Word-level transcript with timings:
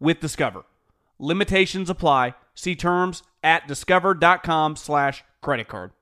with 0.00 0.20
Discover. 0.20 0.64
Limitations 1.18 1.90
apply. 1.90 2.34
See 2.54 2.74
terms 2.74 3.22
at 3.42 3.68
discover.com 3.68 4.76
slash 4.76 5.22
credit 5.42 5.68
card. 5.68 5.92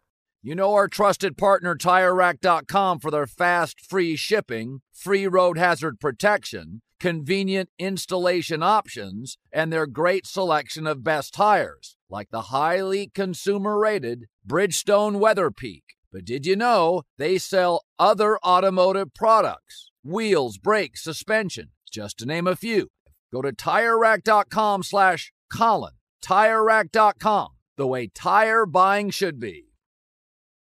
You 0.41 0.55
know 0.55 0.73
our 0.75 0.87
trusted 0.87 1.37
partner 1.37 1.75
TireRack.com 1.75 3.01
for 3.01 3.11
their 3.11 3.27
fast, 3.27 3.81
free 3.81 4.15
shipping, 4.15 4.81
free 4.93 5.27
road 5.27 5.59
hazard 5.59 5.99
protection, 5.99 6.81
convenient 7.01 7.71
installation 7.79 8.63
options, 8.63 9.37
and 9.53 9.73
their 9.73 9.87
great 9.87 10.27
selection 10.27 10.87
of 10.87 11.03
best 11.03 11.35
tires, 11.35 11.97
like 12.09 12.31
the 12.31 12.43
highly 12.43 13.11
consumer-rated 13.13 14.27
Bridgestone 14.47 15.19
Weather 15.19 15.51
Peak. 15.51 15.83
But 16.13 16.25
did 16.25 16.47
you 16.47 16.57
know 16.57 17.03
they 17.19 17.37
sell 17.39 17.85
other 17.99 18.39
automotive 18.39 19.13
products? 19.15 19.91
Wheels, 20.05 20.57
brakes, 20.57 21.03
suspension, 21.03 21.71
just 21.93 22.19
to 22.19 22.27
name 22.27 22.47
a 22.47 22.57
few. 22.57 22.89
Go 23.33 23.43
to 23.43 23.53
TireRack.com 23.53 24.83
slash 24.83 25.33
Colin. 25.53 25.93
TireRack.com, 26.25 27.49
the 27.77 27.87
way 27.87 28.09
tire 28.09 28.67
buying 28.67 29.11
should 29.11 29.39
be. 29.39 29.69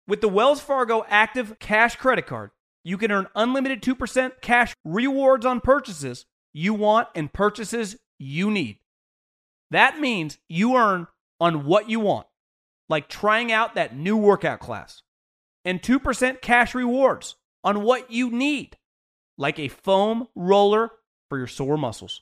With 0.07 0.21
the 0.21 0.29
Wells 0.29 0.59
Fargo 0.59 1.05
Active 1.07 1.57
Cash 1.59 1.95
Credit 1.95 2.25
Card, 2.25 2.51
you 2.83 2.97
can 2.97 3.11
earn 3.11 3.27
unlimited 3.35 3.81
2% 3.81 4.41
cash 4.41 4.73
rewards 4.83 5.45
on 5.45 5.61
purchases 5.61 6.25
you 6.51 6.73
want 6.73 7.07
and 7.15 7.31
purchases 7.31 7.95
you 8.19 8.51
need. 8.51 8.79
That 9.71 9.99
means 9.99 10.37
you 10.49 10.75
earn 10.75 11.07
on 11.39 11.65
what 11.65 11.89
you 11.89 11.99
want, 11.99 12.27
like 12.89 13.07
trying 13.07 13.51
out 13.51 13.75
that 13.75 13.95
new 13.95 14.17
workout 14.17 14.59
class, 14.59 15.01
and 15.63 15.81
2% 15.81 16.41
cash 16.41 16.75
rewards 16.75 17.35
on 17.63 17.83
what 17.83 18.11
you 18.11 18.29
need, 18.29 18.77
like 19.37 19.57
a 19.57 19.69
foam 19.69 20.27
roller 20.35 20.91
for 21.29 21.37
your 21.37 21.47
sore 21.47 21.77
muscles. 21.77 22.21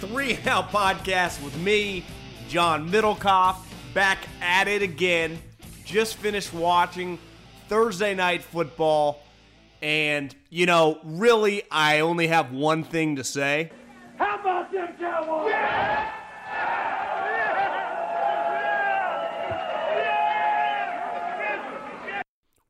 Three 0.00 0.32
and 0.32 0.48
Out 0.48 0.70
Podcast 0.70 1.42
with 1.44 1.54
me, 1.58 2.04
John 2.48 2.90
Middlekauff, 2.90 3.56
back 3.92 4.18
at 4.40 4.66
it 4.66 4.80
again. 4.80 5.38
Just 5.84 6.16
finished 6.16 6.54
watching 6.54 7.18
Thursday 7.68 8.14
Night 8.14 8.42
Football, 8.42 9.22
and, 9.82 10.34
you 10.48 10.64
know, 10.64 10.98
really, 11.04 11.64
I 11.70 12.00
only 12.00 12.28
have 12.28 12.50
one 12.50 12.82
thing 12.82 13.16
to 13.16 13.24
say. 13.24 13.70
How 14.16 14.40
about 14.40 14.72
them 14.72 14.88
Cowboys? 14.98 15.50
Yeah! 15.50 16.10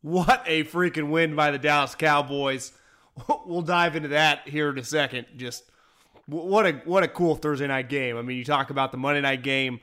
What 0.02 0.42
a 0.46 0.64
freaking 0.64 1.10
win 1.10 1.36
by 1.36 1.50
the 1.50 1.58
Dallas 1.58 1.94
Cowboys. 1.94 2.72
We'll 3.44 3.62
dive 3.62 3.96
into 3.96 4.08
that 4.10 4.48
here 4.48 4.70
in 4.70 4.78
a 4.78 4.84
second. 4.84 5.26
Just 5.36 5.64
what 6.30 6.66
a 6.66 6.72
what 6.84 7.02
a 7.02 7.08
cool 7.08 7.34
Thursday 7.36 7.66
night 7.66 7.88
game. 7.88 8.16
I 8.16 8.22
mean, 8.22 8.36
you 8.36 8.44
talk 8.44 8.70
about 8.70 8.92
the 8.92 8.98
Monday 8.98 9.20
night 9.20 9.42
game. 9.42 9.80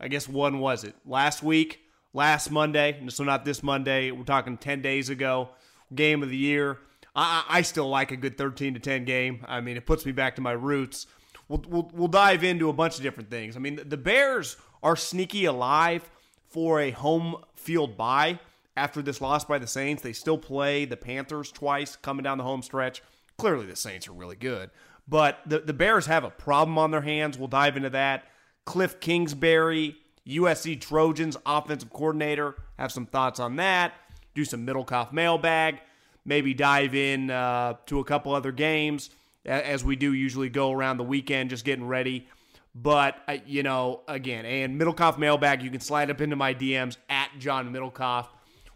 I 0.00 0.08
guess 0.08 0.28
one 0.28 0.58
was 0.58 0.84
it 0.84 0.94
last 1.06 1.42
week, 1.42 1.80
last 2.12 2.50
Monday. 2.50 3.00
So 3.08 3.24
not 3.24 3.44
this 3.44 3.62
Monday. 3.62 4.10
We're 4.10 4.24
talking 4.24 4.56
ten 4.58 4.82
days 4.82 5.08
ago. 5.08 5.50
Game 5.94 6.22
of 6.22 6.28
the 6.28 6.36
year. 6.36 6.78
I, 7.14 7.44
I 7.48 7.62
still 7.62 7.88
like 7.88 8.10
a 8.10 8.16
good 8.16 8.36
thirteen 8.36 8.74
to 8.74 8.80
ten 8.80 9.04
game. 9.04 9.44
I 9.46 9.60
mean, 9.60 9.76
it 9.76 9.86
puts 9.86 10.04
me 10.04 10.12
back 10.12 10.36
to 10.36 10.42
my 10.42 10.52
roots. 10.52 11.06
We'll, 11.48 11.64
we'll, 11.68 11.90
we'll 11.94 12.08
dive 12.08 12.42
into 12.42 12.68
a 12.68 12.72
bunch 12.72 12.96
of 12.96 13.02
different 13.02 13.30
things. 13.30 13.56
I 13.56 13.60
mean, 13.60 13.80
the 13.84 13.96
Bears 13.96 14.56
are 14.82 14.96
sneaky 14.96 15.44
alive 15.44 16.10
for 16.48 16.80
a 16.80 16.90
home 16.90 17.36
field 17.54 17.96
bye 17.96 18.40
after 18.76 19.00
this 19.00 19.20
loss 19.20 19.44
by 19.44 19.58
the 19.58 19.66
Saints. 19.66 20.02
They 20.02 20.12
still 20.12 20.38
play 20.38 20.84
the 20.84 20.96
Panthers 20.96 21.52
twice 21.52 21.94
coming 21.94 22.24
down 22.24 22.38
the 22.38 22.44
home 22.44 22.62
stretch. 22.62 23.02
Clearly, 23.38 23.66
the 23.66 23.76
Saints 23.76 24.08
are 24.08 24.12
really 24.12 24.36
good. 24.36 24.70
But 25.08 25.38
the, 25.46 25.60
the 25.60 25.72
Bears 25.72 26.06
have 26.06 26.24
a 26.24 26.30
problem 26.30 26.78
on 26.78 26.90
their 26.90 27.02
hands. 27.02 27.38
We'll 27.38 27.48
dive 27.48 27.76
into 27.76 27.90
that. 27.90 28.24
Kliff 28.66 28.98
Kingsbury, 29.00 29.96
USC 30.26 30.80
Trojans 30.80 31.36
offensive 31.46 31.92
coordinator, 31.92 32.56
have 32.78 32.90
some 32.90 33.06
thoughts 33.06 33.38
on 33.38 33.56
that. 33.56 33.92
Do 34.34 34.44
some 34.44 34.66
Middlekauff 34.66 35.12
mailbag. 35.12 35.78
Maybe 36.24 36.54
dive 36.54 36.94
in 36.94 37.30
uh, 37.30 37.74
to 37.86 38.00
a 38.00 38.04
couple 38.04 38.34
other 38.34 38.50
games 38.50 39.10
as 39.46 39.84
we 39.84 39.96
do 39.96 40.12
usually 40.12 40.48
go 40.48 40.72
around 40.72 40.96
the 40.96 41.04
weekend, 41.04 41.50
just 41.50 41.64
getting 41.64 41.86
ready. 41.86 42.26
But, 42.74 43.16
uh, 43.26 43.38
you 43.46 43.62
know, 43.62 44.02
again, 44.06 44.44
and 44.44 44.78
Middlekauff 44.78 45.18
mailbag, 45.18 45.62
you 45.62 45.70
can 45.70 45.80
slide 45.80 46.10
up 46.10 46.20
into 46.20 46.36
my 46.36 46.52
DMs 46.52 46.96
at 47.08 47.30
John 47.38 47.72
Middlekauff. 47.72 48.26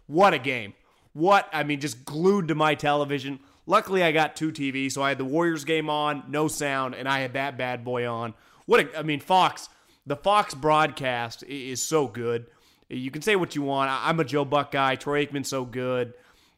What 0.07 0.33
a 0.33 0.39
game. 0.39 0.73
What, 1.13 1.47
I 1.53 1.63
mean, 1.63 1.79
just 1.79 2.05
glued 2.05 2.47
to 2.47 2.55
my 2.55 2.73
television. 2.73 3.39
Luckily, 3.65 4.03
I 4.03 4.11
got 4.11 4.35
two 4.35 4.51
TVs, 4.51 4.93
so 4.93 5.01
I 5.01 5.09
had 5.09 5.17
the 5.17 5.25
Warriors 5.25 5.65
game 5.65 5.89
on, 5.89 6.23
no 6.27 6.47
sound, 6.47 6.95
and 6.95 7.07
I 7.07 7.19
had 7.19 7.33
that 7.33 7.57
bad 7.57 7.83
boy 7.83 8.07
on. 8.07 8.33
What 8.65 8.79
a, 8.79 8.99
I 8.99 9.03
mean, 9.03 9.19
Fox, 9.19 9.69
the 10.05 10.15
Fox 10.15 10.53
broadcast 10.53 11.43
is 11.43 11.83
so 11.83 12.07
good. 12.07 12.47
You 12.89 13.11
can 13.11 13.21
say 13.21 13.35
what 13.35 13.55
you 13.55 13.61
want. 13.61 13.89
I'm 13.91 14.19
a 14.19 14.25
Joe 14.25 14.45
Buck 14.45 14.71
guy. 14.71 14.95
Troy 14.95 15.25
Aikman's 15.25 15.47
so 15.47 15.63
good. 15.63 16.13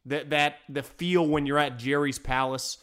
That 0.06 0.32
that 0.32 0.58
the 0.68 0.84
feel 0.84 1.26
when 1.26 1.46
you're 1.46 1.60
at 1.60 1.78
Jerry's 1.78 2.20
Palace, 2.20 2.78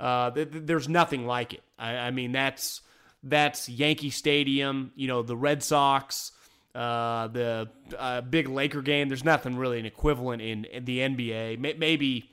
uh, 0.00 0.30
th- 0.30 0.50
th- 0.50 0.64
there's 0.66 0.88
nothing 0.88 1.26
like 1.26 1.54
it. 1.54 1.62
I, 1.78 1.96
I 1.96 2.10
mean, 2.10 2.32
that's 2.32 2.82
that's 3.22 3.68
Yankee 3.68 4.10
Stadium. 4.10 4.92
You 4.96 5.08
know, 5.08 5.22
the 5.22 5.36
Red 5.36 5.62
Sox, 5.62 6.32
uh, 6.74 7.28
the 7.28 7.70
uh, 7.96 8.20
big 8.22 8.48
Laker 8.48 8.82
game. 8.82 9.08
There's 9.08 9.24
nothing 9.24 9.56
really 9.56 9.78
an 9.78 9.86
equivalent 9.86 10.42
in, 10.42 10.64
in 10.66 10.84
the 10.84 10.98
NBA. 10.98 11.78
maybe 11.78 12.30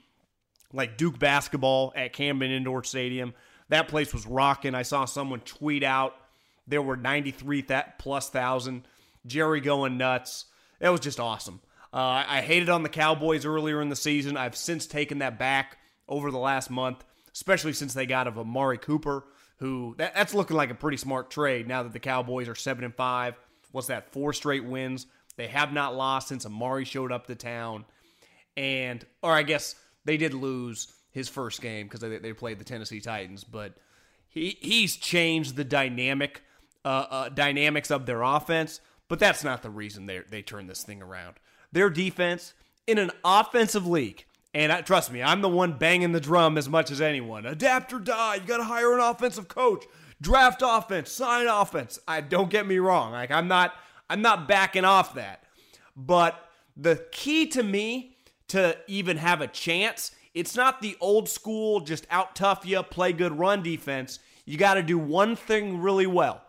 like 0.74 0.96
Duke 0.96 1.18
basketball 1.18 1.92
at 1.96 2.12
Cameron 2.12 2.50
Indoor 2.50 2.84
Stadium. 2.84 3.32
That 3.70 3.88
place 3.88 4.12
was 4.12 4.26
rocking. 4.26 4.74
I 4.74 4.82
saw 4.82 5.06
someone 5.06 5.40
tweet 5.40 5.82
out 5.82 6.14
there 6.66 6.82
were 6.82 6.96
93 6.96 7.62
that 7.62 7.98
plus 7.98 8.28
thousand. 8.28 8.86
Jerry 9.26 9.60
going 9.60 9.96
nuts. 9.98 10.46
That 10.80 10.90
was 10.90 11.00
just 11.00 11.20
awesome. 11.20 11.60
Uh, 11.92 12.24
I 12.26 12.40
hated 12.40 12.68
on 12.68 12.82
the 12.82 12.88
Cowboys 12.88 13.44
earlier 13.44 13.80
in 13.80 13.88
the 13.88 13.96
season. 13.96 14.36
I've 14.36 14.56
since 14.56 14.86
taken 14.86 15.18
that 15.18 15.38
back 15.38 15.78
over 16.08 16.30
the 16.30 16.38
last 16.38 16.70
month, 16.70 17.04
especially 17.32 17.72
since 17.72 17.94
they 17.94 18.06
got 18.06 18.26
of 18.26 18.38
Amari 18.38 18.78
Cooper, 18.78 19.24
who 19.58 19.94
that, 19.98 20.14
that's 20.14 20.34
looking 20.34 20.56
like 20.56 20.70
a 20.70 20.74
pretty 20.74 20.96
smart 20.96 21.30
trade 21.30 21.68
now 21.68 21.82
that 21.84 21.92
the 21.92 22.00
Cowboys 22.00 22.48
are 22.48 22.54
seven 22.54 22.84
and 22.84 22.94
five. 22.94 23.38
What's 23.70 23.86
that? 23.86 24.12
Four 24.12 24.32
straight 24.32 24.64
wins. 24.64 25.06
They 25.36 25.48
have 25.48 25.72
not 25.72 25.94
lost 25.94 26.28
since 26.28 26.46
Amari 26.46 26.84
showed 26.84 27.12
up 27.12 27.26
to 27.26 27.34
town, 27.34 27.84
and 28.56 29.04
or 29.22 29.32
I 29.32 29.42
guess 29.42 29.74
they 30.04 30.16
did 30.16 30.34
lose 30.34 30.92
his 31.10 31.28
first 31.28 31.62
game 31.62 31.86
because 31.86 32.00
they, 32.00 32.18
they 32.18 32.32
played 32.32 32.58
the 32.58 32.64
Tennessee 32.64 33.00
Titans, 33.00 33.44
but 33.44 33.74
he 34.28 34.58
he's 34.60 34.96
changed 34.96 35.56
the 35.56 35.64
dynamic 35.64 36.42
uh, 36.84 37.06
uh, 37.10 37.28
dynamics 37.28 37.90
of 37.90 38.04
their 38.04 38.22
offense, 38.22 38.80
but 39.08 39.18
that's 39.18 39.44
not 39.44 39.62
the 39.62 39.70
reason 39.70 40.06
they 40.06 40.20
they 40.28 40.42
turn 40.42 40.66
this 40.66 40.82
thing 40.82 41.02
around. 41.02 41.36
Their 41.72 41.88
defense 41.88 42.52
in 42.86 42.98
an 42.98 43.10
offensive 43.24 43.86
league, 43.86 44.24
and 44.52 44.72
I, 44.72 44.82
trust 44.82 45.12
me, 45.12 45.22
I'm 45.22 45.40
the 45.40 45.48
one 45.48 45.78
banging 45.78 46.12
the 46.12 46.20
drum 46.20 46.58
as 46.58 46.68
much 46.68 46.90
as 46.90 47.00
anyone. 47.00 47.46
Adapt 47.46 47.92
or 47.92 48.00
die. 48.00 48.36
You 48.36 48.42
got 48.42 48.58
to 48.58 48.64
hire 48.64 48.92
an 48.92 49.00
offensive 49.00 49.48
coach, 49.48 49.84
draft 50.20 50.62
offense, 50.64 51.10
sign 51.10 51.46
offense. 51.46 51.98
I 52.06 52.20
don't 52.20 52.50
get 52.50 52.66
me 52.66 52.78
wrong. 52.78 53.12
Like 53.12 53.30
I'm 53.30 53.48
not 53.48 53.72
I'm 54.10 54.20
not 54.20 54.48
backing 54.48 54.84
off 54.84 55.14
that, 55.14 55.44
but 55.96 56.50
the 56.76 57.06
key 57.12 57.46
to 57.48 57.62
me 57.62 58.13
to 58.54 58.76
even 58.86 59.18
have 59.18 59.40
a 59.40 59.46
chance, 59.46 60.10
it's 60.32 60.56
not 60.56 60.80
the 60.80 60.96
old 61.00 61.28
school 61.28 61.80
just 61.80 62.06
out 62.10 62.34
tough 62.34 62.64
you, 62.64 62.82
play 62.82 63.12
good 63.12 63.38
run 63.38 63.62
defense. 63.62 64.18
You 64.44 64.56
got 64.56 64.74
to 64.74 64.82
do 64.82 64.98
one 64.98 65.36
thing 65.36 65.80
really 65.80 66.06
well 66.06 66.42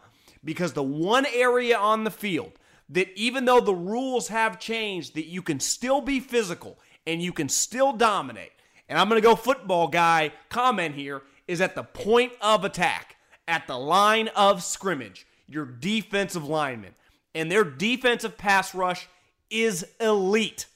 because 0.44 0.74
the 0.74 0.84
one 0.84 1.26
area 1.34 1.78
on 1.78 2.04
the 2.04 2.12
field 2.12 2.54
that 2.90 3.10
even 3.18 3.46
though 3.46 3.60
the 3.60 3.74
rules 3.74 4.28
have 4.28 4.60
changed 4.60 5.16
that 5.16 5.26
you 5.26 5.42
can 5.42 5.60
still 5.60 6.02
be 6.02 6.20
physical 6.20 6.78
and 7.08 7.22
you 7.22 7.34
can 7.34 7.50
still 7.50 7.94
dominate. 7.94 8.52
And 8.88 9.00
I'm 9.00 9.10
going 9.10 9.22
to 9.22 9.28
go 9.28 9.36
football 9.36 9.88
guy 9.88 10.32
comment 10.50 10.96
here 10.96 11.22
is 11.48 11.62
at 11.62 11.76
the 11.76 11.84
point 11.84 12.34
of 12.42 12.64
attack, 12.64 13.16
at 13.48 13.68
the 13.68 13.78
line 13.78 14.30
of 14.30 14.64
scrimmage, 14.64 15.26
your 15.48 15.66
defensive 15.66 16.48
lineman. 16.48 16.94
And 17.34 17.52
their 17.52 17.64
defensive 17.64 18.38
pass 18.38 18.74
rush 18.74 19.08
is 19.50 19.86
elite. 20.00 20.68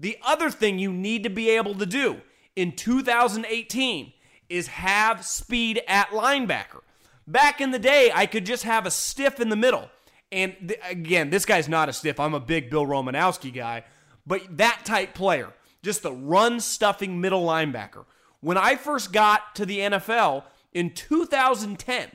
The 0.00 0.16
other 0.24 0.50
thing 0.50 0.78
you 0.78 0.92
need 0.92 1.22
to 1.24 1.30
be 1.30 1.50
able 1.50 1.74
to 1.74 1.86
do 1.86 2.22
in 2.56 2.72
2018 2.72 4.12
is 4.48 4.66
have 4.68 5.24
speed 5.24 5.82
at 5.86 6.08
linebacker. 6.08 6.80
Back 7.26 7.60
in 7.60 7.70
the 7.70 7.78
day, 7.78 8.10
I 8.12 8.24
could 8.26 8.46
just 8.46 8.64
have 8.64 8.86
a 8.86 8.90
stiff 8.90 9.38
in 9.38 9.50
the 9.50 9.56
middle. 9.56 9.90
And 10.32 10.54
th- 10.66 10.80
again, 10.88 11.28
this 11.30 11.44
guy's 11.44 11.68
not 11.68 11.90
a 11.90 11.92
stiff. 11.92 12.18
I'm 12.18 12.34
a 12.34 12.40
big 12.40 12.70
Bill 12.70 12.86
Romanowski 12.86 13.52
guy, 13.52 13.84
but 14.26 14.56
that 14.56 14.80
type 14.84 15.14
player, 15.14 15.52
just 15.82 16.02
the 16.02 16.12
run 16.12 16.60
stuffing 16.60 17.20
middle 17.20 17.44
linebacker. 17.44 18.06
When 18.40 18.56
I 18.56 18.76
first 18.76 19.12
got 19.12 19.54
to 19.56 19.66
the 19.66 19.78
NFL 19.78 20.44
in 20.72 20.94
2010, 20.94 22.08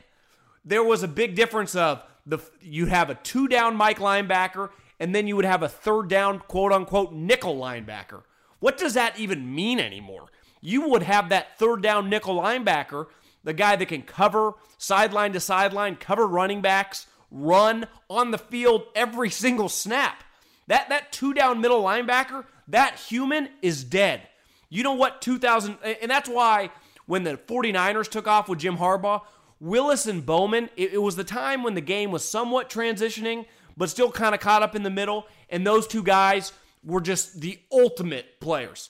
there 0.65 0.83
was 0.83 1.03
a 1.03 1.07
big 1.07 1.35
difference 1.35 1.75
of 1.75 2.03
the 2.25 2.39
you 2.59 2.87
have 2.87 3.11
a 3.11 3.15
two 3.15 3.47
down 3.47 3.75
Mike 3.75 3.99
linebacker 3.99 4.71
and 4.99 5.13
then 5.13 5.27
you 5.27 5.35
would 5.35 5.45
have 5.45 5.63
a 5.63 5.69
third 5.69 6.07
down 6.07 6.39
quote 6.39 6.71
unquote 6.71 7.13
nickel 7.13 7.55
linebacker. 7.55 8.23
What 8.59 8.77
does 8.77 8.93
that 8.93 9.19
even 9.19 9.53
mean 9.53 9.79
anymore? 9.79 10.27
You 10.61 10.89
would 10.89 11.03
have 11.03 11.29
that 11.29 11.59
third 11.59 11.81
down 11.81 12.09
nickel 12.09 12.41
linebacker, 12.41 13.07
the 13.43 13.53
guy 13.53 13.75
that 13.75 13.87
can 13.87 14.01
cover 14.01 14.53
sideline 14.77 15.33
to 15.33 15.39
sideline, 15.39 15.95
cover 15.95 16.25
running 16.25 16.61
backs, 16.61 17.07
run 17.29 17.85
on 18.09 18.31
the 18.31 18.37
field 18.37 18.85
every 18.95 19.29
single 19.29 19.69
snap. 19.69 20.23
That 20.67 20.89
that 20.89 21.11
two 21.11 21.33
down 21.33 21.61
middle 21.61 21.83
linebacker, 21.83 22.45
that 22.67 22.95
human 22.95 23.49
is 23.61 23.83
dead. 23.83 24.21
You 24.69 24.83
know 24.83 24.93
what 24.93 25.21
2000 25.21 25.77
and 26.01 26.09
that's 26.09 26.29
why 26.29 26.71
when 27.05 27.23
the 27.23 27.37
49ers 27.37 28.09
took 28.09 28.27
off 28.27 28.49
with 28.49 28.59
Jim 28.59 28.77
Harbaugh, 28.77 29.21
Willis 29.59 30.07
and 30.07 30.25
Bowman, 30.25 30.69
it, 30.75 30.93
it 30.93 30.97
was 30.97 31.15
the 31.15 31.23
time 31.23 31.63
when 31.63 31.75
the 31.75 31.81
game 31.81 32.11
was 32.11 32.25
somewhat 32.25 32.69
transitioning 32.69 33.45
but 33.77 33.89
still 33.89 34.11
kind 34.11 34.33
of 34.33 34.41
caught 34.41 34.63
up 34.63 34.75
in 34.75 34.83
the 34.83 34.89
middle. 34.89 35.25
And 35.49 35.65
those 35.65 35.87
two 35.87 36.03
guys 36.03 36.51
were 36.83 37.01
just 37.01 37.41
the 37.41 37.59
ultimate 37.71 38.39
players. 38.39 38.89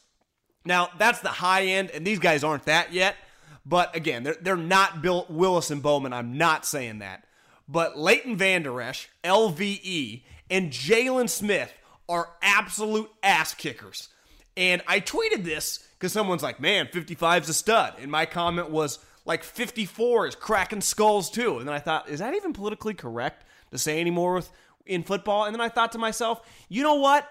Now, 0.65 0.89
that's 0.97 1.19
the 1.19 1.29
high 1.29 1.65
end, 1.65 1.91
and 1.91 2.05
these 2.05 2.19
guys 2.19 2.43
aren't 2.43 2.65
that 2.65 2.91
yet. 2.91 3.15
But 3.65 3.95
again, 3.95 4.23
they're, 4.23 4.37
they're 4.39 4.57
not 4.57 5.01
Bill 5.01 5.25
Willis 5.29 5.71
and 5.71 5.81
Bowman. 5.81 6.13
I'm 6.13 6.37
not 6.37 6.65
saying 6.65 6.99
that. 6.99 7.25
But 7.67 7.97
Leighton 7.97 8.35
Vander 8.37 8.79
Esch, 8.81 9.09
LVE, 9.23 10.23
and 10.49 10.71
Jaylon 10.71 11.29
Smith 11.29 11.73
are 12.07 12.29
absolute 12.41 13.09
ass 13.23 13.53
kickers. 13.53 14.09
And 14.55 14.81
I 14.87 14.99
tweeted 14.99 15.43
this 15.43 15.85
because 15.97 16.13
someone's 16.13 16.43
like, 16.43 16.59
man, 16.59 16.87
55's 16.87 17.49
a 17.49 17.53
stud. 17.53 17.95
And 17.99 18.11
my 18.11 18.25
comment 18.25 18.69
was, 18.69 18.99
like, 19.25 19.43
54 19.43 20.27
is 20.27 20.35
cracking 20.35 20.81
skulls 20.81 21.29
too. 21.29 21.57
And 21.57 21.67
then 21.67 21.73
I 21.73 21.79
thought, 21.79 22.09
is 22.09 22.19
that 22.19 22.35
even 22.35 22.53
politically 22.53 22.93
correct 22.93 23.43
to 23.71 23.77
say 23.77 23.99
anymore 23.99 24.35
with 24.35 24.51
in 24.85 25.03
football. 25.03 25.45
And 25.45 25.53
then 25.53 25.61
I 25.61 25.69
thought 25.69 25.91
to 25.93 25.97
myself, 25.97 26.41
you 26.69 26.83
know 26.83 26.95
what? 26.95 27.27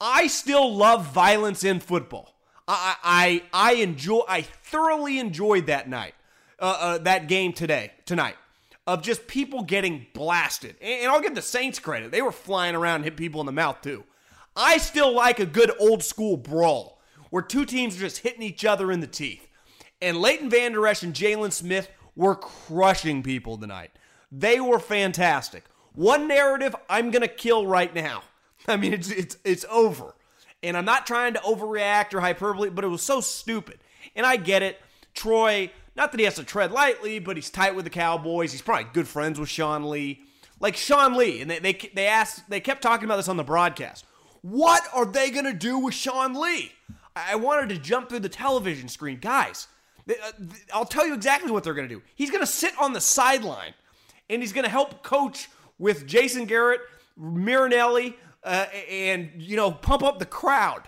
I 0.00 0.26
still 0.26 0.74
love 0.74 1.06
violence 1.12 1.64
in 1.64 1.80
football. 1.80 2.34
I 2.66 2.96
I 3.02 3.42
I 3.52 3.72
enjoy. 3.74 4.20
I 4.28 4.42
thoroughly 4.42 5.18
enjoyed 5.18 5.66
that 5.66 5.88
night, 5.88 6.14
uh, 6.60 6.76
uh, 6.78 6.98
that 6.98 7.26
game 7.26 7.52
today 7.52 7.92
tonight 8.04 8.36
of 8.86 9.02
just 9.02 9.26
people 9.26 9.62
getting 9.62 10.06
blasted. 10.14 10.76
And, 10.80 11.02
and 11.02 11.10
I'll 11.10 11.20
give 11.20 11.34
the 11.34 11.42
Saints 11.42 11.78
credit; 11.78 12.12
they 12.12 12.22
were 12.22 12.32
flying 12.32 12.74
around 12.74 12.96
and 12.96 13.04
hit 13.04 13.16
people 13.16 13.40
in 13.40 13.46
the 13.46 13.52
mouth 13.52 13.80
too. 13.80 14.04
I 14.54 14.78
still 14.78 15.12
like 15.14 15.40
a 15.40 15.46
good 15.46 15.72
old 15.78 16.02
school 16.02 16.36
brawl 16.36 17.00
where 17.30 17.42
two 17.42 17.64
teams 17.64 17.96
are 17.96 18.00
just 18.00 18.18
hitting 18.18 18.42
each 18.42 18.64
other 18.64 18.90
in 18.92 19.00
the 19.00 19.06
teeth. 19.06 19.46
And 20.00 20.20
Leighton 20.20 20.50
Vander 20.50 20.86
Esch 20.86 21.02
and 21.02 21.14
Jaylon 21.14 21.52
Smith 21.52 21.90
were 22.14 22.34
crushing 22.34 23.22
people 23.22 23.56
tonight. 23.56 23.90
They 24.30 24.60
were 24.60 24.78
fantastic. 24.78 25.64
One 25.98 26.28
narrative 26.28 26.76
I'm 26.88 27.10
going 27.10 27.22
to 27.22 27.28
kill 27.28 27.66
right 27.66 27.92
now. 27.92 28.22
I 28.68 28.76
mean, 28.76 28.92
it's, 28.92 29.10
it's, 29.10 29.36
it's 29.42 29.64
over. 29.68 30.14
And 30.62 30.76
I'm 30.76 30.84
not 30.84 31.08
trying 31.08 31.34
to 31.34 31.40
overreact 31.40 32.14
or 32.14 32.20
hyperbole, 32.20 32.70
but 32.70 32.84
it 32.84 32.88
was 32.88 33.02
so 33.02 33.20
stupid. 33.20 33.80
And 34.14 34.24
I 34.24 34.36
get 34.36 34.62
it. 34.62 34.80
Troy, 35.12 35.72
not 35.96 36.12
that 36.12 36.20
he 36.20 36.24
has 36.24 36.36
to 36.36 36.44
tread 36.44 36.70
lightly, 36.70 37.18
but 37.18 37.36
he's 37.36 37.50
tight 37.50 37.74
with 37.74 37.84
the 37.84 37.90
Cowboys. 37.90 38.52
He's 38.52 38.62
probably 38.62 38.86
good 38.92 39.08
friends 39.08 39.40
with 39.40 39.48
Sean 39.48 39.90
Lee. 39.90 40.20
Like 40.60 40.76
Sean 40.76 41.16
Lee, 41.16 41.40
and 41.40 41.50
they, 41.50 41.58
they, 41.58 41.72
they 41.72 42.06
asked, 42.06 42.48
they 42.48 42.60
kept 42.60 42.80
talking 42.80 43.04
about 43.04 43.16
this 43.16 43.28
on 43.28 43.36
the 43.36 43.42
broadcast. 43.42 44.04
What 44.42 44.84
are 44.94 45.04
they 45.04 45.32
going 45.32 45.46
to 45.46 45.52
do 45.52 45.80
with 45.80 45.94
Sean 45.94 46.40
Lee? 46.40 46.70
I 47.16 47.34
wanted 47.34 47.70
to 47.70 47.78
jump 47.78 48.08
through 48.08 48.20
the 48.20 48.28
television 48.28 48.86
screen. 48.86 49.18
Guys, 49.20 49.66
uh, 50.08 50.14
I'll 50.72 50.84
tell 50.84 51.08
you 51.08 51.14
exactly 51.14 51.50
what 51.50 51.64
they're 51.64 51.74
going 51.74 51.88
to 51.88 51.94
do. 51.96 52.02
He's 52.14 52.30
going 52.30 52.42
to 52.42 52.46
sit 52.46 52.72
on 52.80 52.92
the 52.92 53.00
sideline 53.00 53.74
and 54.30 54.40
he's 54.42 54.52
going 54.52 54.64
to 54.64 54.70
help 54.70 55.02
coach 55.02 55.48
with 55.78 56.06
Jason 56.06 56.44
Garrett, 56.46 56.80
Marinelli, 57.16 58.16
uh, 58.44 58.66
and 58.90 59.30
you 59.36 59.56
know 59.56 59.70
pump 59.70 60.02
up 60.02 60.18
the 60.18 60.26
crowd. 60.26 60.82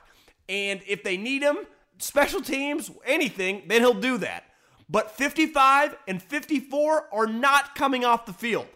And 0.49 0.81
if 0.87 1.03
they 1.03 1.17
need 1.17 1.43
him, 1.43 1.59
special 1.99 2.41
teams, 2.41 2.91
anything, 3.05 3.63
then 3.69 3.81
he'll 3.81 3.95
do 3.95 4.19
that. 4.19 4.45
But 4.89 5.13
55 5.13 5.97
and 6.09 6.21
54 6.21 7.07
are 7.13 7.27
not 7.27 7.77
coming 7.77 8.05
off 8.05 8.27
the 8.27 8.33
field, 8.33 8.67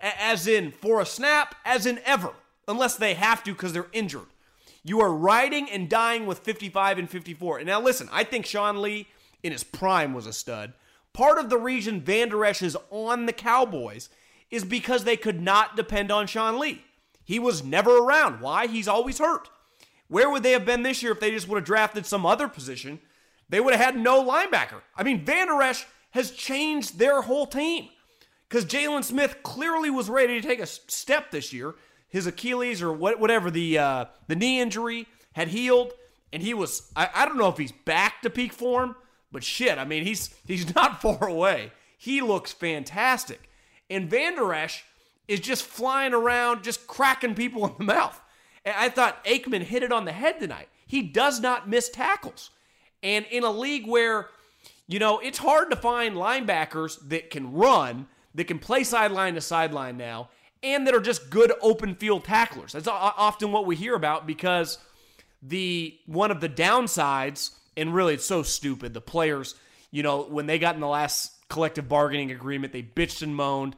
as 0.00 0.46
in 0.46 0.70
for 0.70 1.00
a 1.00 1.06
snap, 1.06 1.56
as 1.64 1.86
in 1.86 1.98
ever, 2.04 2.32
unless 2.68 2.96
they 2.96 3.14
have 3.14 3.42
to 3.44 3.52
because 3.52 3.72
they're 3.72 3.88
injured. 3.92 4.26
You 4.84 5.00
are 5.00 5.12
riding 5.12 5.68
and 5.68 5.88
dying 5.88 6.26
with 6.26 6.38
55 6.38 6.98
and 6.98 7.10
54. 7.10 7.58
And 7.58 7.66
now 7.66 7.80
listen, 7.80 8.08
I 8.12 8.22
think 8.22 8.46
Sean 8.46 8.80
Lee 8.80 9.08
in 9.42 9.50
his 9.50 9.64
prime 9.64 10.14
was 10.14 10.26
a 10.26 10.32
stud. 10.32 10.74
Part 11.12 11.38
of 11.38 11.50
the 11.50 11.58
reason 11.58 12.00
Vander 12.00 12.44
Esch 12.44 12.62
is 12.62 12.76
on 12.90 13.26
the 13.26 13.32
Cowboys 13.32 14.08
is 14.50 14.64
because 14.64 15.04
they 15.04 15.16
could 15.16 15.40
not 15.40 15.76
depend 15.76 16.10
on 16.10 16.26
Sean 16.26 16.58
Lee. 16.58 16.82
He 17.24 17.38
was 17.38 17.64
never 17.64 17.98
around. 17.98 18.40
Why? 18.40 18.66
He's 18.66 18.88
always 18.88 19.18
hurt. 19.18 19.48
Where 20.08 20.30
would 20.30 20.42
they 20.42 20.52
have 20.52 20.64
been 20.64 20.82
this 20.82 21.02
year 21.02 21.12
if 21.12 21.20
they 21.20 21.32
just 21.32 21.48
would 21.48 21.56
have 21.56 21.64
drafted 21.64 22.06
some 22.06 22.24
other 22.24 22.48
position? 22.48 23.00
They 23.48 23.60
would 23.60 23.74
have 23.74 23.84
had 23.84 23.96
no 23.98 24.24
linebacker. 24.24 24.80
I 24.96 25.02
mean, 25.02 25.24
Vander 25.24 25.60
Esch 25.60 25.86
has 26.10 26.30
changed 26.30 26.98
their 26.98 27.22
whole 27.22 27.46
team 27.46 27.88
because 28.48 28.64
Jaylon 28.64 29.04
Smith 29.04 29.42
clearly 29.42 29.90
was 29.90 30.08
ready 30.08 30.40
to 30.40 30.46
take 30.46 30.60
a 30.60 30.66
step 30.66 31.30
this 31.30 31.52
year. 31.52 31.74
His 32.08 32.26
Achilles 32.26 32.82
or 32.82 32.92
whatever 32.92 33.50
the 33.50 33.78
uh, 33.78 34.04
the 34.28 34.36
knee 34.36 34.60
injury 34.60 35.06
had 35.32 35.48
healed, 35.48 35.92
and 36.32 36.42
he 36.42 36.54
was. 36.54 36.90
I, 36.94 37.08
I 37.14 37.26
don't 37.26 37.36
know 37.36 37.48
if 37.48 37.58
he's 37.58 37.72
back 37.72 38.22
to 38.22 38.30
peak 38.30 38.52
form, 38.52 38.96
but 39.32 39.44
shit, 39.44 39.76
I 39.76 39.84
mean, 39.84 40.04
he's 40.04 40.34
he's 40.46 40.74
not 40.74 41.02
far 41.02 41.26
away. 41.26 41.72
He 41.98 42.20
looks 42.20 42.52
fantastic. 42.52 43.50
And 43.88 44.10
Vander 44.10 44.52
Esch 44.52 44.84
is 45.28 45.40
just 45.40 45.64
flying 45.64 46.14
around, 46.14 46.64
just 46.64 46.86
cracking 46.86 47.34
people 47.34 47.66
in 47.66 47.74
the 47.78 47.84
mouth. 47.84 48.20
And 48.64 48.74
I 48.76 48.88
thought 48.88 49.24
Aikman 49.24 49.62
hit 49.62 49.82
it 49.82 49.92
on 49.92 50.04
the 50.04 50.12
head 50.12 50.40
tonight. 50.40 50.68
He 50.86 51.02
does 51.02 51.40
not 51.40 51.68
miss 51.68 51.88
tackles. 51.88 52.50
And 53.02 53.26
in 53.30 53.44
a 53.44 53.50
league 53.50 53.86
where, 53.86 54.28
you 54.86 54.98
know, 54.98 55.18
it's 55.18 55.38
hard 55.38 55.70
to 55.70 55.76
find 55.76 56.16
linebackers 56.16 56.98
that 57.08 57.30
can 57.30 57.52
run, 57.52 58.06
that 58.34 58.44
can 58.44 58.58
play 58.58 58.84
sideline 58.84 59.34
to 59.34 59.40
sideline 59.40 59.96
now, 59.96 60.30
and 60.62 60.86
that 60.86 60.94
are 60.94 61.00
just 61.00 61.30
good 61.30 61.52
open 61.60 61.94
field 61.94 62.24
tacklers. 62.24 62.72
That's 62.72 62.88
often 62.88 63.52
what 63.52 63.66
we 63.66 63.76
hear 63.76 63.94
about 63.94 64.26
because 64.26 64.78
the 65.42 65.96
one 66.06 66.30
of 66.30 66.40
the 66.40 66.48
downsides, 66.48 67.50
and 67.76 67.94
really 67.94 68.14
it's 68.14 68.24
so 68.24 68.42
stupid, 68.42 68.94
the 68.94 69.00
players, 69.00 69.54
you 69.90 70.02
know, 70.02 70.22
when 70.22 70.46
they 70.46 70.58
got 70.58 70.74
in 70.74 70.80
the 70.80 70.88
last 70.88 71.32
collective 71.48 71.88
bargaining 71.88 72.30
agreement. 72.30 72.72
They 72.72 72.82
bitched 72.82 73.22
and 73.22 73.34
moaned, 73.34 73.76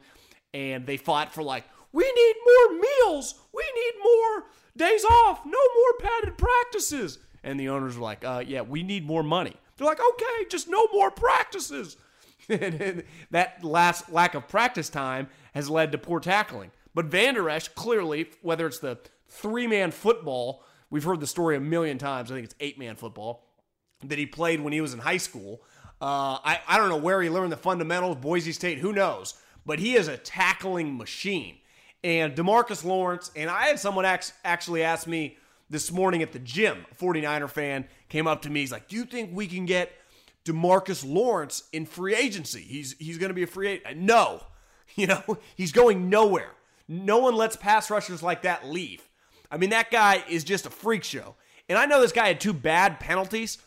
and 0.53 0.85
they 0.85 0.97
fought 0.97 1.33
for 1.33 1.43
like, 1.43 1.65
we 1.91 2.03
need 2.03 2.35
more 2.45 2.81
meals, 2.81 3.35
we 3.53 3.63
need 3.75 3.93
more 4.03 4.45
days 4.77 5.03
off, 5.05 5.45
no 5.45 5.51
more 5.51 5.93
padded 5.99 6.37
practices. 6.37 7.19
And 7.43 7.59
the 7.59 7.69
owners 7.69 7.95
were 7.97 8.03
like, 8.03 8.23
uh, 8.25 8.43
yeah, 8.45 8.61
we 8.61 8.83
need 8.83 9.05
more 9.05 9.23
money. 9.23 9.55
They're 9.77 9.87
like, 9.87 9.99
okay, 9.99 10.45
just 10.49 10.67
no 10.67 10.87
more 10.91 11.11
practices. 11.11 11.97
And 12.49 13.03
that 13.29 13.63
last 13.63 14.11
lack 14.11 14.33
of 14.33 14.47
practice 14.47 14.89
time 14.89 15.27
has 15.53 15.69
led 15.69 15.91
to 15.91 15.99
poor 15.99 16.19
tackling. 16.19 16.71
But 16.95 17.05
Vander 17.05 17.47
Esch, 17.47 17.67
clearly, 17.67 18.31
whether 18.41 18.65
it's 18.65 18.79
the 18.79 18.97
three 19.27 19.67
man 19.67 19.91
football, 19.91 20.63
we've 20.89 21.03
heard 21.03 21.19
the 21.19 21.27
story 21.27 21.55
a 21.55 21.59
million 21.59 21.99
times. 21.99 22.31
I 22.31 22.33
think 22.35 22.45
it's 22.45 22.55
eight 22.59 22.79
man 22.79 22.95
football 22.95 23.45
that 24.03 24.17
he 24.17 24.25
played 24.25 24.61
when 24.61 24.73
he 24.73 24.81
was 24.81 24.93
in 24.93 24.99
high 24.99 25.17
school. 25.17 25.61
Uh, 26.01 26.39
I, 26.43 26.59
I 26.67 26.77
don't 26.77 26.89
know 26.89 26.97
where 26.97 27.21
he 27.21 27.29
learned 27.29 27.51
the 27.51 27.57
fundamentals, 27.57 28.17
Boise 28.17 28.51
State, 28.51 28.77
who 28.79 28.93
knows? 28.93 29.33
But 29.65 29.79
he 29.79 29.95
is 29.95 30.07
a 30.07 30.17
tackling 30.17 30.97
machine. 30.97 31.57
And 32.03 32.33
Demarcus 32.35 32.85
Lawrence, 32.85 33.29
and 33.35 33.49
I 33.49 33.65
had 33.65 33.79
someone 33.79 34.05
actually 34.05 34.83
ask 34.83 35.05
me 35.05 35.37
this 35.69 35.91
morning 35.91 36.23
at 36.23 36.31
the 36.31 36.39
gym, 36.39 36.85
a 36.91 36.95
49er 36.95 37.49
fan 37.49 37.85
came 38.07 38.25
up 38.27 38.41
to 38.43 38.49
me. 38.49 38.61
He's 38.61 38.71
like, 38.71 38.87
Do 38.87 38.95
you 38.95 39.03
think 39.03 39.31
we 39.33 39.47
can 39.47 39.65
get 39.65 39.91
Demarcus 40.45 41.05
Lawrence 41.05 41.63
in 41.73 41.85
free 41.85 42.15
agency? 42.15 42.61
He's, 42.61 42.95
he's 42.97 43.17
going 43.17 43.29
to 43.29 43.33
be 43.33 43.43
a 43.43 43.47
free 43.47 43.67
agent. 43.67 43.97
No. 43.97 44.41
You 44.95 45.05
know, 45.05 45.37
he's 45.55 45.71
going 45.71 46.09
nowhere. 46.09 46.49
No 46.87 47.19
one 47.19 47.35
lets 47.35 47.55
pass 47.55 47.91
rushers 47.91 48.23
like 48.23 48.41
that 48.41 48.67
leave. 48.67 49.07
I 49.51 49.57
mean, 49.57 49.69
that 49.69 49.91
guy 49.91 50.23
is 50.27 50.43
just 50.43 50.65
a 50.65 50.71
freak 50.71 51.03
show. 51.03 51.35
And 51.69 51.77
I 51.77 51.85
know 51.85 52.01
this 52.01 52.11
guy 52.11 52.27
had 52.27 52.41
two 52.41 52.53
bad 52.53 52.99
penalties 52.99 53.59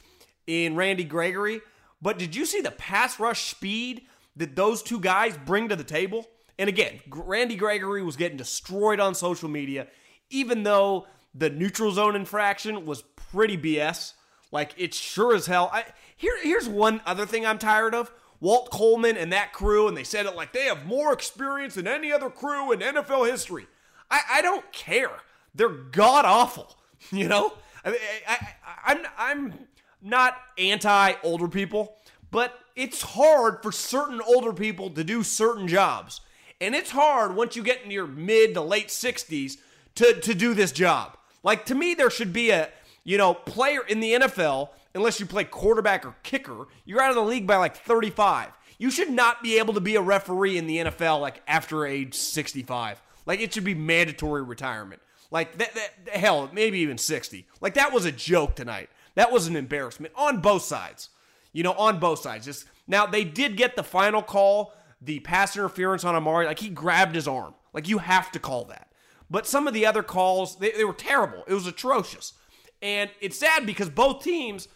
in 0.49 0.75
Randy 0.75 1.05
Gregory, 1.05 1.61
but 2.03 2.19
did 2.19 2.35
you 2.35 2.45
see 2.45 2.61
the 2.61 2.73
pass 2.73 3.19
rush 3.21 3.51
speed 3.51 4.03
that 4.37 4.57
those 4.57 4.83
two 4.83 5.01
guys 5.01 5.39
bring 5.47 5.69
to 5.69 5.77
the 5.77 5.85
table? 5.85 6.29
And 6.59 6.69
again, 6.69 7.01
Randy 7.09 7.57
Gregory 7.57 8.03
was 8.03 8.17
getting 8.17 8.37
destroyed 8.37 9.01
on 9.01 9.15
social 9.15 9.49
media, 9.49 9.87
even 10.29 10.65
though 10.65 11.07
the 11.35 11.49
neutral 11.49 11.93
zone 11.93 12.17
infraction 12.17 12.85
was 12.85 13.03
pretty 13.03 13.57
BS. 13.57 14.15
Like 14.51 14.75
it's 14.77 14.97
sure 14.97 15.35
as 15.35 15.47
hell. 15.47 15.71
I, 15.73 15.85
here, 16.17 16.37
here's 16.43 16.69
one 16.69 17.01
other 17.07 17.25
thing 17.25 17.47
I'm 17.47 17.59
tired 17.59 17.95
of. 17.95 18.13
Walt 18.41 18.71
Coleman 18.71 19.17
and 19.17 19.33
that 19.33 19.53
crew, 19.53 19.87
and 19.87 19.97
they 19.97 20.03
said 20.03 20.27
it 20.27 20.35
like 20.35 20.53
they 20.53 20.65
have 20.65 20.85
more 20.85 21.13
experience 21.13 21.77
than 21.77 21.87
any 21.87 22.13
other 22.13 22.29
crew 22.29 22.73
in 22.73 22.81
NFL 22.81 23.31
history. 23.31 23.67
I, 24.11 24.21
I 24.35 24.43
don't 24.43 24.71
care. 24.73 25.13
They're 25.55 25.69
god 25.69 26.25
awful. 26.25 26.77
You 27.11 27.27
know, 27.27 27.53
I, 27.85 27.99
I, 28.29 28.49
I, 28.65 28.93
I'm 28.93 29.07
I'm 29.19 29.55
not 30.03 30.37
anti 30.59 31.15
older 31.23 31.49
people, 31.49 31.97
but 32.31 32.59
it's 32.75 33.03
hard 33.03 33.63
for 33.63 33.73
certain 33.73 34.21
older 34.27 34.53
people 34.53 34.91
to 34.91 35.05
do 35.05 35.23
certain 35.23 35.69
jobs. 35.69 36.21
And 36.61 36.75
it's 36.75 36.91
hard 36.91 37.35
once 37.35 37.57
you 37.57 37.63
get 37.63 37.83
in 37.85 37.91
your 37.91 38.07
mid 38.07 38.55
to 38.55 38.61
late 38.61 38.89
60s 38.89 39.59
to, 39.97 40.21
to 40.21 40.35
do 40.35 40.55
this 40.55 40.73
job. 40.73 41.17
Like 41.43 41.67
to 41.67 41.75
me, 41.75 41.95
there 41.95 42.11
should 42.11 42.33
be 42.33 42.51
a 42.51 42.69
you 43.05 43.19
know 43.19 43.35
player 43.35 43.81
in 43.89 44.01
the 44.01 44.13
NFL, 44.13 44.71
unless 44.95 45.19
you 45.19 45.27
play 45.27 45.45
quarterback 45.45 46.07
or 46.07 46.15
kicker, 46.23 46.67
you're 46.85 47.01
out 47.01 47.11
of 47.11 47.17
the 47.17 47.23
league 47.23 47.47
by 47.47 47.57
like 47.57 47.77
35. 47.77 48.51
You 48.79 48.91
should 48.91 49.11
not 49.11 49.43
be 49.43 49.59
able 49.59 49.75
to 49.75 49.81
be 49.81 49.97
a 49.97 50.01
referee 50.01 50.59
in 50.59 50.67
the 50.67 50.79
NFL 50.79 51.21
like 51.21 51.43
after 51.47 51.87
age 51.87 52.15
65. 52.15 53.01
Like 53.27 53.41
it 53.41 53.55
should 53.55 53.65
be 53.65 53.75
mandatory 53.75 54.43
retirement. 54.43 55.01
Like 55.31 55.57
that, 55.59 55.75
that 55.75 56.17
hell, 56.17 56.51
maybe 56.53 56.81
even 56.81 56.99
60. 56.99 57.47
Like 57.61 57.75
that 57.75 57.93
was 57.93 58.05
a 58.05 58.13
joke 58.13 58.55
tonight. 58.55 58.91
That 59.15 59.33
was 59.33 59.47
an 59.47 59.57
embarrassment 59.57 60.13
on 60.17 60.41
both 60.41 60.63
sides. 60.63 61.11
You 61.53 61.63
know, 61.63 61.73
on 61.73 61.99
both 61.99 62.21
sides. 62.21 62.47
Just 62.47 62.65
now 62.87 63.07
they 63.07 63.25
did 63.25 63.57
get 63.57 63.77
the 63.77 63.83
final 63.83 64.23
call, 64.23 64.73
the 65.01 65.21
pass 65.21 65.57
interference 65.57 66.05
on 66.05 66.15
Amari. 66.15 66.47
Like 66.47 66.61
he 66.61 66.69
grabbed 66.69 67.15
his 67.15 67.29
arm. 67.29 67.55
Like 67.73 67.89
you 67.89 67.99
have 67.99 68.33
to 68.33 68.39
call 68.39 68.65
that. 68.67 68.89
But 69.31 69.47
some 69.47 69.67
of 69.67 69.75
the 69.75 69.87
other 69.87 70.03
calls, 70.03 70.57
they, 70.59 70.73
they 70.73 70.85
were 70.85 70.93
terrible. 70.93 71.43
It 71.47 71.55
was 71.55 71.67
atrocious. 71.67 72.35
And 72.83 73.11
it's 73.21 73.39
sad 73.39 73.65
because 73.65 73.89
both 73.89 74.23
teams, 74.23 74.69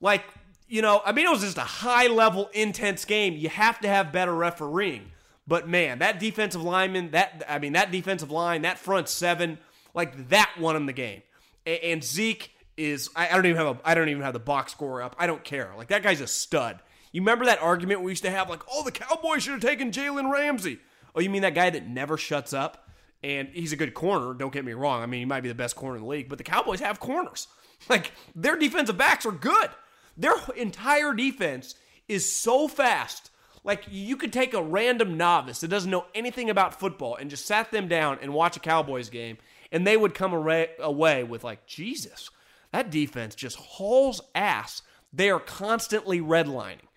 like, 0.00 0.24
you 0.68 0.80
know, 0.80 1.02
I 1.04 1.12
mean, 1.12 1.26
it 1.26 1.30
was 1.30 1.40
just 1.42 1.58
a 1.58 1.62
high 1.62 2.06
level, 2.06 2.48
intense 2.54 3.04
game. 3.04 3.34
You 3.34 3.48
have 3.50 3.80
to 3.80 3.88
have 3.88 4.12
better 4.12 4.34
refereeing. 4.34 5.10
But 5.46 5.68
man, 5.68 5.98
that 5.98 6.18
defensive 6.18 6.62
lineman, 6.62 7.10
that 7.10 7.44
I 7.48 7.58
mean, 7.58 7.74
that 7.74 7.90
defensive 7.90 8.30
line, 8.30 8.62
that 8.62 8.78
front 8.78 9.08
seven, 9.08 9.58
like 9.92 10.28
that 10.30 10.52
won 10.58 10.76
him 10.76 10.86
the 10.86 10.92
game. 10.92 11.22
And 11.66 12.02
Zeke 12.02 12.53
is 12.76 13.10
I 13.14 13.28
don't 13.28 13.46
even 13.46 13.56
have 13.56 13.76
a 13.76 13.80
I 13.84 13.94
don't 13.94 14.08
even 14.08 14.22
have 14.22 14.32
the 14.32 14.38
box 14.40 14.72
score 14.72 15.02
up. 15.02 15.16
I 15.18 15.26
don't 15.26 15.44
care. 15.44 15.72
Like 15.76 15.88
that 15.88 16.02
guy's 16.02 16.20
a 16.20 16.26
stud. 16.26 16.80
You 17.12 17.20
remember 17.20 17.44
that 17.44 17.62
argument 17.62 18.02
we 18.02 18.10
used 18.10 18.24
to 18.24 18.30
have, 18.32 18.50
like, 18.50 18.62
oh, 18.68 18.82
the 18.82 18.90
Cowboys 18.90 19.44
should 19.44 19.52
have 19.52 19.62
taken 19.62 19.92
Jalen 19.92 20.32
Ramsey. 20.32 20.80
Oh, 21.14 21.20
you 21.20 21.30
mean 21.30 21.42
that 21.42 21.54
guy 21.54 21.70
that 21.70 21.86
never 21.86 22.16
shuts 22.16 22.52
up? 22.52 22.84
and 23.24 23.48
he's 23.54 23.72
a 23.72 23.76
good 23.76 23.94
corner. 23.94 24.34
Don't 24.34 24.52
get 24.52 24.66
me 24.66 24.74
wrong. 24.74 25.02
I 25.02 25.06
mean, 25.06 25.20
he 25.20 25.24
might 25.24 25.40
be 25.40 25.48
the 25.48 25.54
best 25.54 25.74
corner 25.74 25.96
in 25.96 26.02
the 26.02 26.08
league, 26.08 26.28
but 26.28 26.36
the 26.36 26.44
Cowboys 26.44 26.80
have 26.80 27.00
corners. 27.00 27.48
Like 27.86 28.12
their 28.34 28.56
defensive 28.56 28.96
backs 28.96 29.26
are 29.26 29.32
good. 29.32 29.68
Their 30.16 30.32
entire 30.56 31.12
defense 31.12 31.74
is 32.08 32.32
so 32.32 32.66
fast. 32.66 33.28
Like 33.62 33.84
you 33.90 34.16
could 34.16 34.32
take 34.32 34.54
a 34.54 34.62
random 34.62 35.18
novice 35.18 35.60
that 35.60 35.68
doesn't 35.68 35.90
know 35.90 36.06
anything 36.14 36.48
about 36.48 36.80
football 36.80 37.16
and 37.16 37.28
just 37.28 37.44
sat 37.44 37.72
them 37.72 37.86
down 37.86 38.20
and 38.22 38.32
watch 38.32 38.56
a 38.56 38.60
Cowboys 38.60 39.10
game, 39.10 39.36
and 39.70 39.86
they 39.86 39.98
would 39.98 40.14
come 40.14 40.32
away 40.32 41.24
with 41.24 41.44
like, 41.44 41.66
Jesus, 41.66 42.30
that 42.74 42.90
defense 42.90 43.36
just 43.36 43.56
hauls 43.56 44.20
ass. 44.34 44.82
They 45.12 45.30
are 45.30 45.38
constantly 45.38 46.20
redlining. 46.20 46.88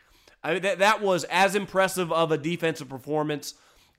I 0.43 0.53
mean, 0.53 0.63
that, 0.63 0.79
that 0.79 1.03
was 1.03 1.23
as 1.25 1.53
impressive 1.53 2.11
of 2.11 2.31
a 2.31 2.37
defensive 2.37 2.89
performance 2.89 3.53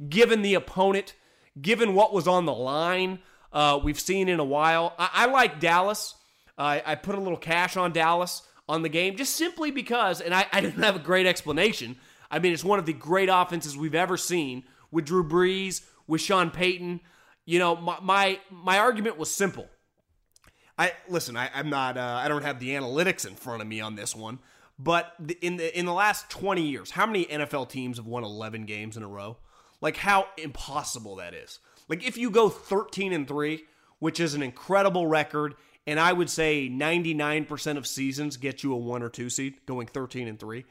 given 0.09 0.43
the 0.43 0.55
opponent 0.55 1.15
given 1.63 1.95
what 1.95 2.13
was 2.13 2.27
on 2.27 2.47
the 2.47 2.53
line 2.53 3.21
uh, 3.53 3.79
we've 3.81 4.01
seen 4.01 4.29
in 4.29 4.41
a 4.41 4.45
while. 4.45 4.93
I, 4.99 5.11
I 5.13 5.27
like 5.27 5.61
Dallas. 5.61 6.17
Uh, 6.59 6.81
I 6.85 6.97
put 6.97 7.15
a 7.15 7.21
little 7.21 7.39
cash 7.39 7.77
on 7.77 7.93
Dallas 7.93 8.43
on 8.69 8.83
the 8.83 8.89
game 8.89 9.17
just 9.17 9.37
simply 9.37 9.71
because, 9.71 10.21
and 10.21 10.35
I, 10.35 10.47
I 10.53 10.61
didn't 10.61 10.83
have 10.83 10.97
a 10.97 11.01
great 11.01 11.27
explanation. 11.27 11.95
I 12.29 12.41
mean, 12.41 12.55
it's 12.55 12.65
one 12.65 12.81
of 12.81 12.87
the 12.87 12.93
great 12.93 13.29
offenses 13.29 13.77
we've 13.77 13.95
ever 13.95 14.17
seen 14.17 14.65
with 14.91 15.05
Drew 15.05 15.23
Brees, 15.23 15.83
with 16.09 16.23
Sean 16.23 16.51
Payton. 16.51 17.03
You 17.47 17.61
know, 17.61 17.77
my 17.77 17.99
my, 18.03 18.41
my 18.51 18.79
argument 18.81 19.17
was 19.17 19.31
simple. 19.31 19.69
I 20.79 20.93
listen. 21.09 21.37
I, 21.37 21.51
am 21.55 21.71
not. 21.71 21.97
Uh, 21.97 22.21
I 22.23 22.29
don't 22.29 22.43
have 22.43 22.61
the 22.61 22.71
analytics 22.71 23.27
in 23.27 23.35
front 23.35 23.63
of 23.63 23.69
me 23.69 23.81
on 23.81 23.97
this 23.97 24.15
one. 24.15 24.39
But 24.79 25.15
in 25.41 25.57
the 25.57 25.77
in 25.77 25.87
the 25.87 25.93
last 25.93 26.31
20 26.31 26.63
years, 26.63 26.93
how 26.93 27.05
many 27.05 27.25
NFL 27.25 27.69
teams 27.69 27.97
have 27.97 28.07
won 28.07 28.23
11 28.23 28.65
games 28.65 28.97
in 28.97 29.03
a 29.03 29.09
row? 29.09 29.37
Like 29.81 29.97
how 29.97 30.29
impossible 30.37 31.17
that 31.17 31.35
is. 31.35 31.59
Like 31.89 32.07
if 32.07 32.17
you 32.17 32.31
go 32.31 32.49
13 32.49 33.13
and 33.13 33.27
3, 33.27 33.65
which 33.99 34.21
is 34.21 34.35
an 34.35 34.43
incredible 34.43 35.07
record, 35.07 35.55
and 35.87 35.99
I 35.99 36.13
would 36.13 36.31
say 36.31 36.69
99% 36.69 37.77
of 37.77 37.87
seasons 37.87 38.37
get 38.37 38.63
you 38.63 38.73
a 38.73 38.77
1 38.77 39.03
or 39.03 39.09
2 39.09 39.31
seed 39.31 39.55
going 39.67 39.87
13 39.87 40.29
and 40.29 40.39
3, 40.39 40.65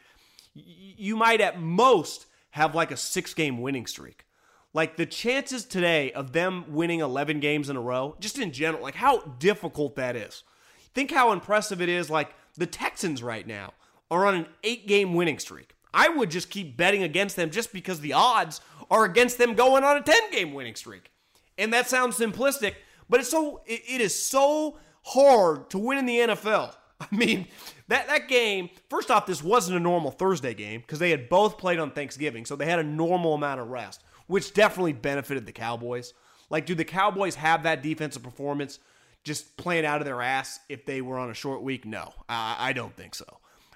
you 0.53 1.15
might 1.17 1.41
at 1.41 1.59
most 1.59 2.27
have 2.51 2.75
like 2.75 2.91
a 2.91 2.97
6 2.97 3.33
game 3.33 3.61
winning 3.61 3.87
streak. 3.87 4.26
Like 4.73 4.97
the 4.97 5.05
chances 5.05 5.65
today 5.65 6.11
of 6.11 6.33
them 6.33 6.65
winning 6.69 6.99
11 6.99 7.39
games 7.39 7.69
in 7.69 7.75
a 7.75 7.81
row, 7.81 8.15
just 8.19 8.37
in 8.37 8.51
general, 8.51 8.83
like 8.83 8.95
how 8.95 9.21
difficult 9.39 9.95
that 9.95 10.15
is. 10.15 10.43
Think 10.93 11.11
how 11.11 11.31
impressive 11.31 11.81
it 11.81 11.89
is 11.89 12.09
like 12.09 12.33
the 12.57 12.65
Texans 12.65 13.23
right 13.23 13.45
now 13.45 13.73
are 14.11 14.25
on 14.25 14.35
an 14.35 14.47
8 14.63 14.87
game 14.87 15.13
winning 15.13 15.39
streak. 15.39 15.75
I 15.93 16.09
would 16.09 16.29
just 16.29 16.49
keep 16.49 16.77
betting 16.77 17.03
against 17.03 17.35
them 17.35 17.49
just 17.49 17.73
because 17.73 18.01
the 18.01 18.13
odds 18.13 18.61
are 18.91 19.05
against 19.05 19.37
them 19.37 19.55
going 19.55 19.83
on 19.83 19.97
a 19.97 20.01
10 20.01 20.31
game 20.31 20.53
winning 20.53 20.75
streak. 20.75 21.11
And 21.57 21.73
that 21.73 21.89
sounds 21.89 22.17
simplistic, 22.17 22.75
but 23.09 23.19
it's 23.19 23.29
so 23.29 23.61
it, 23.65 23.81
it 23.87 24.01
is 24.01 24.13
so 24.13 24.77
hard 25.03 25.69
to 25.71 25.77
win 25.77 25.97
in 25.97 26.05
the 26.05 26.17
NFL. 26.19 26.75
I 26.99 27.15
mean, 27.15 27.47
that 27.87 28.07
that 28.07 28.27
game, 28.27 28.69
first 28.89 29.11
off, 29.11 29.25
this 29.25 29.43
wasn't 29.43 29.77
a 29.77 29.79
normal 29.79 30.11
Thursday 30.11 30.53
game 30.53 30.81
because 30.81 30.99
they 30.99 31.11
had 31.11 31.29
both 31.29 31.57
played 31.57 31.79
on 31.79 31.91
Thanksgiving, 31.91 32.45
so 32.45 32.55
they 32.55 32.65
had 32.65 32.79
a 32.79 32.83
normal 32.83 33.33
amount 33.33 33.59
of 33.59 33.69
rest, 33.69 34.03
which 34.27 34.53
definitely 34.53 34.93
benefited 34.93 35.45
the 35.45 35.51
Cowboys. 35.51 36.13
Like, 36.49 36.65
do 36.65 36.75
the 36.75 36.85
Cowboys 36.85 37.35
have 37.35 37.63
that 37.63 37.81
defensive 37.81 38.23
performance 38.23 38.79
just 39.23 39.57
playing 39.57 39.85
out 39.85 39.99
of 39.99 40.05
their 40.05 40.21
ass 40.21 40.59
if 40.69 40.85
they 40.85 41.01
were 41.01 41.17
on 41.17 41.29
a 41.29 41.33
short 41.33 41.61
week? 41.61 41.85
No, 41.85 42.13
I, 42.29 42.69
I 42.69 42.73
don't 42.73 42.95
think 42.95 43.15
so. 43.15 43.25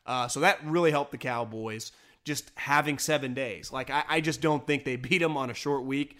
Uh, 0.06 0.28
so 0.28 0.40
that 0.42 0.64
really 0.66 0.92
helped 0.92 1.12
the 1.12 1.18
Cowboys 1.18 1.92
just 2.24 2.52
having 2.56 2.98
seven 2.98 3.34
days. 3.34 3.72
Like 3.72 3.90
I, 3.90 4.04
I 4.08 4.22
just 4.22 4.42
don't 4.42 4.66
think 4.66 4.86
they 4.86 4.96
beat 4.98 5.20
them 5.20 5.38
on 5.38 5.50
a 5.50 5.54
short 5.54 5.84
week. 5.86 6.18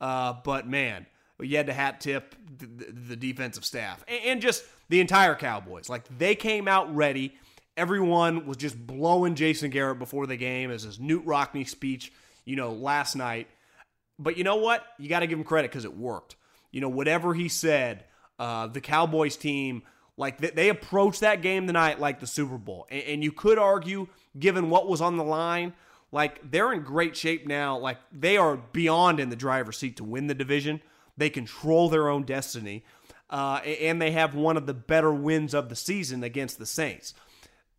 Uh, 0.00 0.34
but 0.44 0.68
man, 0.68 1.06
you 1.40 1.56
had 1.56 1.66
to 1.66 1.72
hat 1.72 2.00
tip 2.00 2.34
the, 2.58 2.66
the, 2.66 3.16
defensive 3.16 3.64
staff 3.64 4.04
and, 4.06 4.20
and 4.24 4.42
just 4.42 4.64
the 4.88 5.00
entire 5.00 5.34
Cowboys. 5.34 5.88
Like 5.88 6.04
they 6.18 6.34
came 6.34 6.68
out 6.68 6.94
ready. 6.94 7.34
Everyone 7.76 8.46
was 8.46 8.56
just 8.56 8.86
blowing 8.86 9.34
Jason 9.34 9.70
Garrett 9.70 9.98
before 9.98 10.26
the 10.26 10.36
game 10.36 10.70
as 10.70 10.84
his 10.84 10.98
Knute 10.98 11.24
Rockne 11.24 11.64
speech, 11.64 12.12
you 12.44 12.54
know, 12.54 12.72
last 12.72 13.16
night. 13.16 13.48
But 14.18 14.36
you 14.36 14.44
know 14.44 14.56
what? 14.56 14.84
You 14.98 15.08
got 15.08 15.20
to 15.20 15.26
give 15.26 15.38
him 15.38 15.44
credit 15.44 15.70
because 15.70 15.84
it 15.84 15.96
worked. 15.96 16.36
You 16.70 16.80
know, 16.80 16.88
whatever 16.88 17.34
he 17.34 17.48
said, 17.48 18.04
uh, 18.38 18.66
the 18.66 18.80
Cowboys 18.80 19.36
team, 19.36 19.82
like 20.16 20.38
they, 20.38 20.50
they 20.50 20.68
approached 20.68 21.20
that 21.20 21.42
game 21.42 21.66
tonight 21.66 22.00
like 22.00 22.20
the 22.20 22.26
Super 22.26 22.58
Bowl. 22.58 22.86
And, 22.90 23.02
and 23.04 23.24
you 23.24 23.32
could 23.32 23.58
argue 23.58 24.08
given 24.38 24.70
what 24.70 24.88
was 24.88 25.00
on 25.00 25.16
the 25.16 25.24
line. 25.24 25.72
Like 26.12 26.50
they're 26.50 26.72
in 26.72 26.82
great 26.82 27.16
shape 27.16 27.46
now. 27.46 27.78
Like 27.78 27.98
they 28.12 28.36
are 28.36 28.56
beyond 28.56 29.18
in 29.20 29.30
the 29.30 29.36
driver's 29.36 29.78
seat 29.78 29.96
to 29.96 30.04
win 30.04 30.26
the 30.26 30.34
division. 30.34 30.80
They 31.16 31.30
control 31.30 31.88
their 31.88 32.08
own 32.08 32.24
destiny, 32.24 32.84
uh, 33.30 33.60
and 33.64 34.02
they 34.02 34.10
have 34.10 34.34
one 34.34 34.56
of 34.56 34.66
the 34.66 34.74
better 34.74 35.12
wins 35.12 35.54
of 35.54 35.68
the 35.68 35.76
season 35.76 36.24
against 36.24 36.58
the 36.58 36.66
Saints. 36.66 37.14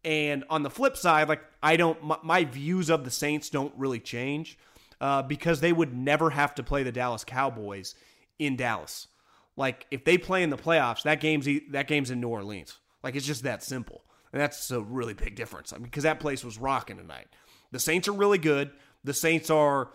And 0.06 0.46
on 0.50 0.64
the 0.64 0.70
flip 0.70 0.96
side, 0.96 1.28
like 1.28 1.42
I 1.62 1.76
don't, 1.76 2.02
my, 2.02 2.18
my 2.24 2.44
views 2.46 2.90
of 2.90 3.04
the 3.04 3.12
Saints 3.12 3.50
don't 3.50 3.74
really 3.76 4.00
change 4.00 4.58
uh, 5.06 5.22
because 5.22 5.60
they 5.60 5.72
would 5.72 5.96
never 5.96 6.32
have 6.32 6.56
to 6.56 6.64
play 6.64 6.82
the 6.82 6.92
Dallas 6.92 7.24
Cowboys 7.24 7.94
in 8.40 8.56
Dallas. 8.56 9.08
Like 9.56 9.86
if 9.92 10.04
they 10.04 10.18
play 10.18 10.42
in 10.42 10.50
the 10.50 10.58
playoffs, 10.58 11.04
that 11.04 11.20
game's 11.20 11.48
that 11.70 11.88
game's 11.88 12.10
in 12.10 12.20
New 12.20 12.30
Orleans. 12.30 12.80
Like 13.04 13.16
it's 13.16 13.28
just 13.28 13.44
that 13.44 13.62
simple, 13.62 14.02
and 14.34 14.42
that's 14.42 14.72
a 14.72 14.82
really 14.82 15.14
big 15.14 15.36
difference. 15.36 15.74
I 15.74 15.76
mean, 15.76 15.84
because 15.84 16.04
that 16.04 16.20
place 16.20 16.44
was 16.44 16.58
rocking 16.58 16.98
tonight. 16.98 17.28
The 17.72 17.78
Saints 17.78 18.08
are 18.08 18.14
really 18.14 18.40
good. 18.40 18.72
The 19.04 19.14
Saints 19.14 19.52
are 19.52 19.92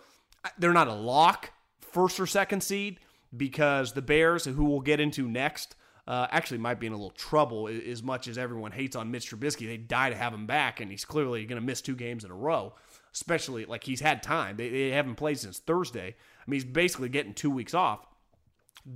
they're 0.57 0.71
not 0.71 0.87
a 0.87 0.93
lock 0.93 1.51
first 1.81 2.17
or 2.17 2.25
second 2.25 2.61
seed 2.61 3.01
because 3.35 3.91
the 3.91 4.01
Bears, 4.01 4.45
who 4.45 4.63
we'll 4.63 4.79
get 4.79 5.01
into 5.01 5.27
next, 5.27 5.75
uh, 6.07 6.27
actually 6.31 6.59
might 6.59 6.79
be 6.79 6.87
in 6.87 6.93
a 6.93 6.95
little 6.95 7.11
trouble 7.11 7.67
as 7.67 8.01
much 8.01 8.29
as 8.29 8.37
everyone 8.37 8.71
hates 8.71 8.95
on 8.95 9.11
Mitch 9.11 9.29
Trubisky. 9.29 9.67
They 9.67 9.75
die 9.75 10.09
to 10.09 10.15
have 10.15 10.33
him 10.33 10.47
back, 10.47 10.79
and 10.79 10.89
he's 10.89 11.03
clearly 11.03 11.45
going 11.45 11.59
to 11.59 11.65
miss 11.65 11.81
two 11.81 11.97
games 11.97 12.23
in 12.23 12.31
a 12.31 12.35
row, 12.35 12.75
especially 13.13 13.65
like 13.65 13.83
he's 13.83 14.01
had 14.01 14.23
time. 14.23 14.57
They, 14.57 14.69
they 14.69 14.89
haven't 14.91 15.15
played 15.15 15.39
since 15.39 15.59
Thursday. 15.59 16.15
I 16.15 16.49
mean, 16.49 16.61
he's 16.61 16.65
basically 16.65 17.09
getting 17.09 17.33
two 17.33 17.51
weeks 17.51 17.73
off. 17.73 18.05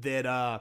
That, 0.01 0.25
uh, 0.25 0.59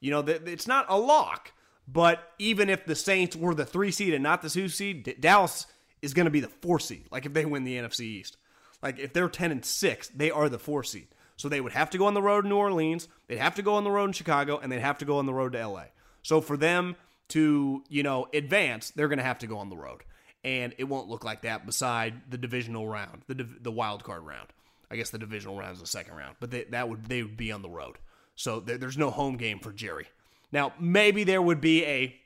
you 0.00 0.10
know, 0.10 0.22
that 0.22 0.46
it's 0.46 0.68
not 0.68 0.86
a 0.88 0.96
lock, 0.96 1.52
but 1.88 2.32
even 2.38 2.70
if 2.70 2.86
the 2.86 2.94
Saints 2.94 3.34
were 3.34 3.54
the 3.54 3.66
three 3.66 3.90
seed 3.90 4.14
and 4.14 4.22
not 4.22 4.42
the 4.42 4.50
two 4.50 4.68
seed, 4.68 5.16
Dallas 5.20 5.66
is 6.00 6.14
going 6.14 6.26
to 6.26 6.30
be 6.30 6.40
the 6.40 6.48
four 6.48 6.78
seed, 6.78 7.06
like 7.10 7.26
if 7.26 7.32
they 7.32 7.44
win 7.44 7.64
the 7.64 7.76
NFC 7.76 8.00
East. 8.00 8.36
Like 8.82 8.98
if 8.98 9.12
they're 9.12 9.28
10 9.28 9.50
and 9.52 9.64
6, 9.64 10.08
they 10.08 10.30
are 10.30 10.48
the 10.48 10.58
four 10.58 10.82
seed. 10.84 11.08
So 11.36 11.48
they 11.48 11.60
would 11.60 11.72
have 11.72 11.90
to 11.90 11.98
go 11.98 12.06
on 12.06 12.14
the 12.14 12.22
road 12.22 12.44
in 12.44 12.50
New 12.50 12.56
Orleans, 12.56 13.08
they'd 13.26 13.38
have 13.38 13.54
to 13.56 13.62
go 13.62 13.74
on 13.74 13.84
the 13.84 13.90
road 13.90 14.06
in 14.06 14.12
Chicago, 14.12 14.58
and 14.58 14.70
they'd 14.70 14.80
have 14.80 14.98
to 14.98 15.04
go 15.04 15.18
on 15.18 15.26
the 15.26 15.34
road 15.34 15.52
to 15.52 15.66
LA. 15.66 15.86
So 16.22 16.40
for 16.40 16.56
them 16.56 16.94
to, 17.28 17.82
you 17.88 18.02
know, 18.02 18.28
advance, 18.32 18.90
they're 18.90 19.08
going 19.08 19.18
to 19.18 19.24
have 19.24 19.38
to 19.40 19.46
go 19.46 19.58
on 19.58 19.70
the 19.70 19.76
road. 19.76 20.02
And 20.44 20.74
it 20.78 20.84
won't 20.84 21.08
look 21.08 21.24
like 21.24 21.42
that 21.42 21.66
beside 21.66 22.30
the 22.30 22.38
divisional 22.38 22.88
round, 22.88 23.22
the 23.28 23.46
the 23.60 23.70
wild 23.70 24.02
card 24.02 24.22
round. 24.26 24.48
I 24.90 24.96
guess 24.96 25.10
the 25.10 25.18
divisional 25.18 25.56
round 25.56 25.74
is 25.74 25.80
the 25.80 25.86
second 25.86 26.14
round, 26.16 26.36
but 26.40 26.50
they, 26.50 26.64
that 26.64 26.88
would 26.88 27.06
they 27.06 27.22
would 27.22 27.36
be 27.36 27.52
on 27.52 27.62
the 27.62 27.70
road. 27.70 27.98
So 28.34 28.60
there's 28.60 28.98
no 28.98 29.10
home 29.10 29.36
game 29.36 29.60
for 29.60 29.72
Jerry. 29.72 30.06
Now 30.50 30.72
maybe 30.80 31.24
there 31.24 31.42
would 31.42 31.60
be 31.60 31.84
a 31.84 32.16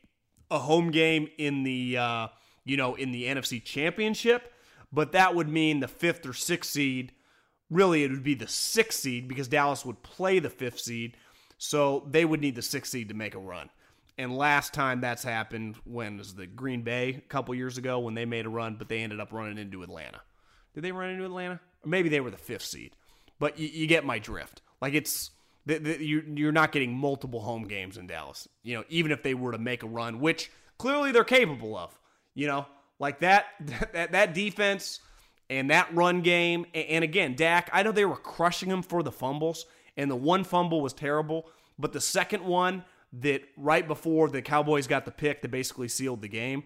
a 0.51 0.59
home 0.59 0.91
game 0.91 1.29
in 1.37 1.63
the 1.63 1.99
uh, 1.99 2.29
you 2.65 2.77
know 2.77 2.95
in 2.95 3.13
the 3.13 3.25
NFC 3.25 3.63
Championship, 3.63 4.53
but 4.93 5.13
that 5.13 5.35
would 5.35 5.49
mean 5.49 5.81
the 5.81 5.89
fifth 5.89 6.25
or 6.25 6.33
sixth 6.33 6.71
seed 6.71 7.13
really 7.71 8.05
it 8.05 8.11
would 8.11 8.23
be 8.23 8.35
the 8.35 8.49
sixth 8.49 9.01
seed 9.01 9.29
because 9.29 9.49
Dallas 9.49 9.85
would 9.85 10.03
play 10.03 10.39
the 10.39 10.51
fifth 10.51 10.81
seed. 10.81 11.17
So 11.59 12.07
they 12.11 12.25
would 12.25 12.41
need 12.41 12.55
the 12.55 12.63
sixth 12.63 12.93
seed 12.93 13.09
to 13.09 13.15
make 13.15 13.35
a 13.35 13.39
run. 13.39 13.71
And 14.19 14.37
last 14.37 14.73
time 14.73 15.01
that's 15.01 15.23
happened 15.23 15.77
when 15.85 16.17
was 16.17 16.35
the 16.35 16.47
Green 16.47 16.83
Bay 16.83 17.11
a 17.11 17.29
couple 17.29 17.55
years 17.55 17.77
ago 17.77 17.99
when 17.99 18.15
they 18.15 18.25
made 18.25 18.47
a 18.47 18.49
run, 18.49 18.77
but 18.77 18.89
they 18.89 19.01
ended 19.01 19.21
up 19.21 19.33
running 19.33 19.59
into 19.59 19.83
Atlanta. 19.83 20.21
Did 20.75 20.85
they 20.85 20.93
run 20.93 21.11
into 21.11 21.25
Atlanta? 21.25 21.61
Or 21.85 21.89
maybe 21.89 22.09
they 22.09 22.21
were 22.21 22.31
the 22.31 22.37
fifth 22.39 22.65
seed. 22.65 22.97
But 23.39 23.59
you, 23.59 23.69
you 23.69 23.87
get 23.87 24.05
my 24.07 24.19
drift. 24.19 24.63
Like 24.81 24.95
it's 24.95 25.31
the, 25.67 25.79
the, 25.79 26.05
you, 26.05 26.23
you're 26.35 26.53
not 26.53 26.73
getting 26.73 26.97
multiple 26.97 27.41
home 27.41 27.65
games 27.65 27.99
in 27.99 28.07
Dallas. 28.07 28.49
You 28.63 28.77
know, 28.77 28.85
even 28.89 29.13
if 29.13 29.23
they 29.23 29.35
were 29.35 29.53
to 29.53 29.59
make 29.59 29.83
a 29.83 29.89
run, 29.89 30.21
which 30.21 30.51
clearly 30.79 31.13
they're 31.13 31.25
capable 31.25 31.77
of. 31.77 31.99
You 32.35 32.47
know, 32.47 32.67
like 32.99 33.21
that 33.21 33.47
that 33.93 34.13
that 34.13 34.35
defense 34.35 35.01
and 35.51 35.71
that 35.71 35.95
run 35.95 36.23
game. 36.23 36.67
And 36.75 37.05
again, 37.05 37.35
Dak, 37.35 37.71
I 37.73 37.83
know 37.83 37.93
they 37.93 38.05
were 38.05 38.17
crushing 38.17 38.71
him 38.71 38.83
for 38.83 39.03
the 39.03 39.13
fumbles, 39.13 39.67
and 39.97 40.11
the 40.11 40.17
one 40.17 40.45
fumble 40.45 40.81
was 40.81 40.93
terrible, 40.93 41.47
but 41.79 41.93
the 41.93 42.01
second 42.01 42.45
one 42.45 42.85
that 43.21 43.43
right 43.57 43.87
before 43.87 44.29
the 44.29 44.43
Cowboys 44.43 44.87
got 44.87 45.05
the 45.05 45.11
pick 45.11 45.43
that 45.43 45.51
basically 45.51 45.89
sealed 45.89 46.23
the 46.23 46.29
game, 46.29 46.65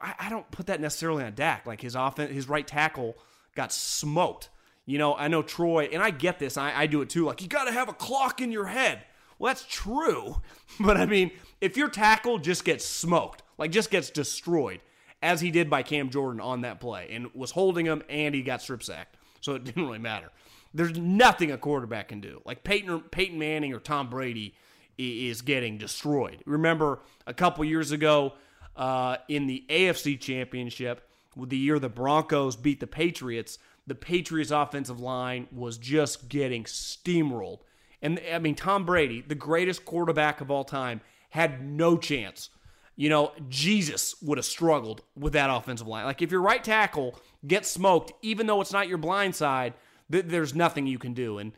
I, 0.00 0.30
don't 0.30 0.50
put 0.50 0.66
that 0.66 0.80
necessarily 0.80 1.22
on 1.24 1.34
Dak. 1.34 1.66
Like 1.66 1.80
his 1.80 1.94
offense, 1.94 2.32
his 2.32 2.48
right 2.48 2.66
tackle 2.66 3.16
got 3.54 3.72
smoked. 3.72 4.48
You 4.86 4.98
know, 4.98 5.14
I 5.14 5.28
know 5.28 5.42
Troy, 5.42 5.88
and 5.92 6.02
I 6.02 6.10
get 6.10 6.38
this. 6.38 6.56
I, 6.56 6.72
I 6.74 6.86
do 6.86 7.02
it 7.02 7.10
too. 7.10 7.26
Like 7.26 7.42
you 7.42 7.48
got 7.48 7.64
to 7.64 7.72
have 7.72 7.88
a 7.88 7.92
clock 7.92 8.40
in 8.40 8.50
your 8.50 8.66
head. 8.66 9.04
Well, 9.38 9.50
that's 9.50 9.66
true, 9.68 10.36
but 10.80 10.96
I 10.96 11.06
mean, 11.06 11.30
if 11.60 11.76
your 11.76 11.88
tackle 11.88 12.38
just 12.38 12.64
gets 12.64 12.84
smoked, 12.84 13.42
like 13.58 13.70
just 13.70 13.90
gets 13.90 14.10
destroyed, 14.10 14.80
as 15.22 15.40
he 15.40 15.50
did 15.50 15.70
by 15.70 15.82
Cam 15.82 16.10
Jordan 16.10 16.40
on 16.40 16.62
that 16.62 16.80
play 16.80 17.08
and 17.10 17.32
was 17.34 17.52
holding 17.52 17.86
him 17.86 18.02
and 18.08 18.34
he 18.34 18.42
got 18.42 18.60
strip 18.60 18.82
sacked. 18.82 19.16
So 19.40 19.54
it 19.54 19.64
didn't 19.64 19.84
really 19.84 19.98
matter. 19.98 20.30
There's 20.74 20.96
nothing 20.96 21.52
a 21.52 21.58
quarterback 21.58 22.08
can 22.08 22.20
do. 22.20 22.40
Like 22.44 22.64
Peyton, 22.64 23.00
Peyton 23.10 23.38
Manning 23.38 23.72
or 23.72 23.78
Tom 23.78 24.08
Brady 24.10 24.54
is 24.98 25.42
getting 25.42 25.78
destroyed. 25.78 26.42
Remember 26.46 27.00
a 27.26 27.34
couple 27.34 27.64
years 27.64 27.92
ago 27.92 28.34
uh, 28.76 29.16
in 29.28 29.46
the 29.46 29.64
AFC 29.68 30.18
Championship, 30.18 31.08
the 31.36 31.56
year 31.56 31.78
the 31.78 31.88
Broncos 31.88 32.56
beat 32.56 32.80
the 32.80 32.86
Patriots, 32.86 33.58
the 33.86 33.94
Patriots' 33.94 34.50
offensive 34.50 35.00
line 35.00 35.48
was 35.50 35.78
just 35.78 36.28
getting 36.28 36.64
steamrolled. 36.64 37.60
And 38.00 38.20
I 38.32 38.38
mean, 38.38 38.54
Tom 38.54 38.84
Brady, 38.84 39.22
the 39.26 39.34
greatest 39.34 39.84
quarterback 39.84 40.40
of 40.40 40.50
all 40.50 40.64
time, 40.64 41.00
had 41.30 41.64
no 41.64 41.96
chance 41.96 42.50
you 42.96 43.08
know, 43.08 43.32
Jesus 43.48 44.14
would 44.22 44.38
have 44.38 44.44
struggled 44.44 45.02
with 45.16 45.32
that 45.32 45.50
offensive 45.50 45.86
line. 45.86 46.04
Like 46.04 46.22
if 46.22 46.30
your 46.30 46.42
right 46.42 46.62
tackle 46.62 47.18
gets 47.46 47.70
smoked, 47.70 48.12
even 48.22 48.46
though 48.46 48.60
it's 48.60 48.72
not 48.72 48.88
your 48.88 48.98
blind 48.98 49.34
side, 49.34 49.74
th- 50.10 50.26
there's 50.26 50.54
nothing 50.54 50.86
you 50.86 50.98
can 50.98 51.14
do. 51.14 51.38
And 51.38 51.52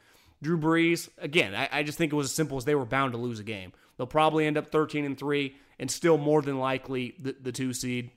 Drew 0.44 0.58
Brees, 0.58 1.08
again, 1.18 1.54
I-, 1.54 1.68
I 1.72 1.82
just 1.82 1.98
think 1.98 2.12
it 2.12 2.16
was 2.16 2.26
as 2.26 2.32
simple 2.32 2.56
as 2.56 2.64
they 2.64 2.74
were 2.74 2.84
bound 2.84 3.12
to 3.12 3.18
lose 3.18 3.40
a 3.40 3.44
game. 3.44 3.72
They'll 3.96 4.06
probably 4.06 4.46
end 4.46 4.56
up 4.56 4.70
13 4.70 5.04
and 5.04 5.18
three, 5.18 5.56
and 5.78 5.90
still 5.90 6.18
more 6.18 6.42
than 6.42 6.58
likely 6.58 7.14
the, 7.18 7.34
the 7.40 7.52
two 7.52 7.72
seed. 7.72 8.10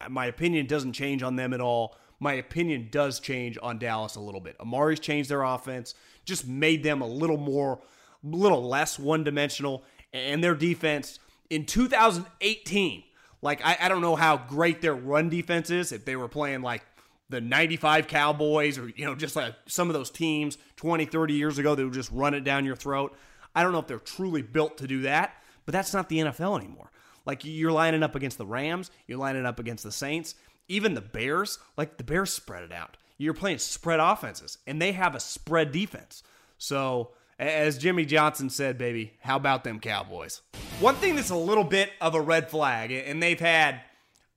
Uh, 0.00 0.08
my 0.08 0.26
opinion 0.26 0.66
doesn't 0.66 0.92
change 0.92 1.22
on 1.22 1.36
them 1.36 1.52
at 1.52 1.60
all. 1.60 1.96
My 2.20 2.34
opinion 2.34 2.88
does 2.90 3.20
change 3.20 3.58
on 3.62 3.78
Dallas 3.78 4.16
a 4.16 4.20
little 4.20 4.40
bit. 4.40 4.56
Amari's 4.58 5.00
changed 5.00 5.30
their 5.30 5.42
offense, 5.42 5.94
just 6.24 6.46
made 6.46 6.82
them 6.82 7.00
a 7.00 7.06
little 7.06 7.36
more, 7.36 7.80
a 8.24 8.36
little 8.36 8.66
less 8.66 8.98
one 8.98 9.24
dimensional, 9.24 9.84
and 10.12 10.42
their 10.42 10.54
defense 10.54 11.18
in 11.50 11.64
2018, 11.64 13.04
like 13.40 13.64
I, 13.64 13.76
I 13.82 13.88
don't 13.88 14.02
know 14.02 14.16
how 14.16 14.36
great 14.36 14.80
their 14.80 14.94
run 14.94 15.28
defense 15.28 15.70
is 15.70 15.92
if 15.92 16.04
they 16.04 16.16
were 16.16 16.28
playing 16.28 16.62
like 16.62 16.82
the 17.30 17.40
95 17.40 18.06
Cowboys 18.06 18.78
or, 18.78 18.88
you 18.88 19.04
know, 19.04 19.14
just 19.14 19.36
like 19.36 19.54
some 19.66 19.88
of 19.88 19.94
those 19.94 20.10
teams 20.10 20.58
20, 20.76 21.04
30 21.04 21.34
years 21.34 21.58
ago 21.58 21.74
that 21.74 21.84
would 21.84 21.92
just 21.92 22.10
run 22.12 22.34
it 22.34 22.44
down 22.44 22.64
your 22.64 22.76
throat. 22.76 23.16
I 23.54 23.62
don't 23.62 23.72
know 23.72 23.78
if 23.78 23.86
they're 23.86 23.98
truly 23.98 24.42
built 24.42 24.78
to 24.78 24.86
do 24.86 25.02
that, 25.02 25.34
but 25.66 25.72
that's 25.72 25.92
not 25.92 26.08
the 26.08 26.18
NFL 26.18 26.58
anymore. 26.58 26.90
Like 27.26 27.44
you're 27.44 27.72
lining 27.72 28.02
up 28.02 28.14
against 28.14 28.38
the 28.38 28.46
Rams, 28.46 28.90
you're 29.06 29.18
lining 29.18 29.44
up 29.44 29.58
against 29.58 29.84
the 29.84 29.92
Saints, 29.92 30.34
even 30.68 30.94
the 30.94 31.00
Bears. 31.00 31.58
Like 31.76 31.98
the 31.98 32.04
Bears 32.04 32.32
spread 32.32 32.62
it 32.64 32.72
out. 32.72 32.96
You're 33.18 33.34
playing 33.34 33.58
spread 33.58 34.00
offenses, 34.00 34.58
and 34.66 34.80
they 34.80 34.92
have 34.92 35.14
a 35.14 35.20
spread 35.20 35.72
defense. 35.72 36.22
So 36.56 37.10
as 37.38 37.78
Jimmy 37.78 38.04
Johnson 38.04 38.48
said, 38.48 38.78
baby, 38.78 39.12
how 39.20 39.36
about 39.36 39.64
them 39.64 39.80
Cowboys? 39.80 40.40
One 40.80 40.94
thing 40.96 41.16
that's 41.16 41.30
a 41.30 41.36
little 41.36 41.64
bit 41.64 41.90
of 42.00 42.14
a 42.14 42.20
red 42.20 42.50
flag, 42.50 42.90
and 42.90 43.22
they've 43.22 43.38
had, 43.38 43.80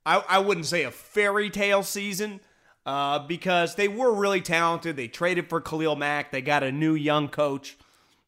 I, 0.05 0.23
I 0.27 0.39
wouldn't 0.39 0.65
say 0.65 0.83
a 0.83 0.91
fairy 0.91 1.49
tale 1.49 1.83
season, 1.83 2.41
uh, 2.85 3.19
because 3.19 3.75
they 3.75 3.87
were 3.87 4.13
really 4.13 4.41
talented. 4.41 4.95
They 4.95 5.07
traded 5.07 5.49
for 5.49 5.61
Khalil 5.61 5.95
Mack. 5.95 6.31
They 6.31 6.41
got 6.41 6.63
a 6.63 6.71
new 6.71 6.93
young 6.93 7.27
coach, 7.27 7.77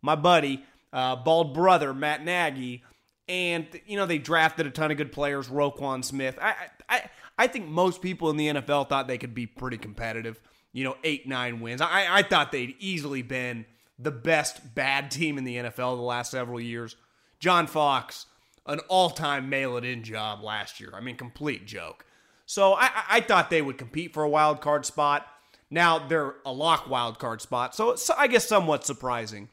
my 0.02 0.16
buddy, 0.16 0.64
uh, 0.92 1.16
bald 1.16 1.54
brother 1.54 1.94
Matt 1.94 2.24
Nagy, 2.24 2.84
and 3.28 3.66
you 3.86 3.98
know 3.98 4.06
they 4.06 4.18
drafted 4.18 4.68
a 4.68 4.72
ton 4.72 4.92
of 4.92 4.98
good 4.98 5.12
players. 5.12 5.48
Roquan 5.48 6.04
Smith. 6.04 6.38
I, 6.42 6.56
I 6.88 7.10
I 7.38 7.48
think 7.48 7.68
most 7.68 8.02
people 8.02 8.30
in 8.30 8.38
the 8.38 8.48
NFL 8.48 8.90
thought 8.90 9.08
they 9.08 9.18
could 9.18 9.34
be 9.34 9.48
pretty 9.48 9.78
competitive. 9.78 10.40
You 10.72 10.84
know, 10.84 10.98
eight 11.04 11.28
nine 11.28 11.60
wins. 11.60 11.82
I 11.82 12.08
I 12.10 12.22
thought 12.24 12.52
they'd 12.52 12.76
easily 12.80 13.22
been 13.22 13.66
the 13.98 14.12
best 14.12 14.76
bad 14.76 15.12
team 15.12 15.38
in 15.38 15.44
the 15.44 15.58
NFL 15.58 15.98
the 15.98 16.04
last 16.04 16.32
several 16.32 16.60
years. 16.60 16.96
John 17.40 17.68
Fox, 17.68 18.26
an 18.66 18.80
all 18.88 19.10
time 19.10 19.50
mail 19.50 19.78
it 19.78 19.86
in 19.86 20.04
job 20.04 20.44
last 20.44 20.80
year. 20.80 20.92
I 20.94 21.02
mean, 21.02 21.16
complete 21.16 21.66
joke. 21.66 22.06
So 22.54 22.76
I, 22.76 22.92
I 23.10 23.22
thought 23.22 23.50
they 23.50 23.64
would 23.64 23.80
compete 23.80 24.14
for 24.14 24.22
a 24.22 24.30
wild 24.30 24.62
card 24.62 24.86
spot. 24.86 25.26
Now 25.72 25.98
they're 25.98 26.36
a 26.46 26.54
lock 26.54 26.88
wild 26.88 27.18
card 27.18 27.42
spot, 27.42 27.76
so 27.76 27.96
I 28.16 28.28
guess 28.28 28.48
somewhat 28.48 28.86
surprising. 28.86 29.50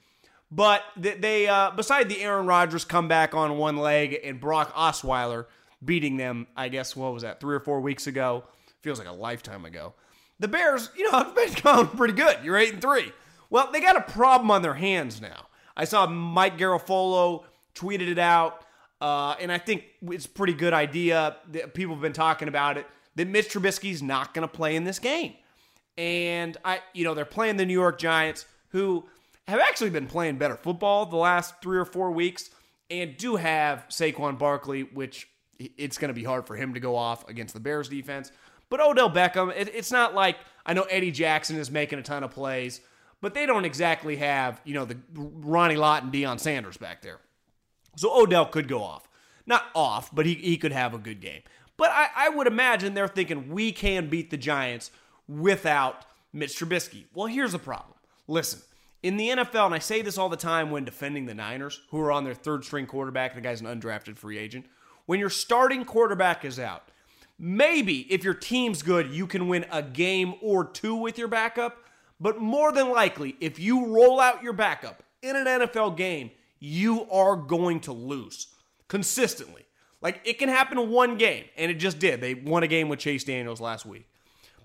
But 0.51 0.83
they, 0.99 1.49
uh, 1.49 1.71
beside 1.71 2.11
the 2.11 2.21
Aaron 2.21 2.45
Rodgers 2.45 2.85
comeback 2.85 3.35
on 3.35 3.57
one 3.57 3.79
leg 3.79 4.21
and 4.23 4.39
Brock 4.39 4.75
Osweiler 4.75 5.47
beating 5.83 6.19
them, 6.19 6.47
I 6.55 6.69
guess 6.69 6.95
what 6.95 7.15
was 7.15 7.23
that 7.23 7.41
three 7.41 7.57
or 7.57 7.61
four 7.61 7.81
weeks 7.81 8.07
ago? 8.07 8.45
Feels 8.83 8.99
like 8.99 9.09
a 9.09 9.13
lifetime 9.13 9.65
ago. 9.65 9.95
The 10.39 10.49
Bears, 10.49 10.91
you 10.95 11.11
know, 11.11 11.19
have 11.25 11.35
been 11.35 11.55
going 11.55 11.87
pretty 11.87 12.13
good. 12.13 12.37
You're 12.45 12.59
eight 12.59 12.75
and 12.75 12.83
three. 12.83 13.13
Well, 13.49 13.73
they 13.73 13.81
got 13.81 13.97
a 13.97 14.03
problem 14.03 14.51
on 14.51 14.61
their 14.61 14.75
hands 14.75 15.23
now. 15.23 15.47
I 15.75 15.87
saw 15.87 16.07
Mike 16.07 16.59
Garafolo 16.59 17.45
tweeted 17.75 18.11
it 18.11 18.19
out, 18.19 18.67
uh, 19.01 19.35
and 19.41 19.51
I 19.51 19.59
think 19.59 19.85
it's 20.03 20.27
a 20.27 20.29
pretty 20.29 20.55
good 20.55 20.73
idea. 20.73 21.37
That 21.53 21.75
people 21.75 21.95
have 21.95 22.03
been 22.03 22.13
talking 22.13 22.49
about 22.49 22.77
it 22.79 22.87
that 23.17 23.27
Mitch 23.29 23.49
Trubisky's 23.49 24.03
not 24.03 24.35
going 24.35 24.47
to 24.47 24.53
play 24.53 24.77
in 24.77 24.85
this 24.85 24.99
game, 24.99 25.35
and 25.99 26.57
I, 26.65 26.81
you 26.95 27.05
know, 27.05 27.15
they're 27.15 27.25
playing 27.25 27.57
the 27.57 27.67
New 27.67 27.75
York 27.75 27.99
Giants, 27.99 28.47
who 28.69 29.05
have 29.49 29.61
actually 29.61 29.91
been 29.91 30.07
playing 30.07 30.39
better 30.39 30.57
football 30.57 31.07
the 31.07 31.17
last 31.17 31.61
three 31.61 31.79
or 31.79 31.85
four 31.85 32.11
weeks, 32.13 32.51
and 32.91 33.17
do 33.17 33.37
have 33.37 33.87
Saquon 33.89 34.39
Barkley, 34.39 34.83
which 34.83 35.29
it's 35.59 35.99
going 35.99 36.09
to 36.09 36.15
be 36.15 36.25
hard 36.25 36.47
for 36.47 36.57
him 36.57 36.75
to 36.75 36.81
go 36.81 36.97
off 36.97 37.29
against 37.29 37.55
the 37.55 37.61
Bears 37.61 37.89
defense. 37.89 38.33
But 38.71 38.81
Odell 38.81 39.11
Beckham, 39.11 39.53
it, 39.55 39.75
it's 39.75 39.91
not 39.91 40.15
like 40.15 40.37
I 40.65 40.73
know 40.75 40.83
Eddie 40.83 41.11
Jackson 41.11 41.57
is 41.57 41.71
making 41.71 41.99
a 41.99 42.03
ton 42.03 42.23
of 42.23 42.31
plays, 42.31 42.81
but 43.21 43.35
they 43.35 43.45
don't 43.45 43.65
exactly 43.65 44.17
have, 44.17 44.61
you 44.65 44.75
know, 44.75 44.85
the 44.85 44.97
Ronnie 45.15 45.77
Lott 45.77 46.05
and 46.05 46.13
Deion 46.13 46.39
Sanders 46.39 46.77
back 46.77 47.03
there. 47.03 47.19
So 47.97 48.23
Odell 48.23 48.47
could 48.47 48.69
go 48.69 48.83
off. 48.83 49.09
Not 49.47 49.65
off, 49.75 50.15
but 50.15 50.27
he, 50.27 50.35
he 50.35 50.57
could 50.57 50.73
have 50.73 50.95
a 50.95 50.99
good 50.99 51.21
game. 51.21 51.43
But 51.77 51.91
I, 51.91 52.09
I 52.15 52.29
would 52.29 52.47
imagine 52.47 52.95
they're 52.95 53.09
thinking 53.09 53.51
we 53.51 53.73
can 53.73 54.09
beat 54.09 54.31
the 54.31 54.37
Giants 54.37 54.91
without 55.29 56.05
Mitch 56.33 56.59
Trubisky. 56.59 57.05
Well, 57.15 57.27
here's 57.27 57.53
the 57.53 57.59
problem. 57.59 57.95
Listen, 58.29 58.61
in 59.03 59.17
the 59.17 59.31
NFL, 59.31 59.67
and 59.67 59.75
I 59.75 59.79
say 59.79 60.03
this 60.03 60.19
all 60.19 60.29
the 60.29 60.37
time 60.37 60.71
when 60.71 60.85
defending 60.85 61.27
the 61.27 61.35
Niners, 61.35 61.81
who 61.91 62.01
are 62.01 62.13
on 62.13 62.25
their 62.25 62.35
third 62.35 62.65
string 62.65 62.87
quarterback, 62.87 63.35
the 63.35 63.41
guy's 63.41 63.63
an 63.63 63.67
undrafted 63.67 64.19
free 64.19 64.37
agent. 64.37 64.67
When 65.07 65.19
your 65.19 65.31
starting 65.31 65.85
quarterback 65.85 66.45
is 66.45 66.59
out, 66.59 66.91
maybe 67.39 68.01
if 68.13 68.23
your 68.23 68.35
team's 68.35 68.83
good, 68.83 69.11
you 69.11 69.27
can 69.27 69.49
win 69.49 69.65
a 69.73 69.83
game 69.83 70.35
or 70.43 70.65
two 70.65 70.95
with 70.95 71.17
your 71.17 71.29
backup. 71.29 71.79
But 72.21 72.39
more 72.39 72.73
than 72.73 72.91
likely, 72.91 73.37
if 73.41 73.59
you 73.59 73.87
roll 73.87 74.21
out 74.21 74.43
your 74.43 74.53
backup 74.53 75.03
in 75.23 75.35
an 75.35 75.47
NFL 75.47 75.97
game, 75.97 76.31
you 76.61 77.11
are 77.11 77.35
going 77.37 77.81
to 77.81 77.93
lose 77.93 78.49
consistently. 78.87 79.65
Like 80.01 80.21
it 80.25 80.39
can 80.39 80.49
happen 80.49 80.79
in 80.79 80.91
one 80.91 81.19
game, 81.19 81.45
and 81.57 81.71
it 81.71 81.75
just 81.75 81.99
did. 81.99 82.21
They 82.21 82.35
won 82.35 82.63
a 82.63 82.69
game 82.69 82.89
with 82.89 83.01
Chase 83.01 83.25
Daniels 83.25 83.61
last 83.61 83.85
week. 83.85 84.07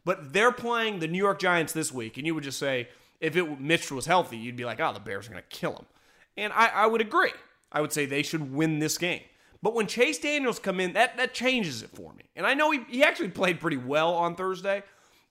But 0.06 0.34
they're 0.34 0.52
playing 0.52 1.00
the 1.00 1.08
New 1.08 1.18
York 1.18 1.40
Giants 1.40 1.74
this 1.74 1.92
week, 1.92 2.18
and 2.18 2.28
you 2.28 2.36
would 2.36 2.44
just 2.44 2.60
say, 2.60 2.90
if 3.20 3.36
it 3.36 3.60
Mitch 3.60 3.92
was 3.92 4.06
healthy, 4.06 4.38
you'd 4.38 4.56
be 4.56 4.66
like, 4.66 4.80
oh, 4.80 4.94
the 4.94 5.00
Bears 5.00 5.28
are 5.28 5.32
going 5.32 5.42
to 5.42 5.58
kill 5.58 5.74
him. 5.74 5.86
And 6.38 6.54
I, 6.54 6.68
I 6.68 6.86
would 6.86 7.02
agree. 7.02 7.32
I 7.72 7.82
would 7.82 7.92
say 7.92 8.06
they 8.06 8.22
should 8.22 8.54
win 8.54 8.80
this 8.80 8.98
game. 8.98 9.22
But 9.64 9.74
when 9.74 9.88
Chase 9.88 10.20
Daniels 10.20 10.60
come 10.60 10.80
in, 10.80 10.94
that 10.94 11.18
that 11.18 11.34
changes 11.34 11.82
it 11.82 11.90
for 11.90 12.14
me. 12.14 12.26
And 12.36 12.46
I 12.46 12.54
know 12.54 12.72
he, 12.72 12.82
he 12.88 13.04
actually 13.04 13.30
played 13.30 13.60
pretty 13.60 13.78
well 13.78 14.14
on 14.14 14.36
Thursday, 14.36 14.84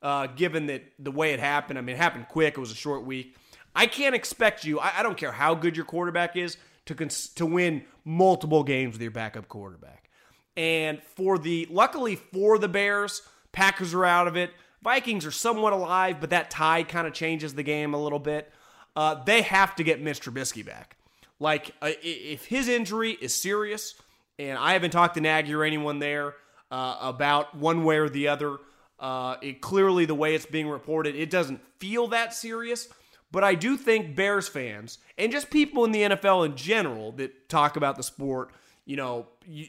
uh, 0.03 0.27
given 0.27 0.67
that 0.67 0.83
the 0.99 1.13
way 1.13 1.33
it 1.33 1.41
happened. 1.41 1.79
I 1.79 1.83
mean, 1.83 1.95
it 1.95 1.99
happened 1.99 2.27
quick. 2.29 2.55
It 2.55 2.61
was 2.61 2.73
a 2.73 2.77
short 2.77 3.05
week. 3.05 3.37
I 3.75 3.87
can't 3.87 4.15
expect 4.15 4.65
you. 4.65 4.79
I, 4.79 4.99
I 4.99 5.03
don't 5.03 5.17
care 5.17 5.33
how 5.33 5.55
good 5.55 5.77
your 5.77 5.87
quarterback 5.87 6.37
is 6.37 6.57
to 6.87 6.95
cons- 6.95 7.29
to 7.35 7.47
win 7.47 7.85
multiple 8.05 8.63
games 8.63 8.95
with 8.95 9.03
your 9.03 9.11
backup 9.11 9.49
quarterback. 9.49 10.11
And 10.57 11.03
for 11.17 11.39
the 11.39 11.67
luckily 11.71 12.17
for 12.17 12.59
the 12.59 12.69
Bears, 12.69 13.23
Packers 13.55 13.95
are 13.95 14.05
out 14.05 14.27
of 14.29 14.37
it. 14.37 14.51
Vikings 14.83 15.25
are 15.25 15.31
somewhat 15.31 15.73
alive, 15.73 16.21
but 16.21 16.31
that 16.31 16.51
tie 16.51 16.83
kind 16.83 17.07
of 17.07 17.15
changes 17.15 17.55
the 17.55 17.63
game 17.63 17.95
a 17.95 18.03
little 18.03 18.19
bit. 18.19 18.53
Uh, 18.95 19.23
they 19.25 19.43
have 19.43 19.75
to 19.77 19.85
get 19.85 20.03
Mitch 20.03 20.21
Trubisky 20.21 20.65
back. 20.65 20.97
Like, 21.41 21.71
uh, 21.81 21.93
if 22.03 22.45
his 22.45 22.69
injury 22.69 23.13
is 23.13 23.33
serious, 23.33 23.95
and 24.39 24.59
I 24.59 24.73
haven't 24.73 24.91
talked 24.91 25.15
to 25.15 25.21
Nagy 25.21 25.55
or 25.55 25.65
anyone 25.65 26.01
there 26.01 26.35
uh, 26.71 26.99
about 27.01 27.55
one 27.55 27.85
way 27.85 27.97
or 27.97 28.09
the 28.09 28.29
other, 28.29 28.59
uh, 29.01 29.37
it 29.41 29.61
clearly 29.61 30.05
the 30.05 30.15
way 30.15 30.35
it's 30.35 30.47
being 30.47 30.69
reported, 30.69 31.15
it 31.15 31.31
doesn't 31.31 31.61
feel 31.79 32.09
that 32.09 32.35
serious. 32.35 32.89
But 33.35 33.45
I 33.45 33.55
do 33.55 33.77
think 33.77 34.17
Bears 34.17 34.49
fans 34.49 34.99
and 35.19 35.31
just 35.31 35.51
people 35.51 35.85
in 35.85 35.93
the 35.93 36.03
NFL 36.03 36.47
in 36.47 36.57
general 36.57 37.13
that 37.13 37.49
talk 37.51 37.77
about 37.77 37.97
the 37.97 38.03
sport, 38.03 38.53
you 38.87 38.97
know, 38.97 39.27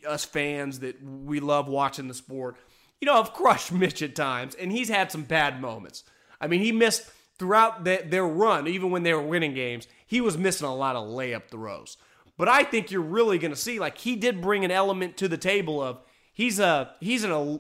us 0.07 0.23
fans 0.23 0.79
that 0.79 1.03
we 1.03 1.39
love 1.39 1.67
watching 1.67 2.07
the 2.07 2.13
sport 2.13 2.55
you 3.01 3.05
know, 3.05 3.15
have 3.15 3.33
crushed 3.33 3.71
Mitch 3.73 4.01
at 4.01 4.15
times, 4.15 4.55
and 4.55 4.71
he's 4.71 4.89
had 4.89 5.11
some 5.11 5.23
bad 5.23 5.61
moments. 5.61 6.03
I 6.39 6.47
mean, 6.47 6.61
he 6.61 6.71
missed 6.71 7.09
throughout 7.37 7.83
the, 7.83 8.03
their 8.05 8.25
run, 8.25 8.67
even 8.67 8.91
when 8.91 9.03
they 9.03 9.13
were 9.13 9.21
winning 9.21 9.53
games, 9.53 9.87
he 10.07 10.21
was 10.21 10.37
missing 10.37 10.67
a 10.67 10.75
lot 10.75 10.95
of 10.95 11.07
layup 11.07 11.49
throws. 11.49 11.97
But 12.37 12.47
I 12.47 12.63
think 12.63 12.91
you're 12.91 13.01
really 13.01 13.37
going 13.37 13.53
to 13.53 13.59
see, 13.59 13.79
like, 13.79 13.97
he 13.97 14.15
did 14.15 14.41
bring 14.41 14.65
an 14.65 14.71
element 14.71 15.17
to 15.17 15.27
the 15.27 15.37
table 15.37 15.81
of 15.81 15.99
he's 16.33 16.59
a 16.59 16.91
he's 16.99 17.23
an 17.23 17.59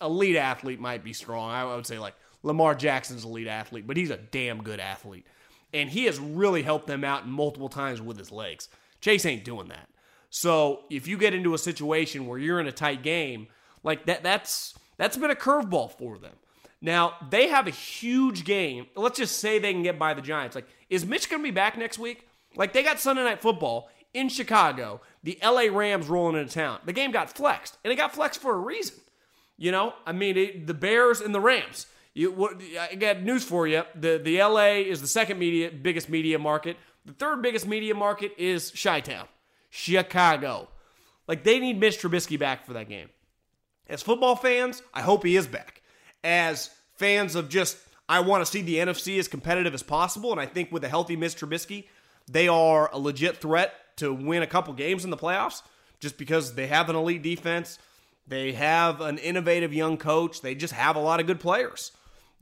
elite 0.00 0.36
athlete, 0.36 0.80
might 0.80 1.02
be 1.02 1.12
strong. 1.12 1.50
I 1.50 1.64
would 1.64 1.86
say 1.86 1.98
like 1.98 2.14
Lamar 2.42 2.74
Jackson's 2.74 3.24
elite 3.24 3.48
athlete, 3.48 3.86
but 3.86 3.96
he's 3.96 4.10
a 4.10 4.16
damn 4.16 4.62
good 4.62 4.80
athlete, 4.80 5.26
and 5.72 5.88
he 5.88 6.04
has 6.04 6.18
really 6.18 6.62
helped 6.62 6.86
them 6.86 7.04
out 7.04 7.28
multiple 7.28 7.68
times 7.68 8.00
with 8.00 8.18
his 8.18 8.32
legs. 8.32 8.68
Chase 9.00 9.26
ain't 9.26 9.44
doing 9.44 9.68
that. 9.68 9.88
So 10.30 10.84
if 10.90 11.06
you 11.06 11.18
get 11.18 11.34
into 11.34 11.54
a 11.54 11.58
situation 11.58 12.26
where 12.26 12.38
you're 12.38 12.60
in 12.60 12.66
a 12.66 12.72
tight 12.72 13.02
game 13.02 13.48
like 13.82 14.06
that 14.06 14.22
that's 14.22 14.74
that's 14.96 15.16
been 15.16 15.30
a 15.30 15.36
curveball 15.36 15.96
for 15.98 16.18
them. 16.18 16.34
Now, 16.80 17.14
they 17.30 17.48
have 17.48 17.68
a 17.68 17.70
huge 17.70 18.44
game. 18.44 18.86
Let's 18.96 19.18
just 19.18 19.38
say 19.38 19.58
they 19.58 19.72
can 19.72 19.84
get 19.84 19.98
by 19.98 20.14
the 20.14 20.20
Giants. 20.20 20.56
Like, 20.56 20.66
is 20.90 21.06
Mitch 21.06 21.30
going 21.30 21.40
to 21.40 21.44
be 21.44 21.52
back 21.52 21.78
next 21.78 21.98
week? 21.98 22.26
Like, 22.56 22.72
they 22.72 22.82
got 22.82 22.98
Sunday 22.98 23.22
Night 23.22 23.40
Football 23.40 23.88
in 24.12 24.28
Chicago, 24.28 25.00
the 25.22 25.38
LA 25.42 25.66
Rams 25.70 26.08
rolling 26.08 26.40
into 26.40 26.52
town. 26.52 26.80
The 26.84 26.92
game 26.92 27.12
got 27.12 27.30
flexed, 27.30 27.78
and 27.84 27.92
it 27.92 27.96
got 27.96 28.12
flexed 28.12 28.40
for 28.40 28.54
a 28.54 28.58
reason. 28.58 28.96
You 29.56 29.70
know, 29.70 29.94
I 30.04 30.10
mean, 30.12 30.36
it, 30.36 30.66
the 30.66 30.74
Bears 30.74 31.20
and 31.20 31.32
the 31.32 31.40
Rams. 31.40 31.86
You, 32.14 32.30
what, 32.30 32.60
I 32.78 32.94
got 32.94 33.22
news 33.22 33.44
for 33.44 33.66
you. 33.66 33.84
The 33.94 34.20
the 34.22 34.42
LA 34.42 34.82
is 34.84 35.00
the 35.00 35.08
second 35.08 35.38
media 35.38 35.70
biggest 35.70 36.08
media 36.08 36.38
market. 36.38 36.76
The 37.04 37.12
third 37.12 37.42
biggest 37.42 37.66
media 37.66 37.94
market 37.94 38.32
is 38.38 38.70
Chi-Town, 38.70 39.26
Chicago. 39.70 40.68
Like 41.26 41.42
they 41.42 41.58
need 41.58 41.80
Mitch 41.80 42.00
Trubisky 42.00 42.38
back 42.38 42.66
for 42.66 42.74
that 42.74 42.88
game. 42.88 43.08
As 43.88 44.02
football 44.02 44.36
fans, 44.36 44.82
I 44.94 45.02
hope 45.02 45.24
he 45.24 45.36
is 45.36 45.46
back. 45.46 45.82
As 46.22 46.70
fans 46.96 47.34
of 47.34 47.48
just, 47.48 47.76
I 48.08 48.20
want 48.20 48.44
to 48.44 48.50
see 48.50 48.62
the 48.62 48.76
NFC 48.76 49.18
as 49.18 49.26
competitive 49.26 49.74
as 49.74 49.82
possible, 49.82 50.30
and 50.30 50.40
I 50.40 50.46
think 50.46 50.70
with 50.70 50.84
a 50.84 50.88
healthy 50.88 51.16
Mitch 51.16 51.36
Trubisky, 51.36 51.88
they 52.30 52.46
are 52.46 52.90
a 52.92 52.98
legit 52.98 53.38
threat 53.38 53.74
to 53.96 54.12
win 54.12 54.42
a 54.42 54.46
couple 54.46 54.72
games 54.74 55.04
in 55.04 55.10
the 55.10 55.16
playoffs 55.16 55.62
just 55.98 56.18
because 56.18 56.54
they 56.54 56.66
have 56.68 56.88
an 56.88 56.96
elite 56.96 57.22
defense. 57.22 57.78
They 58.26 58.52
have 58.52 59.00
an 59.00 59.18
innovative 59.18 59.72
young 59.72 59.96
coach. 59.96 60.40
They 60.40 60.54
just 60.54 60.74
have 60.74 60.96
a 60.96 61.00
lot 61.00 61.20
of 61.20 61.26
good 61.26 61.40
players. 61.40 61.92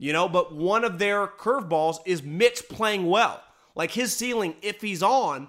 You 0.01 0.13
know, 0.13 0.27
but 0.27 0.51
one 0.51 0.83
of 0.83 0.97
their 0.97 1.27
curveballs 1.27 1.99
is 2.07 2.23
Mitch 2.23 2.67
playing 2.67 3.05
well. 3.05 3.39
Like 3.75 3.91
his 3.91 4.11
ceiling, 4.11 4.55
if 4.63 4.81
he's 4.81 5.03
on, 5.03 5.47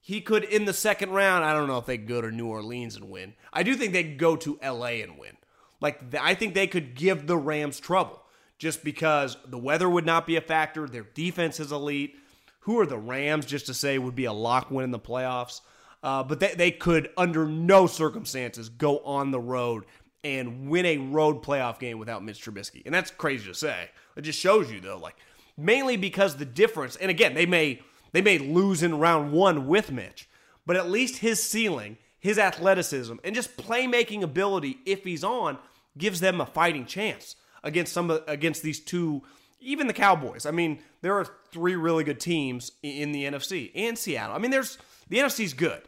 he 0.00 0.20
could 0.20 0.44
in 0.44 0.66
the 0.66 0.72
second 0.72 1.10
round. 1.10 1.44
I 1.44 1.52
don't 1.52 1.66
know 1.66 1.78
if 1.78 1.86
they 1.86 1.96
go 1.96 2.20
to 2.20 2.30
New 2.30 2.46
Orleans 2.46 2.94
and 2.94 3.10
win. 3.10 3.34
I 3.52 3.64
do 3.64 3.74
think 3.74 3.92
they 3.92 4.04
go 4.04 4.36
to 4.36 4.56
LA 4.62 5.02
and 5.02 5.18
win. 5.18 5.36
Like 5.80 6.14
I 6.14 6.36
think 6.36 6.54
they 6.54 6.68
could 6.68 6.94
give 6.94 7.26
the 7.26 7.36
Rams 7.36 7.80
trouble 7.80 8.22
just 8.56 8.84
because 8.84 9.36
the 9.44 9.58
weather 9.58 9.90
would 9.90 10.06
not 10.06 10.28
be 10.28 10.36
a 10.36 10.40
factor. 10.40 10.86
Their 10.86 11.02
defense 11.02 11.58
is 11.58 11.72
elite. 11.72 12.14
Who 12.60 12.78
are 12.78 12.86
the 12.86 12.98
Rams 12.98 13.46
just 13.46 13.66
to 13.66 13.74
say 13.74 13.98
would 13.98 14.14
be 14.14 14.26
a 14.26 14.32
lock 14.32 14.70
win 14.70 14.84
in 14.84 14.90
the 14.92 15.00
playoffs? 15.00 15.60
Uh, 16.04 16.22
but 16.22 16.38
they, 16.38 16.54
they 16.54 16.70
could, 16.70 17.10
under 17.16 17.46
no 17.46 17.88
circumstances, 17.88 18.68
go 18.68 19.00
on 19.00 19.32
the 19.32 19.40
road 19.40 19.86
and 20.24 20.68
win 20.68 20.86
a 20.86 20.98
road 20.98 21.42
playoff 21.42 21.78
game 21.78 21.98
without 21.98 22.24
Mitch 22.24 22.44
Trubisky. 22.44 22.82
And 22.84 22.94
that's 22.94 23.10
crazy 23.10 23.46
to 23.46 23.54
say. 23.54 23.90
It 24.16 24.22
just 24.22 24.38
shows 24.38 24.70
you, 24.70 24.80
though, 24.80 24.98
like, 24.98 25.16
mainly 25.56 25.96
because 25.96 26.36
the 26.36 26.44
difference, 26.44 26.96
and 26.96 27.10
again, 27.10 27.34
they 27.34 27.46
may 27.46 27.80
they 28.12 28.22
may 28.22 28.38
lose 28.38 28.82
in 28.82 28.98
round 28.98 29.32
one 29.32 29.66
with 29.66 29.92
Mitch, 29.92 30.28
but 30.66 30.76
at 30.76 30.90
least 30.90 31.18
his 31.18 31.42
ceiling, 31.42 31.98
his 32.18 32.38
athleticism, 32.38 33.16
and 33.22 33.34
just 33.34 33.56
playmaking 33.56 34.22
ability, 34.22 34.78
if 34.86 35.04
he's 35.04 35.24
on, 35.24 35.58
gives 35.96 36.20
them 36.20 36.40
a 36.40 36.46
fighting 36.46 36.86
chance 36.86 37.36
against 37.62 37.92
some 37.92 38.10
against 38.26 38.62
these 38.62 38.80
two, 38.80 39.22
even 39.60 39.86
the 39.86 39.92
Cowboys. 39.92 40.46
I 40.46 40.50
mean, 40.50 40.78
there 41.02 41.14
are 41.14 41.26
three 41.50 41.76
really 41.76 42.04
good 42.04 42.20
teams 42.20 42.72
in 42.82 43.12
the 43.12 43.24
NFC 43.24 43.70
and 43.74 43.98
Seattle. 43.98 44.34
I 44.34 44.38
mean, 44.38 44.50
there's 44.50 44.78
the 45.08 45.18
NFC's 45.18 45.54
good, 45.54 45.82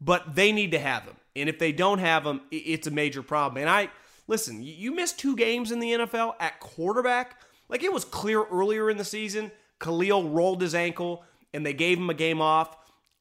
but 0.00 0.34
they 0.34 0.52
need 0.52 0.70
to 0.72 0.78
have 0.78 1.06
them, 1.06 1.16
and 1.36 1.48
if 1.48 1.58
they 1.58 1.72
don't 1.72 1.98
have 1.98 2.24
them, 2.24 2.40
it's 2.50 2.86
a 2.86 2.90
major 2.90 3.22
problem. 3.22 3.60
And 3.60 3.70
I 3.70 3.90
listen, 4.26 4.62
you 4.62 4.92
missed 4.92 5.18
two 5.18 5.36
games 5.36 5.70
in 5.70 5.78
the 5.78 5.92
NFL 5.92 6.34
at 6.40 6.60
quarterback. 6.60 7.40
Like 7.68 7.82
it 7.82 7.92
was 7.92 8.04
clear 8.04 8.44
earlier 8.44 8.90
in 8.90 8.96
the 8.96 9.04
season, 9.04 9.52
Khalil 9.80 10.28
rolled 10.28 10.62
his 10.62 10.74
ankle 10.74 11.24
and 11.52 11.64
they 11.64 11.72
gave 11.72 11.98
him 11.98 12.10
a 12.10 12.14
game 12.14 12.40
off. 12.40 12.76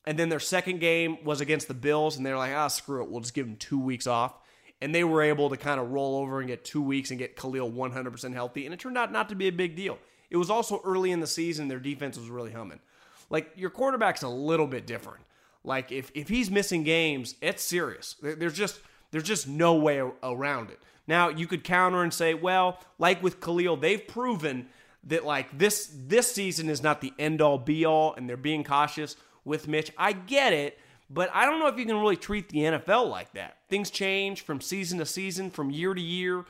And 0.06 0.20
then 0.20 0.30
their 0.30 0.40
second 0.40 0.80
game 0.80 1.24
was 1.24 1.42
against 1.42 1.68
the 1.68 1.74
Bills, 1.74 2.16
and 2.16 2.24
they're 2.26 2.38
like, 2.38 2.54
ah, 2.54 2.68
screw 2.68 3.02
it, 3.02 3.10
we'll 3.10 3.22
just 3.22 3.34
give 3.34 3.48
him 3.48 3.56
two 3.56 3.80
weeks 3.80 4.06
off. 4.06 4.36
And 4.80 4.94
they 4.94 5.04
were 5.04 5.24
able 5.24 5.50
to 5.50 5.58
kind 5.58 5.80
of 5.80 5.92
roll 5.92 6.18
over 6.18 6.40
and 6.40 6.48
get 6.48 6.64
two 6.64 6.82
weeks 6.82 7.10
and 7.10 7.18
get 7.18 7.36
Khalil 7.36 7.72
100% 7.72 8.34
healthy. 8.34 8.66
And 8.66 8.74
it 8.74 8.80
turned 8.80 8.98
out 8.98 9.12
not 9.12 9.30
to 9.30 9.36
be 9.36 9.48
a 9.48 9.52
big 9.52 9.76
deal. 9.76 9.98
It 10.30 10.38
was 10.38 10.50
also 10.52 10.80
early 10.84 11.12
in 11.12 11.22
the 11.22 11.28
season, 11.28 11.68
their 11.68 11.80
defense 11.80 12.20
was 12.20 12.30
really 12.30 12.52
humming. 12.52 12.82
Like, 13.30 13.52
your 13.56 13.72
quarterback's 13.72 14.22
a 14.22 14.30
little 14.30 14.68
bit 14.68 14.86
different. 14.86 15.22
Like, 15.66 15.92
if, 15.92 16.12
if 16.14 16.30
he's 16.30 16.52
missing 16.52 16.84
games, 16.84 17.36
it's 17.42 17.64
serious. 17.64 18.16
There's 18.22 18.54
just, 18.54 18.80
there's 19.12 19.24
just 19.24 19.48
no 19.48 19.76
way 19.76 20.02
around 20.24 20.70
it. 20.70 20.80
Now, 21.08 21.30
you 21.30 21.48
could 21.48 21.64
counter 21.64 22.04
and 22.04 22.14
say, 22.14 22.34
well, 22.34 22.80
like 22.98 23.22
with 23.22 23.40
Khalil, 23.42 23.78
they've 23.78 24.06
proven 24.06 24.68
that 25.06 25.24
like 25.24 25.56
this 25.58 25.92
this 25.96 26.32
season 26.32 26.70
is 26.70 26.82
not 26.82 27.02
the 27.02 27.14
end 27.20 27.42
all 27.42 27.58
be 27.58 27.86
all 27.86 28.16
and 28.16 28.28
they're 28.28 28.38
being 28.38 28.64
cautious 28.64 29.16
with 29.44 29.68
Mitch. 29.68 29.92
I 29.98 30.14
get 30.14 30.54
it, 30.54 30.80
but 31.10 31.30
I 31.34 31.46
don't 31.46 31.60
know 31.60 31.68
if 31.68 31.78
you 31.78 31.86
can 31.86 31.98
really 31.98 32.16
treat 32.16 32.50
the 32.50 32.60
NFL 32.60 33.10
like 33.10 33.32
that. 33.34 33.58
Things 33.70 33.92
change 33.92 34.42
from 34.42 34.62
season 34.62 34.98
to 35.00 35.06
season, 35.06 35.52
from 35.52 35.70
year 35.70 35.94
to 35.94 36.02
year. 36.02 36.46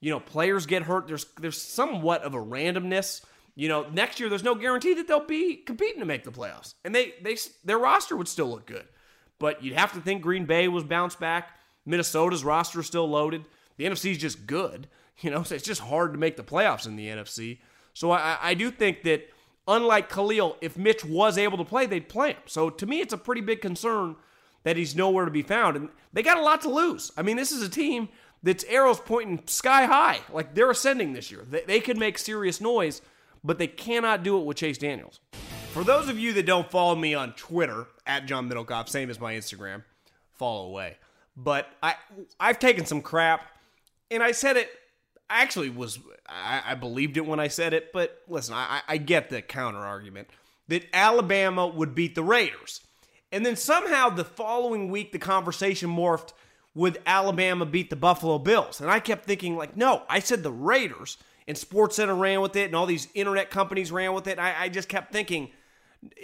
You 0.00 0.10
know, 0.10 0.20
players 0.20 0.66
get 0.66 0.82
hurt. 0.82 1.06
There's 1.06 1.26
there's 1.38 1.60
somewhat 1.60 2.22
of 2.22 2.34
a 2.34 2.38
randomness. 2.38 3.22
You 3.60 3.68
know, 3.68 3.86
next 3.92 4.18
year 4.18 4.30
there's 4.30 4.42
no 4.42 4.54
guarantee 4.54 4.94
that 4.94 5.06
they'll 5.06 5.26
be 5.26 5.54
competing 5.54 6.00
to 6.00 6.06
make 6.06 6.24
the 6.24 6.30
playoffs, 6.30 6.72
and 6.82 6.94
they 6.94 7.12
they 7.20 7.36
their 7.62 7.78
roster 7.78 8.16
would 8.16 8.26
still 8.26 8.48
look 8.48 8.64
good. 8.64 8.88
But 9.38 9.62
you'd 9.62 9.76
have 9.76 9.92
to 9.92 10.00
think 10.00 10.22
Green 10.22 10.46
Bay 10.46 10.66
was 10.66 10.82
bounced 10.82 11.20
back. 11.20 11.50
Minnesota's 11.84 12.42
roster 12.42 12.80
is 12.80 12.86
still 12.86 13.06
loaded. 13.06 13.44
The 13.76 13.84
NFC 13.84 14.12
is 14.12 14.18
just 14.18 14.46
good. 14.46 14.88
You 15.22 15.30
know, 15.30 15.42
so 15.42 15.54
it's 15.54 15.64
just 15.64 15.82
hard 15.82 16.14
to 16.14 16.18
make 16.18 16.38
the 16.38 16.42
playoffs 16.42 16.86
in 16.86 16.96
the 16.96 17.08
NFC. 17.08 17.58
So 17.92 18.10
I, 18.10 18.38
I 18.40 18.54
do 18.54 18.70
think 18.70 19.02
that 19.02 19.28
unlike 19.68 20.08
Khalil, 20.08 20.56
if 20.62 20.78
Mitch 20.78 21.04
was 21.04 21.36
able 21.36 21.58
to 21.58 21.64
play, 21.66 21.84
they'd 21.84 22.08
play 22.08 22.28
him. 22.30 22.42
So 22.46 22.70
to 22.70 22.86
me, 22.86 23.02
it's 23.02 23.12
a 23.12 23.18
pretty 23.18 23.42
big 23.42 23.60
concern 23.60 24.16
that 24.62 24.78
he's 24.78 24.96
nowhere 24.96 25.26
to 25.26 25.30
be 25.30 25.42
found. 25.42 25.76
And 25.76 25.90
they 26.14 26.22
got 26.22 26.38
a 26.38 26.42
lot 26.42 26.62
to 26.62 26.70
lose. 26.70 27.12
I 27.18 27.22
mean, 27.22 27.36
this 27.36 27.52
is 27.52 27.60
a 27.60 27.68
team 27.68 28.08
that's 28.42 28.64
arrows 28.64 28.98
pointing 28.98 29.42
sky 29.46 29.84
high. 29.84 30.20
Like 30.32 30.54
they're 30.54 30.70
ascending 30.70 31.12
this 31.12 31.30
year. 31.30 31.44
They, 31.46 31.64
they 31.66 31.80
could 31.80 31.98
make 31.98 32.16
serious 32.16 32.62
noise, 32.62 33.02
but 33.42 33.58
they 33.58 33.66
cannot 33.66 34.22
do 34.22 34.38
it 34.38 34.44
with 34.44 34.56
Chase 34.56 34.78
Daniels. 34.78 35.20
For 35.72 35.84
those 35.84 36.08
of 36.08 36.18
you 36.18 36.32
that 36.32 36.46
don't 36.46 36.70
follow 36.70 36.96
me 36.96 37.14
on 37.14 37.32
Twitter, 37.34 37.86
at 38.06 38.26
John 38.26 38.50
Middlekauff, 38.50 38.88
same 38.88 39.08
as 39.08 39.20
my 39.20 39.34
Instagram, 39.34 39.84
follow 40.32 40.66
away. 40.66 40.96
But 41.36 41.68
I 41.82 41.94
I've 42.40 42.58
taken 42.58 42.84
some 42.84 43.02
crap, 43.02 43.42
and 44.10 44.22
I 44.22 44.32
said 44.32 44.56
it 44.56 44.68
I 45.30 45.42
actually 45.42 45.70
was 45.70 46.00
I, 46.28 46.62
I, 46.66 46.74
believed 46.74 47.16
it 47.16 47.24
when 47.24 47.38
I 47.38 47.48
said 47.48 47.72
it, 47.72 47.92
but 47.92 48.20
listen, 48.28 48.54
I, 48.54 48.82
I 48.88 48.96
get 48.98 49.30
the 49.30 49.40
counter 49.40 49.78
argument 49.78 50.28
that 50.68 50.86
Alabama 50.92 51.66
would 51.66 51.94
beat 51.94 52.14
the 52.14 52.22
Raiders. 52.22 52.80
And 53.32 53.46
then 53.46 53.56
somehow 53.56 54.10
the 54.10 54.24
following 54.24 54.90
week 54.90 55.12
the 55.12 55.18
conversation 55.18 55.88
morphed 55.88 56.32
with 56.74 56.98
Alabama 57.06 57.64
beat 57.64 57.90
the 57.90 57.96
Buffalo 57.96 58.38
Bills. 58.38 58.80
And 58.80 58.90
I 58.90 59.00
kept 59.00 59.24
thinking, 59.24 59.56
like, 59.56 59.76
no, 59.76 60.02
I 60.08 60.18
said 60.18 60.42
the 60.42 60.52
Raiders, 60.52 61.16
and 61.50 61.58
SportsCenter 61.58 62.16
ran 62.16 62.40
with 62.40 62.54
it, 62.54 62.66
and 62.66 62.76
all 62.76 62.86
these 62.86 63.08
internet 63.12 63.50
companies 63.50 63.90
ran 63.90 64.14
with 64.14 64.28
it. 64.28 64.38
I, 64.38 64.54
I 64.56 64.68
just 64.68 64.88
kept 64.88 65.12
thinking, 65.12 65.50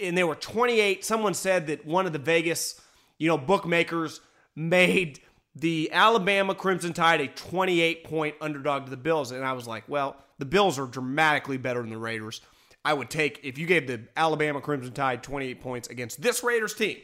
and 0.01 0.17
they 0.17 0.23
were 0.23 0.35
28. 0.35 1.03
Someone 1.03 1.33
said 1.33 1.67
that 1.67 1.85
one 1.85 2.05
of 2.05 2.13
the 2.13 2.19
Vegas, 2.19 2.79
you 3.17 3.27
know, 3.27 3.37
bookmakers 3.37 4.21
made 4.55 5.19
the 5.53 5.91
Alabama 5.91 6.55
Crimson 6.55 6.93
Tide 6.93 7.19
a 7.19 7.27
28 7.27 8.05
point 8.05 8.35
underdog 8.39 8.85
to 8.85 8.89
the 8.89 8.95
Bills. 8.95 9.31
And 9.31 9.43
I 9.43 9.51
was 9.51 9.67
like, 9.67 9.83
well, 9.89 10.15
the 10.39 10.45
Bills 10.45 10.79
are 10.79 10.85
dramatically 10.85 11.57
better 11.57 11.81
than 11.81 11.89
the 11.89 11.97
Raiders. 11.97 12.39
I 12.85 12.93
would 12.93 13.09
take, 13.09 13.41
if 13.43 13.57
you 13.57 13.67
gave 13.67 13.85
the 13.85 14.03
Alabama 14.15 14.61
Crimson 14.61 14.93
Tide 14.93 15.23
28 15.23 15.59
points 15.59 15.87
against 15.89 16.21
this 16.21 16.41
Raiders 16.41 16.73
team, 16.73 16.99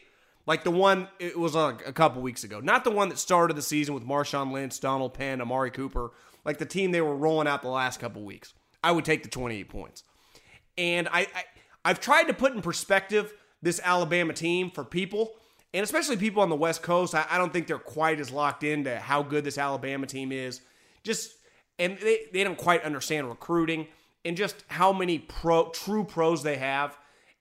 like 0.46 0.64
the 0.64 0.72
one 0.72 1.10
it 1.20 1.38
was 1.38 1.56
a, 1.56 1.78
a 1.86 1.92
couple 1.92 2.22
weeks 2.22 2.46
ago, 2.46 2.62
not 2.62 2.86
the 2.86 2.92
one 2.92 3.10
that 3.10 3.20
started 3.20 3.58
the 3.58 3.62
season 3.62 3.94
with 3.94 4.06
Marshawn 4.06 4.54
Lynch, 4.54 4.80
Donald 4.80 5.14
Penn, 5.14 5.42
Amari 5.42 5.72
Cooper, 5.72 6.12
like 6.46 6.58
the 6.58 6.66
team 6.66 6.92
they 6.92 7.02
were 7.02 7.16
rolling 7.16 7.48
out 7.48 7.62
the 7.62 7.70
last 7.70 8.00
couple 8.00 8.24
weeks. 8.24 8.54
I 8.84 8.92
would 8.92 9.06
take 9.06 9.24
the 9.24 9.30
28 9.30 9.70
points. 9.70 10.04
And 10.78 11.08
I, 11.08 11.22
I 11.22 11.44
I've 11.86 12.00
tried 12.00 12.24
to 12.24 12.34
put 12.34 12.54
in 12.54 12.62
perspective 12.62 13.34
this 13.62 13.80
Alabama 13.84 14.34
team 14.34 14.72
for 14.72 14.84
people 14.84 15.34
and 15.74 15.84
especially 15.84 16.18
people 16.18 16.44
on 16.44 16.50
the 16.50 16.56
West 16.56 16.84
Coast, 16.84 17.16
I, 17.16 17.26
I, 17.30 17.38
don't 17.38 17.52
think 17.52 17.66
they're 17.66 17.80
quite 17.80 18.20
as 18.20 18.30
locked 18.30 18.64
into 18.64 18.96
how 19.00 19.24
good 19.24 19.44
this 19.44 19.58
Alabama 19.58 20.06
team 20.06 20.32
is. 20.32 20.62
Just 21.04 21.34
and 21.80 21.98
they, 21.98 22.26
they 22.32 22.44
don't 22.44 22.58
quite 22.58 22.84
understand 22.84 23.28
recruiting 23.28 23.88
and 24.24 24.38
just 24.38 24.64
how 24.68 24.94
many 24.94 25.18
pro 25.18 25.70
true 25.70 26.04
pros 26.04 26.44
they 26.44 26.58
have. 26.58 26.96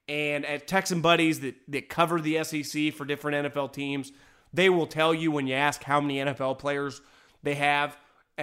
And 0.09 0.47
at 0.47 0.67
Texan 0.67 1.03
buddies 1.03 1.41
that 1.41 1.57
that 1.69 1.89
cover 1.89 2.21
the 2.21 2.43
SEC 2.43 2.95
for 2.95 3.05
different 3.05 3.47
NFL 3.47 3.73
teams, 3.73 4.13
they 4.53 4.71
will 4.71 4.87
tell 4.87 5.13
you 5.13 5.31
when 5.31 5.47
you 5.47 5.55
ask 5.55 5.83
how 5.83 6.01
many 6.01 6.17
NFL 6.17 6.59
players 6.59 7.03
they 7.43 7.55
have. 7.55 7.97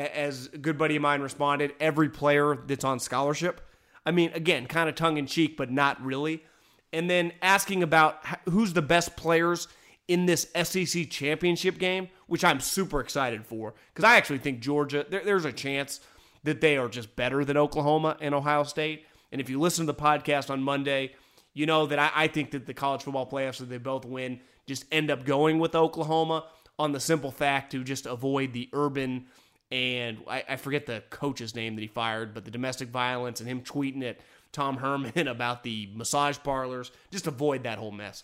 As 0.08 0.50
a 0.54 0.58
good 0.58 0.78
buddy 0.78 0.96
of 0.96 1.02
mine 1.02 1.22
responded, 1.22 1.74
every 1.80 2.10
player 2.10 2.58
that's 2.68 2.84
on 2.84 3.00
scholarship. 3.00 3.62
I 4.06 4.12
mean, 4.12 4.32
again, 4.34 4.66
kind 4.66 4.90
of 4.90 4.96
tongue 4.96 5.18
in 5.18 5.26
cheek, 5.26 5.58
but 5.58 5.72
not 5.72 6.02
really. 6.04 6.44
And 6.92 7.10
then 7.10 7.34
asking 7.42 7.84
about 7.84 8.26
who's 8.50 8.74
the 8.74 8.82
best 8.82 9.16
players 9.16 9.68
in 10.08 10.26
this 10.26 10.48
SEC 10.64 11.10
championship 11.10 11.78
game, 11.78 12.10
which 12.28 12.44
I'm 12.44 12.60
super 12.60 13.00
excited 13.00 13.46
for 13.46 13.76
because 13.94 14.04
I 14.04 14.18
actually 14.18 14.40
think 14.40 14.60
Georgia, 14.60 15.06
there, 15.08 15.24
there's 15.24 15.46
a 15.46 15.54
chance 15.54 16.00
that 16.44 16.62
they 16.62 16.78
are 16.78 16.90
just 16.90 17.16
better 17.16 17.46
than 17.46 17.58
Oklahoma 17.58 18.18
and 18.20 18.34
Ohio 18.34 18.64
State. 18.64 19.06
And 19.32 19.40
if 19.40 19.50
you 19.50 19.60
listen 19.60 19.86
to 19.86 19.92
the 19.92 20.02
podcast 20.02 20.50
on 20.50 20.64
Monday, 20.64 21.14
you 21.54 21.66
know 21.66 21.86
that 21.86 22.00
I, 22.00 22.12
I 22.16 22.28
think 22.28 22.52
that 22.52 22.66
the 22.66 22.74
college 22.74 23.04
football 23.04 23.30
playoffs, 23.30 23.58
that 23.58 23.70
they 23.70 23.78
both 23.78 24.06
win, 24.06 24.40
just 24.66 24.86
end 24.92 25.12
up 25.12 25.26
going 25.26 25.60
with 25.60 25.76
Oklahoma 25.76 26.46
on 26.80 26.92
the 26.92 27.00
simple 27.00 27.32
fact 27.32 27.72
to 27.74 27.84
just 27.84 28.06
avoid 28.06 28.54
the 28.54 28.70
urban 28.74 29.26
and 29.72 30.18
I, 30.28 30.44
I 30.50 30.56
forget 30.56 30.86
the 30.86 31.04
coach's 31.10 31.56
name 31.56 31.76
that 31.76 31.82
he 31.82 31.88
fired, 31.88 32.34
but 32.34 32.46
the 32.46 32.52
domestic 32.52 32.90
violence 32.90 33.40
and 33.40 33.48
him 33.48 33.62
tweeting 33.62 34.04
at 34.04 34.20
Tom 34.52 34.78
Herman 34.78 35.28
about 35.28 35.64
the 35.64 35.90
massage 35.94 36.38
parlors. 36.44 36.92
Just 37.12 37.28
avoid 37.28 37.64
that 37.64 37.78
whole 37.78 37.92
mess. 37.92 38.24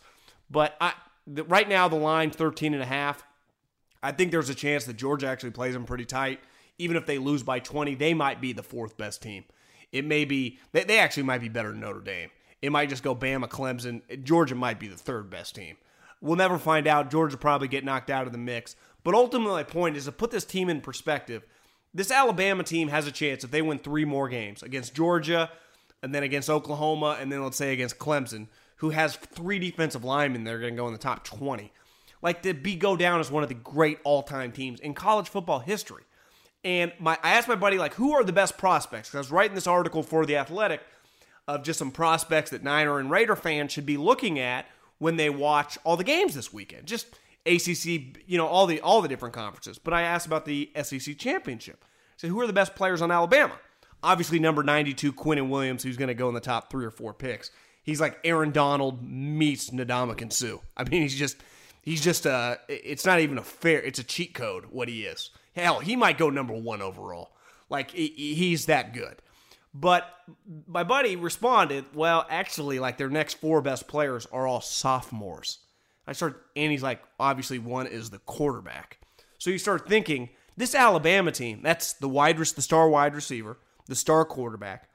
But 0.49 0.75
I, 0.81 0.93
the, 1.27 1.43
right 1.43 1.67
now 1.67 1.87
the 1.87 1.95
line 1.95 2.31
13 2.31 2.73
and 2.73 2.83
a 2.83 2.87
half. 2.87 3.23
I 4.01 4.11
think 4.11 4.31
there's 4.31 4.49
a 4.49 4.55
chance 4.55 4.85
that 4.85 4.97
Georgia 4.97 5.27
actually 5.27 5.51
plays 5.51 5.73
them 5.73 5.85
pretty 5.85 6.05
tight. 6.05 6.39
Even 6.77 6.97
if 6.97 7.05
they 7.05 7.17
lose 7.17 7.41
by 7.41 7.59
20, 7.59 7.95
they 7.95 8.13
might 8.13 8.41
be 8.41 8.53
the 8.53 8.61
fourth 8.61 8.97
best 8.97 9.21
team. 9.21 9.45
It 9.91 10.05
may 10.05 10.25
be 10.25 10.59
they, 10.73 10.83
they 10.83 10.99
actually 10.99 11.23
might 11.23 11.41
be 11.41 11.49
better 11.49 11.71
than 11.71 11.79
Notre 11.79 12.01
Dame. 12.01 12.29
It 12.61 12.71
might 12.71 12.89
just 12.89 13.03
go 13.03 13.15
Bama, 13.15 13.47
Clemson. 13.47 14.23
Georgia 14.23 14.55
might 14.55 14.79
be 14.79 14.87
the 14.87 14.97
third 14.97 15.29
best 15.29 15.55
team. 15.55 15.77
We'll 16.21 16.35
never 16.35 16.57
find 16.57 16.87
out. 16.87 17.11
Georgia 17.11 17.37
probably 17.37 17.67
get 17.67 17.83
knocked 17.83 18.09
out 18.09 18.25
of 18.25 18.31
the 18.31 18.37
mix. 18.37 18.75
But 19.05 19.15
ultimately, 19.15 19.53
my 19.53 19.63
point 19.63 19.95
is 19.95 20.05
to 20.05 20.11
put 20.11 20.31
this 20.31 20.43
team 20.43 20.67
in 20.67 20.81
perspective. 20.81 21.45
This 21.93 22.11
Alabama 22.11 22.63
team 22.63 22.89
has 22.89 23.07
a 23.07 23.11
chance 23.11 23.45
if 23.45 23.51
they 23.51 23.61
win 23.61 23.79
three 23.79 24.03
more 24.03 24.27
games 24.27 24.61
against 24.61 24.93
Georgia, 24.93 25.49
and 26.03 26.13
then 26.13 26.23
against 26.23 26.49
Oklahoma, 26.49 27.17
and 27.21 27.31
then 27.31 27.41
let's 27.41 27.55
say 27.55 27.71
against 27.71 27.97
Clemson 27.97 28.47
who 28.77 28.89
has 28.89 29.15
three 29.15 29.59
defensive 29.59 30.03
linemen 30.03 30.43
that 30.43 30.53
are 30.53 30.59
going 30.59 30.73
to 30.73 30.77
go 30.77 30.87
in 30.87 30.93
the 30.93 30.99
top 30.99 31.23
20. 31.23 31.71
Like 32.21 32.41
to 32.43 32.53
be 32.53 32.75
go 32.75 32.95
down 32.95 33.19
as 33.19 33.31
one 33.31 33.43
of 33.43 33.49
the 33.49 33.55
great 33.55 33.99
all-time 34.03 34.51
teams 34.51 34.79
in 34.79 34.93
college 34.93 35.29
football 35.29 35.59
history. 35.59 36.03
And 36.63 36.91
my 36.99 37.17
I 37.21 37.33
asked 37.33 37.47
my 37.47 37.55
buddy 37.55 37.77
like 37.77 37.93
who 37.93 38.13
are 38.13 38.23
the 38.23 38.33
best 38.33 38.57
prospects? 38.57 39.09
Because 39.09 39.15
I 39.15 39.19
was 39.19 39.31
writing 39.31 39.55
this 39.55 39.67
article 39.67 40.01
for 40.01 40.25
the 40.25 40.37
Athletic 40.37 40.81
of 41.47 41.63
just 41.63 41.77
some 41.77 41.91
prospects 41.91 42.49
that 42.49 42.63
Niner 42.63 42.97
and 42.97 43.11
Raider 43.11 43.35
fans 43.35 43.71
should 43.71 43.85
be 43.85 43.97
looking 43.97 44.39
at 44.39 44.65
when 44.97 45.17
they 45.17 45.29
watch 45.29 45.77
all 45.83 45.95
the 45.95 46.03
games 46.03 46.33
this 46.33 46.51
weekend. 46.51 46.87
Just 46.87 47.07
ACC, 47.45 48.17
you 48.27 48.37
know, 48.37 48.47
all 48.47 48.65
the 48.67 48.81
all 48.81 49.01
the 49.01 49.07
different 49.07 49.35
conferences. 49.35 49.77
But 49.77 49.93
I 49.93 50.03
asked 50.03 50.25
about 50.25 50.45
the 50.45 50.71
SEC 50.81 51.17
championship. 51.17 51.85
So 52.17 52.27
who 52.27 52.39
are 52.41 52.47
the 52.47 52.53
best 52.53 52.75
players 52.75 53.01
on 53.01 53.11
Alabama? 53.11 53.59
Obviously, 54.01 54.39
number 54.39 54.63
92, 54.63 55.13
Quinnen 55.13 55.49
Williams, 55.49 55.83
who's 55.83 55.97
going 55.97 56.09
to 56.09 56.13
go 56.13 56.27
in 56.29 56.35
the 56.35 56.39
top 56.41 56.69
three 56.69 56.85
or 56.85 56.91
four 56.91 57.13
picks 57.13 57.51
he's 57.85 58.01
like 58.01 58.19
Aaron 58.25 58.51
Donald 58.51 59.01
meets 59.01 59.69
Ndamukong 59.69 60.33
Suh. 60.33 60.57
I 60.75 60.83
mean, 60.83 61.03
he's 61.03 61.15
just 61.15 61.37
he's 61.81 62.03
just 62.03 62.27
uh 62.27 62.57
it's 62.67 63.05
not 63.05 63.21
even 63.21 63.37
a 63.37 63.43
fair 63.43 63.79
it's 63.81 63.99
a 63.99 64.03
cheat 64.03 64.33
code 64.33 64.65
what 64.71 64.89
he 64.89 65.03
is. 65.05 65.29
Hell, 65.55 65.79
he 65.79 65.95
might 65.95 66.17
go 66.17 66.29
number 66.29 66.53
1 66.53 66.81
overall. 66.81 67.31
Like 67.69 67.91
he's 67.91 68.65
that 68.65 68.93
good. 68.93 69.21
But 69.73 70.09
my 70.67 70.83
buddy 70.83 71.15
responded, 71.15 71.85
"Well, 71.93 72.25
actually 72.29 72.79
like 72.79 72.97
their 72.97 73.09
next 73.09 73.35
four 73.35 73.61
best 73.61 73.87
players 73.87 74.25
are 74.27 74.47
all 74.47 74.61
sophomores." 74.61 75.59
I 76.07 76.13
start, 76.13 76.45
and 76.55 76.71
he's 76.71 76.83
like, 76.83 77.01
"Obviously 77.19 77.59
one 77.59 77.87
is 77.87 78.09
the 78.09 78.19
quarterback." 78.19 78.99
So 79.37 79.49
you 79.49 79.57
start 79.57 79.87
thinking, 79.87 80.29
this 80.57 80.73
Alabama 80.73 81.31
team, 81.31 81.61
that's 81.61 81.93
the 81.93 82.07
wide 82.07 82.37
the 82.37 82.61
star 82.61 82.89
wide 82.89 83.13
receiver, 83.13 83.57
the 83.87 83.95
star 83.95 84.25
quarterback, 84.25 84.89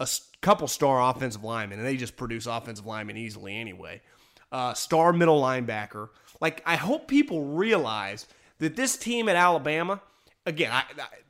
a 0.00 0.08
couple 0.40 0.66
star 0.68 1.10
offensive 1.10 1.44
linemen, 1.44 1.78
and 1.78 1.86
they 1.86 1.96
just 1.96 2.16
produce 2.16 2.46
offensive 2.46 2.86
linemen 2.86 3.16
easily 3.16 3.56
anyway. 3.56 4.02
Uh, 4.50 4.74
star 4.74 5.12
middle 5.12 5.40
linebacker. 5.40 6.08
Like, 6.40 6.62
I 6.66 6.76
hope 6.76 7.08
people 7.08 7.44
realize 7.44 8.26
that 8.58 8.76
this 8.76 8.96
team 8.96 9.28
at 9.28 9.36
Alabama, 9.36 10.00
again, 10.46 10.70
I, 10.72 10.84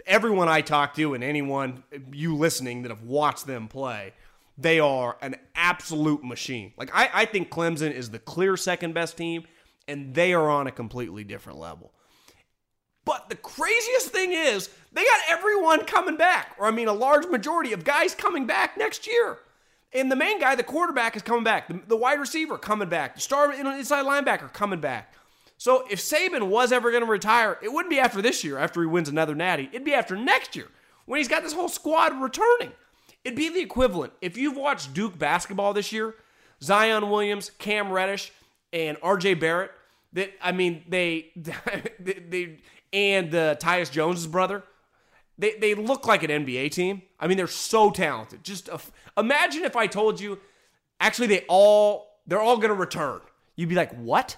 everyone 0.07 0.49
I 0.49 0.61
talk 0.61 0.95
to 0.95 1.15
and 1.15 1.23
anyone 1.23 1.85
you 2.13 2.37
listening 2.37 2.83
that 2.83 2.91
have 2.91 3.03
watched 3.03 3.47
them 3.47 3.69
play, 3.69 4.13
they 4.57 4.81
are 4.81 5.17
an 5.21 5.37
absolute 5.55 6.25
machine. 6.25 6.73
Like, 6.77 6.91
I, 6.95 7.11
I 7.13 7.25
think 7.25 7.51
Clemson 7.51 7.93
is 7.93 8.11
the 8.11 8.19
clear 8.19 8.57
second 8.57 8.95
best 8.95 9.17
team, 9.17 9.45
and 9.89 10.15
they 10.15 10.33
are 10.33 10.49
on 10.49 10.67
a 10.67 10.73
completely 10.73 11.25
different 11.25 11.59
level. 11.59 11.93
But 13.05 13.29
the 13.29 13.37
craziest 13.37 14.09
thing 14.09 14.33
is, 14.33 14.71
they 14.93 15.05
got 15.05 15.21
everyone 15.29 15.85
coming 15.85 16.17
back, 16.17 16.57
or 16.59 16.67
I 16.67 16.71
mean, 16.71 16.89
a 16.89 16.93
large 16.93 17.27
majority 17.27 17.73
of 17.73 17.85
guys 17.85 18.15
coming 18.15 18.47
back 18.47 18.79
next 18.79 19.07
year. 19.07 19.39
And 19.93 20.11
the 20.11 20.17
main 20.17 20.41
guy, 20.41 20.55
the 20.55 20.65
quarterback, 20.65 21.15
is 21.15 21.23
coming 21.23 21.45
back. 21.45 21.69
The, 21.69 21.81
the 21.87 21.97
wide 21.97 22.19
receiver 22.19 22.59
coming 22.59 22.89
back. 22.89 23.15
The 23.15 23.21
star 23.21 23.53
inside 23.53 24.05
linebacker 24.05 24.53
coming 24.53 24.81
back. 24.81 25.13
So 25.57 25.85
if 25.89 26.01
Saban 26.01 26.49
was 26.49 26.73
ever 26.73 26.91
going 26.91 27.05
to 27.05 27.11
retire, 27.11 27.59
it 27.63 27.73
wouldn't 27.73 27.91
be 27.91 28.01
after 28.01 28.21
this 28.21 28.43
year, 28.43 28.59
after 28.59 28.81
he 28.81 28.87
wins 28.87 29.09
another 29.09 29.35
natty. 29.35 29.69
It'd 29.73 29.85
be 29.85 29.95
after 29.95 30.17
next 30.17 30.57
year, 30.57 30.69
when 31.05 31.19
he's 31.19 31.29
got 31.29 31.43
this 31.43 31.53
whole 31.53 31.69
squad 31.69 32.21
returning. 32.21 32.73
It'd 33.25 33.37
be 33.37 33.49
the 33.49 33.61
equivalent. 33.61 34.13
If 34.21 34.37
you've 34.37 34.57
watched 34.57 34.95
Duke 34.95 35.19
basketball 35.19 35.73
this 35.73 35.93
year, 35.93 36.15
Zion 36.63 37.11
Williams, 37.11 37.51
Cam 37.59 37.91
Reddish, 37.91 38.33
and 38.73 38.99
RJ 39.01 39.41
Barrett, 39.41 39.71
that 40.13 40.33
I 40.43 40.53
mean, 40.53 40.85
they, 40.89 41.31
they, 41.37 42.13
they 42.29 42.59
and 42.93 43.35
uh, 43.35 43.57
Tyus 43.57 43.91
Jones's 43.91 44.27
brother. 44.27 44.63
They, 45.37 45.57
they 45.57 45.75
look 45.75 46.07
like 46.07 46.23
an 46.23 46.31
NBA 46.31 46.71
team. 46.71 47.03
I 47.19 47.27
mean, 47.27 47.37
they're 47.37 47.49
so 47.49 47.91
talented. 47.91 48.45
Just 48.45 48.69
imagine 49.17 49.65
if 49.65 49.75
I 49.75 49.89
told 49.89 50.21
you, 50.21 50.39
actually, 51.01 51.27
they 51.27 51.45
all 51.49 52.07
they're 52.27 52.41
all 52.41 52.57
going 52.57 52.69
to 52.69 52.75
return. 52.75 53.21
You'd 53.57 53.69
be 53.69 53.75
like, 53.75 53.93
what? 53.97 54.37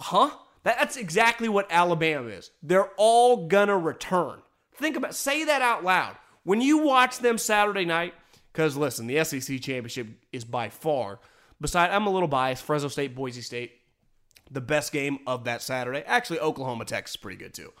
Huh? 0.00 0.30
That's 0.66 0.96
exactly 0.96 1.48
what 1.48 1.68
Alabama 1.70 2.28
is. 2.28 2.50
They're 2.60 2.90
all 2.96 3.46
gonna 3.46 3.78
return. 3.78 4.42
Think 4.74 4.96
about 4.96 5.14
say 5.14 5.44
that 5.44 5.62
out 5.62 5.84
loud. 5.84 6.16
When 6.46 6.60
you 6.60 6.78
watch 6.78 7.18
them 7.18 7.38
Saturday 7.38 7.84
night, 7.84 8.14
because 8.52 8.76
listen, 8.76 9.08
the 9.08 9.24
SEC 9.24 9.60
championship 9.60 10.06
is 10.32 10.44
by 10.44 10.68
far, 10.68 11.18
beside 11.60 11.90
I'm 11.90 12.06
a 12.06 12.10
little 12.10 12.28
biased, 12.28 12.62
Fresno 12.62 12.86
State, 12.86 13.16
Boise 13.16 13.40
State, 13.40 13.72
the 14.48 14.60
best 14.60 14.92
game 14.92 15.18
of 15.26 15.42
that 15.46 15.60
Saturday. 15.60 16.04
Actually, 16.06 16.38
Oklahoma 16.38 16.84
Texas 16.84 17.16
is 17.16 17.20
pretty 17.20 17.36
good 17.36 17.52
too. 17.52 17.72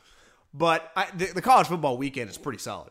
But 0.52 0.90
I, 0.96 1.06
the, 1.14 1.26
the, 1.26 1.42
college 1.42 1.68
football 1.68 1.96
weekend 1.96 2.28
is 2.28 2.38
pretty 2.38 2.58
solid. 2.58 2.90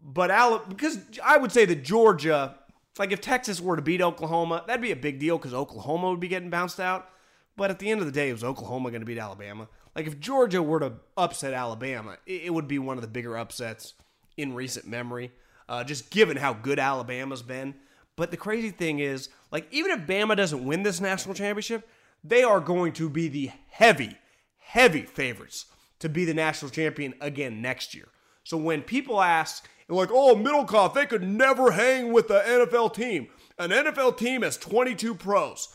But 0.00 0.30
Alabama, 0.30 0.70
because 0.70 0.98
I 1.22 1.36
would 1.36 1.52
say 1.52 1.66
that 1.66 1.84
Georgia, 1.84 2.54
like 2.98 3.12
if 3.12 3.20
Texas 3.20 3.60
were 3.60 3.76
to 3.76 3.82
beat 3.82 4.00
Oklahoma, 4.00 4.64
that'd 4.66 4.80
be 4.80 4.92
a 4.92 4.96
big 4.96 5.18
deal 5.18 5.36
because 5.36 5.52
Oklahoma 5.52 6.12
would 6.12 6.20
be 6.20 6.28
getting 6.28 6.48
bounced 6.48 6.80
out. 6.80 7.10
But 7.58 7.70
at 7.70 7.78
the 7.78 7.90
end 7.90 8.00
of 8.00 8.06
the 8.06 8.12
day, 8.12 8.30
it 8.30 8.32
was 8.32 8.42
Oklahoma 8.42 8.90
going 8.90 9.02
to 9.02 9.06
beat 9.06 9.18
Alabama. 9.18 9.68
Like 9.94 10.06
if 10.06 10.18
Georgia 10.18 10.62
were 10.62 10.80
to 10.80 10.94
upset 11.14 11.52
Alabama, 11.52 12.16
it, 12.24 12.44
it 12.44 12.54
would 12.54 12.68
be 12.68 12.78
one 12.78 12.96
of 12.96 13.02
the 13.02 13.08
bigger 13.08 13.36
upsets 13.36 13.92
in 14.36 14.54
recent 14.54 14.86
memory, 14.86 15.32
uh, 15.68 15.84
just 15.84 16.10
given 16.10 16.36
how 16.36 16.52
good 16.52 16.78
Alabama's 16.78 17.42
been. 17.42 17.74
But 18.16 18.30
the 18.30 18.36
crazy 18.36 18.70
thing 18.70 19.00
is, 19.00 19.28
like 19.50 19.66
even 19.70 19.90
if 19.90 20.06
Bama 20.06 20.36
doesn't 20.36 20.64
win 20.64 20.82
this 20.82 21.00
national 21.00 21.34
championship, 21.34 21.88
they 22.22 22.42
are 22.42 22.60
going 22.60 22.92
to 22.94 23.10
be 23.10 23.28
the 23.28 23.50
heavy, 23.68 24.16
heavy 24.58 25.02
favorites 25.02 25.66
to 25.98 26.08
be 26.08 26.24
the 26.24 26.34
national 26.34 26.70
champion 26.70 27.14
again 27.20 27.60
next 27.60 27.94
year. 27.94 28.08
So 28.44 28.56
when 28.56 28.82
people 28.82 29.20
ask, 29.20 29.68
like, 29.88 30.10
oh, 30.12 30.34
Middlekauff, 30.34 30.94
they 30.94 31.06
could 31.06 31.22
never 31.22 31.72
hang 31.72 32.12
with 32.12 32.28
the 32.28 32.40
NFL 32.40 32.94
team. 32.94 33.28
An 33.58 33.70
NFL 33.70 34.16
team 34.16 34.42
has 34.42 34.56
22 34.56 35.14
pros. 35.14 35.68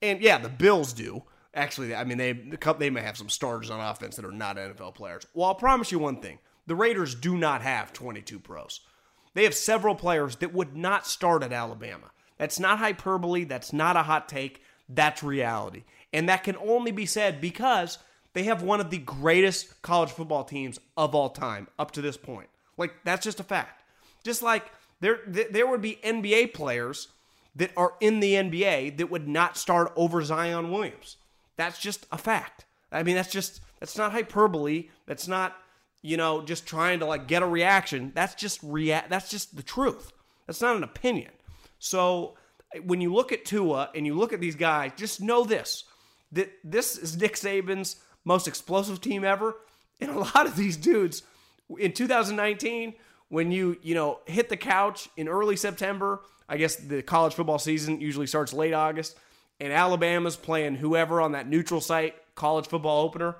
And 0.00 0.20
yeah, 0.20 0.38
the 0.38 0.48
Bills 0.48 0.92
do. 0.92 1.22
Actually, 1.54 1.94
I 1.94 2.04
mean, 2.04 2.18
they 2.18 2.32
they 2.78 2.90
may 2.90 3.02
have 3.02 3.18
some 3.18 3.28
starters 3.28 3.70
on 3.70 3.78
offense 3.78 4.16
that 4.16 4.24
are 4.24 4.32
not 4.32 4.56
NFL 4.56 4.94
players. 4.94 5.26
Well, 5.34 5.48
I'll 5.48 5.54
promise 5.54 5.92
you 5.92 5.98
one 5.98 6.16
thing: 6.16 6.38
the 6.72 6.76
Raiders 6.76 7.14
do 7.14 7.36
not 7.36 7.60
have 7.60 7.92
22 7.92 8.38
pros. 8.38 8.80
They 9.34 9.44
have 9.44 9.52
several 9.52 9.94
players 9.94 10.36
that 10.36 10.54
would 10.54 10.74
not 10.74 11.06
start 11.06 11.42
at 11.42 11.52
Alabama. 11.52 12.12
That's 12.38 12.58
not 12.58 12.78
hyperbole. 12.78 13.44
That's 13.44 13.74
not 13.74 13.94
a 13.94 14.04
hot 14.04 14.26
take. 14.26 14.62
That's 14.88 15.22
reality. 15.22 15.84
And 16.14 16.30
that 16.30 16.44
can 16.44 16.56
only 16.56 16.90
be 16.90 17.04
said 17.04 17.42
because 17.42 17.98
they 18.32 18.44
have 18.44 18.62
one 18.62 18.80
of 18.80 18.88
the 18.88 18.96
greatest 18.96 19.82
college 19.82 20.08
football 20.08 20.44
teams 20.44 20.80
of 20.96 21.14
all 21.14 21.28
time 21.28 21.68
up 21.78 21.90
to 21.90 22.00
this 22.00 22.16
point. 22.16 22.48
Like, 22.78 22.94
that's 23.04 23.22
just 23.22 23.38
a 23.38 23.44
fact. 23.44 23.82
Just 24.24 24.42
like 24.42 24.64
there, 25.00 25.20
there 25.26 25.66
would 25.66 25.82
be 25.82 25.98
NBA 26.02 26.54
players 26.54 27.08
that 27.54 27.72
are 27.76 27.92
in 28.00 28.20
the 28.20 28.32
NBA 28.32 28.96
that 28.96 29.10
would 29.10 29.28
not 29.28 29.58
start 29.58 29.92
over 29.94 30.22
Zion 30.22 30.70
Williams. 30.70 31.18
That's 31.56 31.78
just 31.78 32.06
a 32.10 32.16
fact. 32.16 32.64
I 32.90 33.02
mean, 33.02 33.16
that's 33.16 33.30
just, 33.30 33.60
that's 33.78 33.98
not 33.98 34.12
hyperbole. 34.12 34.88
That's 35.04 35.28
not, 35.28 35.58
you 36.02 36.16
know, 36.16 36.42
just 36.42 36.66
trying 36.66 36.98
to 36.98 37.06
like 37.06 37.26
get 37.28 37.42
a 37.42 37.46
reaction. 37.46 38.12
That's 38.14 38.34
just 38.34 38.60
react. 38.62 39.08
That's 39.08 39.30
just 39.30 39.56
the 39.56 39.62
truth. 39.62 40.12
That's 40.46 40.60
not 40.60 40.76
an 40.76 40.84
opinion. 40.84 41.30
So 41.78 42.36
when 42.84 43.00
you 43.00 43.14
look 43.14 43.32
at 43.32 43.44
Tua 43.44 43.90
and 43.94 44.06
you 44.06 44.14
look 44.14 44.32
at 44.32 44.40
these 44.40 44.56
guys, 44.56 44.92
just 44.96 45.20
know 45.20 45.44
this 45.44 45.84
that 46.32 46.50
this 46.64 46.96
is 46.96 47.16
Nick 47.16 47.34
Saban's 47.34 47.96
most 48.24 48.48
explosive 48.48 49.00
team 49.00 49.24
ever. 49.24 49.56
And 50.00 50.10
a 50.10 50.18
lot 50.34 50.46
of 50.46 50.56
these 50.56 50.76
dudes 50.76 51.22
in 51.78 51.92
2019, 51.92 52.94
when 53.28 53.50
you, 53.50 53.78
you 53.82 53.94
know, 53.94 54.20
hit 54.26 54.48
the 54.48 54.56
couch 54.56 55.08
in 55.16 55.28
early 55.28 55.56
September, 55.56 56.20
I 56.48 56.56
guess 56.56 56.76
the 56.76 57.02
college 57.02 57.34
football 57.34 57.58
season 57.58 58.00
usually 58.00 58.26
starts 58.26 58.52
late 58.52 58.74
August, 58.74 59.16
and 59.60 59.72
Alabama's 59.72 60.36
playing 60.36 60.74
whoever 60.74 61.20
on 61.20 61.32
that 61.32 61.48
neutral 61.48 61.80
site 61.80 62.14
college 62.34 62.66
football 62.66 63.04
opener, 63.04 63.36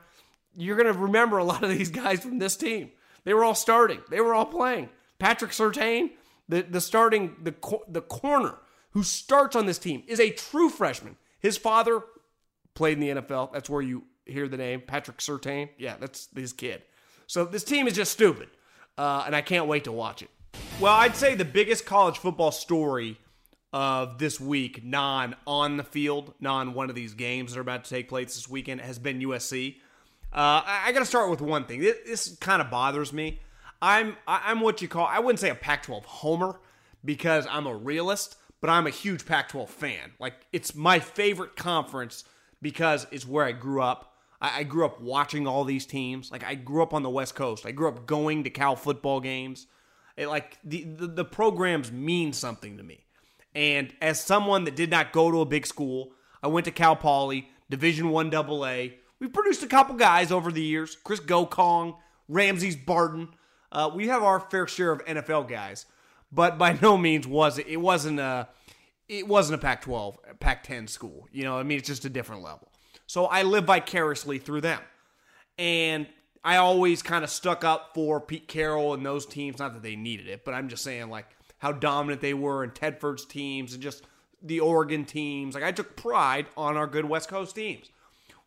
you're 0.57 0.77
going 0.77 0.93
to 0.93 0.99
remember 0.99 1.38
a 1.38 1.45
lot 1.45 1.62
of 1.62 1.71
these 1.71 1.91
guys 1.91 2.21
from 2.21 2.38
this 2.38 2.57
team. 2.57 2.91
They 3.25 3.35
were 3.35 3.45
all 3.45 3.55
starting. 3.55 4.01
They 4.11 4.21
were 4.21 4.35
all 4.35 4.47
playing. 4.47 4.88
Patrick 5.19 5.53
Surtain, 5.53 6.11
the, 6.49 6.62
the 6.62 6.81
starting 6.81 7.37
the 7.43 7.55
the 7.88 8.03
corner 8.03 8.57
who 8.91 9.03
starts 9.03 9.55
on 9.55 9.67
this 9.67 9.79
team 9.79 10.03
is 10.07 10.19
a 10.19 10.31
true 10.31 10.69
freshman. 10.69 11.17
His 11.38 11.57
father 11.57 12.03
played 12.75 12.99
in 12.99 13.01
the 13.01 13.23
NFL. 13.23 13.53
That's 13.53 13.71
where 13.71 13.83
you 13.83 14.05
hear 14.27 14.49
the 14.49 14.57
name 14.57 14.83
Patrick 14.85 15.19
Surtain. 15.19 15.69
Yeah, 15.79 15.97
that's 15.99 16.29
his 16.35 16.53
kid. 16.53 16.83
So 17.27 17.45
this 17.45 17.65
team 17.65 17.87
is 17.87 17.95
just 17.95 18.12
stupid, 18.12 18.49
uh, 18.99 19.25
and 19.27 19.35
I 19.37 19.43
can't 19.43 19.67
wait 19.67 19.85
to 19.85 19.93
watch 19.93 20.23
it. 20.23 20.31
Well, 20.81 20.93
I'd 20.93 21.17
say 21.17 21.35
the 21.35 21.45
biggest 21.45 21.87
college 21.87 22.19
football 22.19 22.51
story 22.51 23.19
of 23.73 24.19
this 24.19 24.38
week, 24.38 24.85
non 24.85 25.35
on 25.47 25.77
the 25.77 25.85
field, 25.85 26.35
non 26.41 26.75
one 26.75 26.91
of 26.91 26.97
these 26.97 27.15
games 27.15 27.53
that 27.53 27.59
are 27.59 27.62
about 27.62 27.85
to 27.85 27.91
take 27.91 28.09
place 28.09 28.35
this 28.35 28.49
weekend, 28.49 28.81
has 28.81 28.99
been 28.99 29.21
USC. 29.21 29.77
Uh, 30.33 30.62
I, 30.64 30.85
I 30.87 30.92
got 30.92 31.01
to 31.01 31.07
start 31.07 31.31
with 31.31 31.40
one 31.40 31.64
thing. 31.64 31.81
This, 31.81 31.97
this 32.07 32.37
kind 32.37 32.62
of 32.62 32.71
bothers 32.71 33.12
me. 33.12 33.40
I'm 33.83 34.16
I'm 34.29 34.61
what 34.61 34.81
you 34.81 34.87
call 34.87 35.07
I 35.07 35.18
wouldn't 35.18 35.40
say 35.40 35.51
a 35.51 35.57
Pac-12 35.57 36.05
homer 36.05 36.61
because 37.05 37.49
I'm 37.51 37.66
a 37.66 37.75
realist, 37.75 38.37
but 38.61 38.71
I'm 38.71 38.87
a 38.87 38.90
huge 38.90 39.27
Pac-12 39.27 39.68
fan. 39.68 40.12
Like 40.21 40.35
it's 40.53 40.75
my 40.75 41.01
favorite 41.01 41.57
conference 41.57 42.25
because 42.62 43.09
it's 43.11 43.27
where 43.27 43.45
I 43.45 43.51
grew 43.51 43.83
up. 43.83 44.14
I, 44.40 44.61
I 44.61 44.62
grew 44.62 44.87
up 44.87 45.01
watching 45.01 45.49
all 45.49 45.64
these 45.64 45.85
teams. 45.85 46.31
Like 46.31 46.45
I 46.45 46.55
grew 46.55 46.83
up 46.83 46.95
on 46.95 47.03
the 47.03 47.11
West 47.11 47.35
Coast. 47.35 47.66
I 47.66 47.73
grew 47.73 47.88
up 47.88 48.07
going 48.07 48.45
to 48.45 48.51
Cal 48.51 48.77
football 48.77 49.21
games. 49.21 49.66
It, 50.16 50.29
like 50.29 50.59
the, 50.62 50.85
the 50.85 51.09
the 51.09 51.25
programs 51.25 51.90
mean 51.90 52.33
something 52.33 52.77
to 52.77 52.85
me. 52.85 53.05
And 53.55 53.92
as 54.01 54.21
someone 54.21 54.64
that 54.64 54.77
did 54.77 54.90
not 54.90 55.12
go 55.12 55.31
to 55.31 55.40
a 55.40 55.45
big 55.45 55.66
school, 55.66 56.12
I 56.40 56.47
went 56.47 56.66
to 56.66 56.71
Cal 56.71 56.95
Poly, 56.95 57.49
Division 57.68 58.11
One 58.11 58.31
Double 58.31 58.62
AA. 58.62 58.87
We've 59.22 59.32
produced 59.32 59.62
a 59.62 59.68
couple 59.68 59.94
guys 59.94 60.32
over 60.32 60.50
the 60.50 60.61
years: 60.61 60.96
Chris 60.96 61.20
Gocong, 61.20 61.96
Ramses 62.26 62.74
Barden. 62.74 63.28
Uh, 63.70 63.88
we 63.94 64.08
have 64.08 64.24
our 64.24 64.40
fair 64.40 64.66
share 64.66 64.90
of 64.90 65.04
NFL 65.04 65.48
guys, 65.48 65.87
but 66.32 66.58
by 66.58 66.72
no 66.82 66.98
means 66.98 67.24
was 67.24 67.56
it. 67.56 67.68
It 67.68 67.76
wasn't 67.76 68.18
a 68.18 68.48
it 69.08 69.28
wasn't 69.28 69.61
a 69.61 69.62
Pac-12, 69.62 70.16
Pac-10 70.40 70.88
school. 70.88 71.28
You 71.30 71.44
know, 71.44 71.56
I 71.56 71.62
mean, 71.62 71.78
it's 71.78 71.87
just 71.87 72.04
a 72.04 72.11
different 72.11 72.42
level. 72.42 72.72
So 73.06 73.26
I 73.26 73.44
live 73.44 73.62
vicariously 73.62 74.38
through 74.38 74.62
them, 74.62 74.80
and 75.56 76.08
I 76.42 76.56
always 76.56 77.00
kind 77.00 77.22
of 77.22 77.30
stuck 77.30 77.62
up 77.62 77.92
for 77.94 78.20
Pete 78.20 78.48
Carroll 78.48 78.92
and 78.92 79.06
those 79.06 79.24
teams. 79.24 79.61
Not 79.61 79.74
that 79.74 79.85
they 79.85 79.94
needed 79.94 80.26
it, 80.26 80.44
but 80.44 80.52
I'm 80.52 80.68
just 80.68 80.82
saying 80.82 81.11
like 81.11 81.26
how 81.58 81.70
dominant 81.70 82.22
they 82.22 82.35
were 82.35 82.64
in 82.64 82.70
Tedford's 82.70 83.24
teams 83.24 83.72
and 83.72 83.80
just 83.80 84.02
the 84.42 84.58
Oregon 84.58 85.04
teams. 85.04 85.54
Like 85.54 85.62
I 85.62 85.70
took 85.70 85.94
pride 85.94 86.46
on 86.56 86.76
our 86.76 86.88
good 86.88 87.04
West 87.04 87.28
Coast 87.28 87.54
teams. 87.54 87.88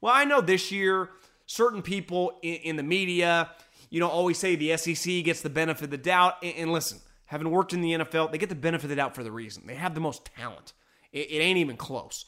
Well, 0.06 0.14
I 0.14 0.24
know 0.24 0.40
this 0.40 0.72
year 0.72 1.10
certain 1.48 1.82
people 1.82 2.38
in, 2.44 2.58
in 2.58 2.76
the 2.76 2.84
media, 2.84 3.50
you 3.90 4.00
know, 4.00 4.08
always 4.08 4.38
say 4.38 4.56
the 4.56 4.78
SEC 4.78 5.24
gets 5.24 5.42
the 5.42 5.50
benefit 5.50 5.86
of 5.86 5.90
the 5.90 5.98
doubt. 5.98 6.36
And, 6.44 6.54
and 6.58 6.72
listen, 6.72 7.00
having 7.26 7.50
worked 7.50 7.74
in 7.74 7.82
the 7.82 7.94
NFL, 7.94 8.32
they 8.32 8.38
get 8.38 8.50
the 8.50 8.54
benefit 8.54 8.84
of 8.84 8.90
the 8.92 8.98
doubt 8.98 9.16
for 9.16 9.24
the 9.24 9.32
reason. 9.32 9.64
They 9.66 9.74
have 9.74 9.96
the 9.96 10.02
most 10.02 10.30
talent. 10.38 10.74
It, 11.12 11.32
it 11.32 11.40
ain't 11.40 11.58
even 11.58 11.76
close. 11.76 12.26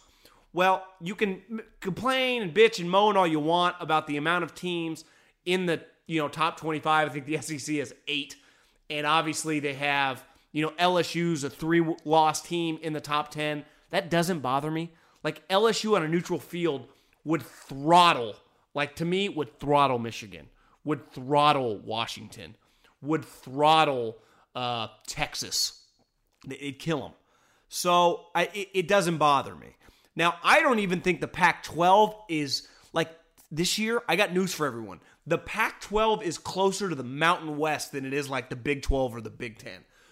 Well, 0.54 0.88
you 1.00 1.14
can 1.14 1.44
complain 1.80 2.42
and 2.42 2.52
bitch 2.52 2.80
and 2.80 2.90
moan 2.90 3.16
all 3.16 3.28
you 3.28 3.40
want 3.40 3.76
about 3.80 4.08
the 4.08 4.18
amount 4.18 4.44
of 4.44 4.56
teams 4.56 5.06
in 5.46 5.68
the 5.68 5.84
you 6.08 6.20
know 6.20 6.30
top 6.30 6.60
25. 6.60 7.08
I 7.08 7.14
think 7.14 7.28
the 7.28 7.38
SEC 7.42 7.76
has 7.76 7.94
eight, 8.08 8.38
and 8.90 9.06
obviously 9.06 9.60
they 9.60 9.76
have 9.76 10.24
you 10.52 10.64
know 10.64 10.72
LSU's 10.80 11.44
a 11.44 11.50
three 11.52 11.86
loss 12.06 12.42
team 12.42 12.80
in 12.82 12.94
the 12.94 13.02
top 13.02 13.30
10. 13.30 13.66
That 13.92 14.10
doesn't 14.10 14.40
bother 14.40 14.72
me. 14.72 14.94
Like 15.24 15.48
LSU 15.50 15.96
on 15.96 16.02
a 16.02 16.08
neutral 16.08 16.40
field 16.40 16.88
would 17.28 17.44
throttle, 17.44 18.38
like 18.74 18.96
to 18.96 19.04
me, 19.04 19.28
would 19.28 19.60
throttle 19.60 20.00
Michigan, 20.00 20.48
would 20.86 21.12
throttle 21.12 21.78
Washington, 21.78 22.56
would 23.02 23.26
throttle 23.26 24.18
uh, 24.56 24.88
Texas. 25.08 25.84
It'd 26.50 26.80
kill 26.80 27.02
them. 27.02 27.12
So 27.68 28.28
I, 28.34 28.44
it, 28.54 28.70
it 28.74 28.88
doesn't 28.88 29.18
bother 29.18 29.54
me. 29.54 29.76
Now, 30.16 30.36
I 30.42 30.62
don't 30.62 30.80
even 30.80 31.02
think 31.02 31.20
the 31.20 31.28
Pac 31.28 31.64
12 31.64 32.16
is 32.30 32.66
like 32.94 33.12
this 33.52 33.78
year. 33.78 34.02
I 34.08 34.16
got 34.16 34.34
news 34.34 34.54
for 34.54 34.66
everyone. 34.66 35.02
The 35.26 35.38
Pac 35.38 35.82
12 35.82 36.24
is 36.24 36.38
closer 36.38 36.88
to 36.88 36.96
the 36.96 37.04
Mountain 37.04 37.58
West 37.58 37.92
than 37.92 38.06
it 38.06 38.14
is 38.14 38.30
like 38.30 38.50
the 38.50 38.56
Big 38.56 38.84
12 38.84 39.18
or 39.18 39.22
the 39.22 39.30
Big 39.30 39.58
10. 39.58 39.72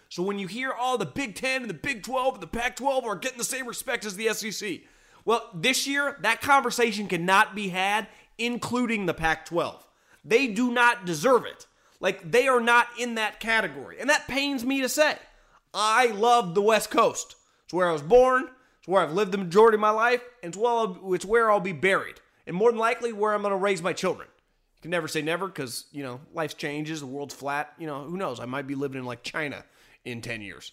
So 0.09 0.21
when 0.21 0.37
you 0.37 0.47
hear, 0.47 0.73
oh, 0.77 0.97
the 0.97 1.05
Big 1.05 1.35
10 1.35 1.61
and 1.61 1.69
the 1.69 1.75
Big 1.75 2.03
12 2.03 2.35
and 2.35 2.43
the 2.43 2.47
Pac 2.47 2.75
12 2.75 3.05
are 3.05 3.15
getting 3.15 3.37
the 3.37 3.45
same 3.45 3.67
respect 3.67 4.03
as 4.05 4.17
the 4.17 4.33
SEC, 4.33 4.81
well, 5.25 5.49
this 5.53 5.87
year, 5.87 6.17
that 6.21 6.41
conversation 6.41 7.07
cannot 7.07 7.55
be 7.55 7.69
had, 7.69 8.07
including 8.37 9.05
the 9.05 9.13
Pac 9.13 9.47
12. 9.47 9.85
They 10.23 10.47
do 10.47 10.71
not 10.71 11.05
deserve 11.05 11.45
it. 11.45 11.65
Like, 11.99 12.31
they 12.31 12.47
are 12.47 12.61
not 12.61 12.87
in 12.99 13.15
that 13.15 13.39
category. 13.39 13.99
And 13.99 14.09
that 14.09 14.27
pains 14.27 14.63
me 14.63 14.81
to 14.81 14.89
say. 14.89 15.17
I 15.73 16.07
love 16.07 16.53
the 16.53 16.61
West 16.61 16.91
Coast. 16.91 17.35
It's 17.65 17.73
where 17.73 17.89
I 17.89 17.93
was 17.93 18.03
born, 18.03 18.49
it's 18.79 18.87
where 18.87 19.01
I've 19.01 19.13
lived 19.13 19.31
the 19.31 19.39
majority 19.39 19.75
of 19.75 19.81
my 19.81 19.89
life, 19.89 20.21
and 20.43 20.53
it's, 20.53 20.57
well, 20.57 20.99
it's 21.13 21.25
where 21.25 21.49
I'll 21.49 21.59
be 21.59 21.71
buried. 21.71 22.15
And 22.45 22.55
more 22.55 22.71
than 22.71 22.79
likely, 22.79 23.11
where 23.11 23.33
I'm 23.33 23.41
going 23.41 23.51
to 23.51 23.57
raise 23.57 23.81
my 23.81 23.93
children. 23.93 24.27
You 24.75 24.81
can 24.83 24.91
never 24.91 25.07
say 25.07 25.23
never 25.23 25.47
because, 25.47 25.85
you 25.91 26.03
know, 26.03 26.21
life 26.33 26.57
changes, 26.57 26.99
the 26.99 27.07
world's 27.07 27.33
flat. 27.33 27.73
You 27.79 27.87
know, 27.87 28.03
who 28.03 28.17
knows? 28.17 28.39
I 28.39 28.45
might 28.45 28.67
be 28.67 28.75
living 28.75 28.99
in 28.99 29.05
like 29.05 29.23
China 29.23 29.65
in 30.03 30.21
10 30.21 30.41
years. 30.41 30.71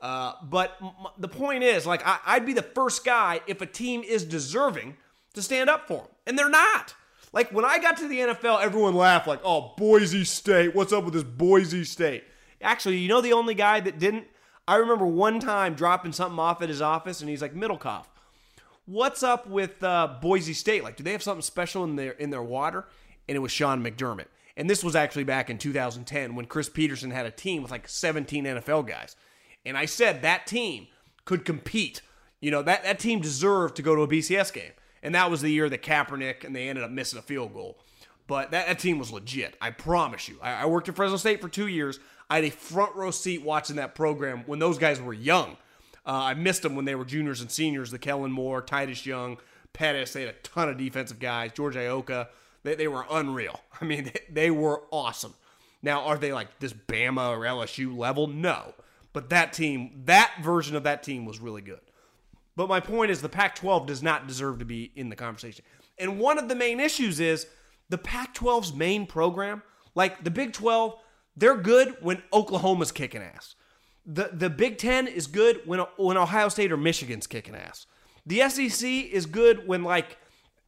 Uh, 0.00 0.32
but 0.42 0.76
m- 0.80 0.90
the 1.18 1.28
point 1.28 1.64
is, 1.64 1.84
like, 1.86 2.06
I- 2.06 2.20
I'd 2.26 2.46
be 2.46 2.52
the 2.52 2.62
first 2.62 3.04
guy 3.04 3.40
if 3.46 3.60
a 3.60 3.66
team 3.66 4.02
is 4.02 4.24
deserving 4.24 4.96
to 5.34 5.42
stand 5.42 5.68
up 5.68 5.88
for 5.88 5.98
them. 5.98 6.06
And 6.26 6.38
they're 6.38 6.48
not. 6.48 6.94
Like 7.32 7.52
when 7.52 7.64
I 7.64 7.78
got 7.78 7.96
to 7.98 8.08
the 8.08 8.20
NFL, 8.20 8.60
everyone 8.62 8.94
laughed 8.94 9.26
like, 9.26 9.40
"Oh, 9.44 9.74
Boise 9.76 10.24
State. 10.24 10.74
What's 10.74 10.92
up 10.92 11.04
with 11.04 11.12
this 11.14 11.22
Boise 11.24 11.84
State?" 11.84 12.24
Actually, 12.62 12.96
you 12.98 13.08
know 13.08 13.20
the 13.20 13.32
only 13.34 13.54
guy 13.54 13.80
that 13.80 13.98
didn't. 13.98 14.24
I 14.66 14.76
remember 14.76 15.06
one 15.06 15.38
time 15.40 15.74
dropping 15.74 16.12
something 16.12 16.38
off 16.38 16.62
at 16.62 16.68
his 16.70 16.80
office, 16.80 17.20
and 17.20 17.28
he's 17.28 17.42
like, 17.42 17.54
"Middlekauff, 17.54 18.06
what's 18.86 19.22
up 19.22 19.46
with 19.46 19.82
uh, 19.82 20.16
Boise 20.22 20.54
State? 20.54 20.82
Like, 20.84 20.96
do 20.96 21.04
they 21.04 21.12
have 21.12 21.22
something 21.22 21.42
special 21.42 21.84
in 21.84 21.96
their 21.96 22.12
in 22.12 22.30
their 22.30 22.42
water?" 22.42 22.86
And 23.28 23.36
it 23.36 23.40
was 23.40 23.52
Sean 23.52 23.84
McDermott. 23.84 24.26
And 24.56 24.68
this 24.68 24.82
was 24.82 24.96
actually 24.96 25.24
back 25.24 25.50
in 25.50 25.58
2010 25.58 26.34
when 26.34 26.46
Chris 26.46 26.68
Petersen 26.68 27.10
had 27.10 27.26
a 27.26 27.30
team 27.30 27.62
with 27.62 27.70
like 27.70 27.86
17 27.88 28.44
NFL 28.44 28.86
guys. 28.88 29.14
And 29.64 29.76
I 29.76 29.84
said 29.84 30.22
that 30.22 30.46
team 30.46 30.88
could 31.24 31.44
compete. 31.44 32.00
You 32.40 32.50
know, 32.50 32.62
that, 32.62 32.84
that 32.84 32.98
team 32.98 33.20
deserved 33.20 33.76
to 33.76 33.82
go 33.82 33.94
to 33.94 34.02
a 34.02 34.08
BCS 34.08 34.52
game. 34.52 34.72
And 35.02 35.14
that 35.14 35.30
was 35.30 35.40
the 35.40 35.50
year 35.50 35.68
that 35.68 35.82
Kaepernick 35.82 36.44
and 36.44 36.54
they 36.54 36.68
ended 36.68 36.84
up 36.84 36.90
missing 36.90 37.18
a 37.18 37.22
field 37.22 37.54
goal. 37.54 37.78
But 38.26 38.50
that, 38.50 38.66
that 38.66 38.78
team 38.78 38.98
was 38.98 39.10
legit. 39.10 39.56
I 39.60 39.70
promise 39.70 40.28
you. 40.28 40.38
I, 40.42 40.62
I 40.62 40.66
worked 40.66 40.88
at 40.88 40.96
Fresno 40.96 41.16
State 41.16 41.40
for 41.40 41.48
two 41.48 41.66
years. 41.66 41.98
I 42.30 42.36
had 42.36 42.44
a 42.44 42.50
front 42.50 42.94
row 42.94 43.10
seat 43.10 43.42
watching 43.42 43.76
that 43.76 43.94
program 43.94 44.44
when 44.46 44.58
those 44.58 44.78
guys 44.78 45.00
were 45.00 45.14
young. 45.14 45.56
Uh, 46.06 46.12
I 46.12 46.34
missed 46.34 46.62
them 46.62 46.74
when 46.76 46.84
they 46.84 46.94
were 46.94 47.04
juniors 47.04 47.40
and 47.40 47.50
seniors. 47.50 47.90
The 47.90 47.98
Kellen 47.98 48.30
Moore, 48.32 48.62
Titus 48.62 49.06
Young, 49.06 49.38
Pettis. 49.72 50.12
They 50.12 50.22
had 50.22 50.30
a 50.30 50.38
ton 50.42 50.68
of 50.68 50.76
defensive 50.76 51.18
guys. 51.18 51.52
George 51.52 51.74
Iloka. 51.74 52.28
They, 52.64 52.74
they 52.74 52.88
were 52.88 53.06
unreal. 53.10 53.60
I 53.80 53.84
mean, 53.84 54.04
they, 54.04 54.20
they 54.30 54.50
were 54.50 54.82
awesome. 54.90 55.34
Now, 55.82 56.02
are 56.02 56.18
they 56.18 56.32
like 56.32 56.58
this 56.58 56.72
Bama 56.72 57.30
or 57.30 57.40
LSU 57.40 57.96
level? 57.96 58.26
No. 58.26 58.74
But 59.18 59.30
that 59.30 59.52
team, 59.52 60.02
that 60.04 60.32
version 60.44 60.76
of 60.76 60.84
that 60.84 61.02
team 61.02 61.24
was 61.24 61.40
really 61.40 61.60
good. 61.60 61.80
But 62.54 62.68
my 62.68 62.78
point 62.78 63.10
is 63.10 63.20
the 63.20 63.28
Pac 63.28 63.56
12 63.56 63.84
does 63.84 64.00
not 64.00 64.28
deserve 64.28 64.60
to 64.60 64.64
be 64.64 64.92
in 64.94 65.08
the 65.08 65.16
conversation. 65.16 65.64
And 65.98 66.20
one 66.20 66.38
of 66.38 66.48
the 66.48 66.54
main 66.54 66.78
issues 66.78 67.18
is 67.18 67.48
the 67.88 67.98
Pac 67.98 68.32
12's 68.36 68.72
main 68.74 69.06
program, 69.06 69.64
like 69.96 70.22
the 70.22 70.30
Big 70.30 70.52
12, 70.52 70.94
they're 71.36 71.56
good 71.56 71.96
when 72.00 72.22
Oklahoma's 72.32 72.92
kicking 72.92 73.22
ass. 73.22 73.56
The, 74.06 74.30
the 74.32 74.48
Big 74.48 74.78
10 74.78 75.08
is 75.08 75.26
good 75.26 75.62
when, 75.64 75.80
when 75.96 76.16
Ohio 76.16 76.48
State 76.48 76.70
or 76.70 76.76
Michigan's 76.76 77.26
kicking 77.26 77.56
ass. 77.56 77.86
The 78.24 78.48
SEC 78.48 78.88
is 78.88 79.26
good 79.26 79.66
when, 79.66 79.82
like, 79.82 80.16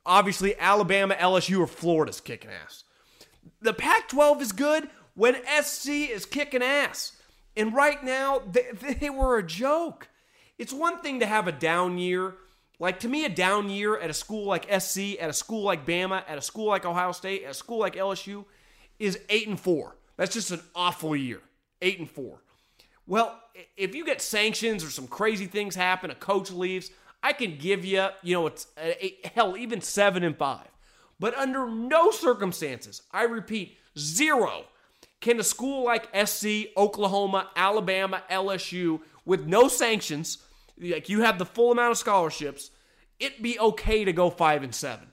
obviously 0.04 0.58
Alabama, 0.58 1.14
LSU, 1.14 1.60
or 1.60 1.68
Florida's 1.68 2.20
kicking 2.20 2.50
ass. 2.50 2.82
The 3.62 3.74
Pac 3.74 4.08
12 4.08 4.42
is 4.42 4.50
good 4.50 4.90
when 5.14 5.36
SC 5.62 6.10
is 6.10 6.26
kicking 6.26 6.64
ass. 6.64 7.12
And 7.56 7.74
right 7.74 8.02
now, 8.02 8.42
they, 8.50 8.94
they 9.00 9.10
were 9.10 9.38
a 9.38 9.46
joke. 9.46 10.08
It's 10.58 10.72
one 10.72 11.00
thing 11.00 11.20
to 11.20 11.26
have 11.26 11.48
a 11.48 11.52
down 11.52 11.98
year. 11.98 12.34
Like, 12.78 13.00
to 13.00 13.08
me, 13.08 13.24
a 13.24 13.28
down 13.28 13.68
year 13.68 13.98
at 13.98 14.10
a 14.10 14.14
school 14.14 14.46
like 14.46 14.64
SC, 14.80 15.16
at 15.20 15.28
a 15.28 15.34
school 15.34 15.62
like 15.62 15.86
Bama, 15.86 16.22
at 16.26 16.38
a 16.38 16.42
school 16.42 16.66
like 16.66 16.84
Ohio 16.84 17.12
State, 17.12 17.44
at 17.44 17.50
a 17.50 17.54
school 17.54 17.78
like 17.78 17.94
LSU 17.94 18.44
is 18.98 19.18
8 19.28 19.48
and 19.48 19.60
4. 19.60 19.96
That's 20.16 20.34
just 20.34 20.50
an 20.50 20.60
awful 20.74 21.16
year. 21.16 21.40
8 21.82 21.98
and 21.98 22.10
4. 22.10 22.42
Well, 23.06 23.40
if 23.76 23.94
you 23.94 24.04
get 24.04 24.22
sanctions 24.22 24.84
or 24.84 24.90
some 24.90 25.08
crazy 25.08 25.46
things 25.46 25.74
happen, 25.74 26.10
a 26.10 26.14
coach 26.14 26.50
leaves, 26.50 26.90
I 27.22 27.32
can 27.32 27.56
give 27.58 27.84
you, 27.84 28.06
you 28.22 28.34
know, 28.34 28.46
it's 28.46 28.66
uh, 28.78 28.92
a, 29.00 29.18
hell, 29.34 29.56
even 29.56 29.80
7 29.80 30.22
and 30.22 30.36
5. 30.36 30.66
But 31.18 31.36
under 31.36 31.68
no 31.68 32.10
circumstances, 32.10 33.02
I 33.12 33.24
repeat, 33.24 33.76
zero, 33.98 34.64
can 35.20 35.38
a 35.38 35.44
school 35.44 35.84
like 35.84 36.08
SC, 36.26 36.68
Oklahoma, 36.76 37.48
Alabama, 37.54 38.22
LSU, 38.30 39.00
with 39.24 39.46
no 39.46 39.68
sanctions, 39.68 40.38
like 40.80 41.08
you 41.08 41.22
have 41.22 41.38
the 41.38 41.46
full 41.46 41.72
amount 41.72 41.92
of 41.92 41.98
scholarships, 41.98 42.70
it 43.18 43.42
be 43.42 43.58
okay 43.58 44.04
to 44.04 44.12
go 44.12 44.30
five 44.30 44.62
and 44.62 44.74
seven. 44.74 45.08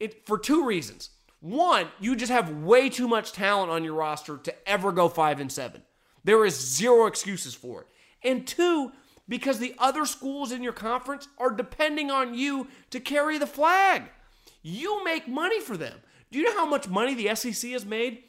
It 0.00 0.26
for 0.26 0.38
two 0.38 0.64
reasons. 0.64 1.10
One, 1.40 1.88
you 2.00 2.16
just 2.16 2.32
have 2.32 2.62
way 2.62 2.88
too 2.88 3.08
much 3.08 3.32
talent 3.32 3.70
on 3.70 3.84
your 3.84 3.94
roster 3.94 4.38
to 4.38 4.68
ever 4.68 4.92
go 4.92 5.08
five 5.08 5.40
and 5.40 5.50
seven. 5.50 5.82
There 6.24 6.44
is 6.46 6.58
zero 6.58 7.06
excuses 7.06 7.54
for 7.54 7.82
it. 7.82 7.86
And 8.22 8.46
two, 8.46 8.92
because 9.28 9.58
the 9.58 9.74
other 9.78 10.06
schools 10.06 10.52
in 10.52 10.62
your 10.62 10.72
conference 10.72 11.28
are 11.38 11.50
depending 11.50 12.10
on 12.10 12.34
you 12.34 12.68
to 12.90 13.00
carry 13.00 13.38
the 13.38 13.46
flag. 13.46 14.04
You 14.62 15.04
make 15.04 15.26
money 15.26 15.60
for 15.60 15.76
them. 15.76 15.98
Do 16.30 16.38
you 16.38 16.44
know 16.44 16.54
how 16.54 16.66
much 16.66 16.88
money 16.88 17.14
the 17.14 17.34
SEC 17.34 17.72
has 17.72 17.84
made 17.84 18.22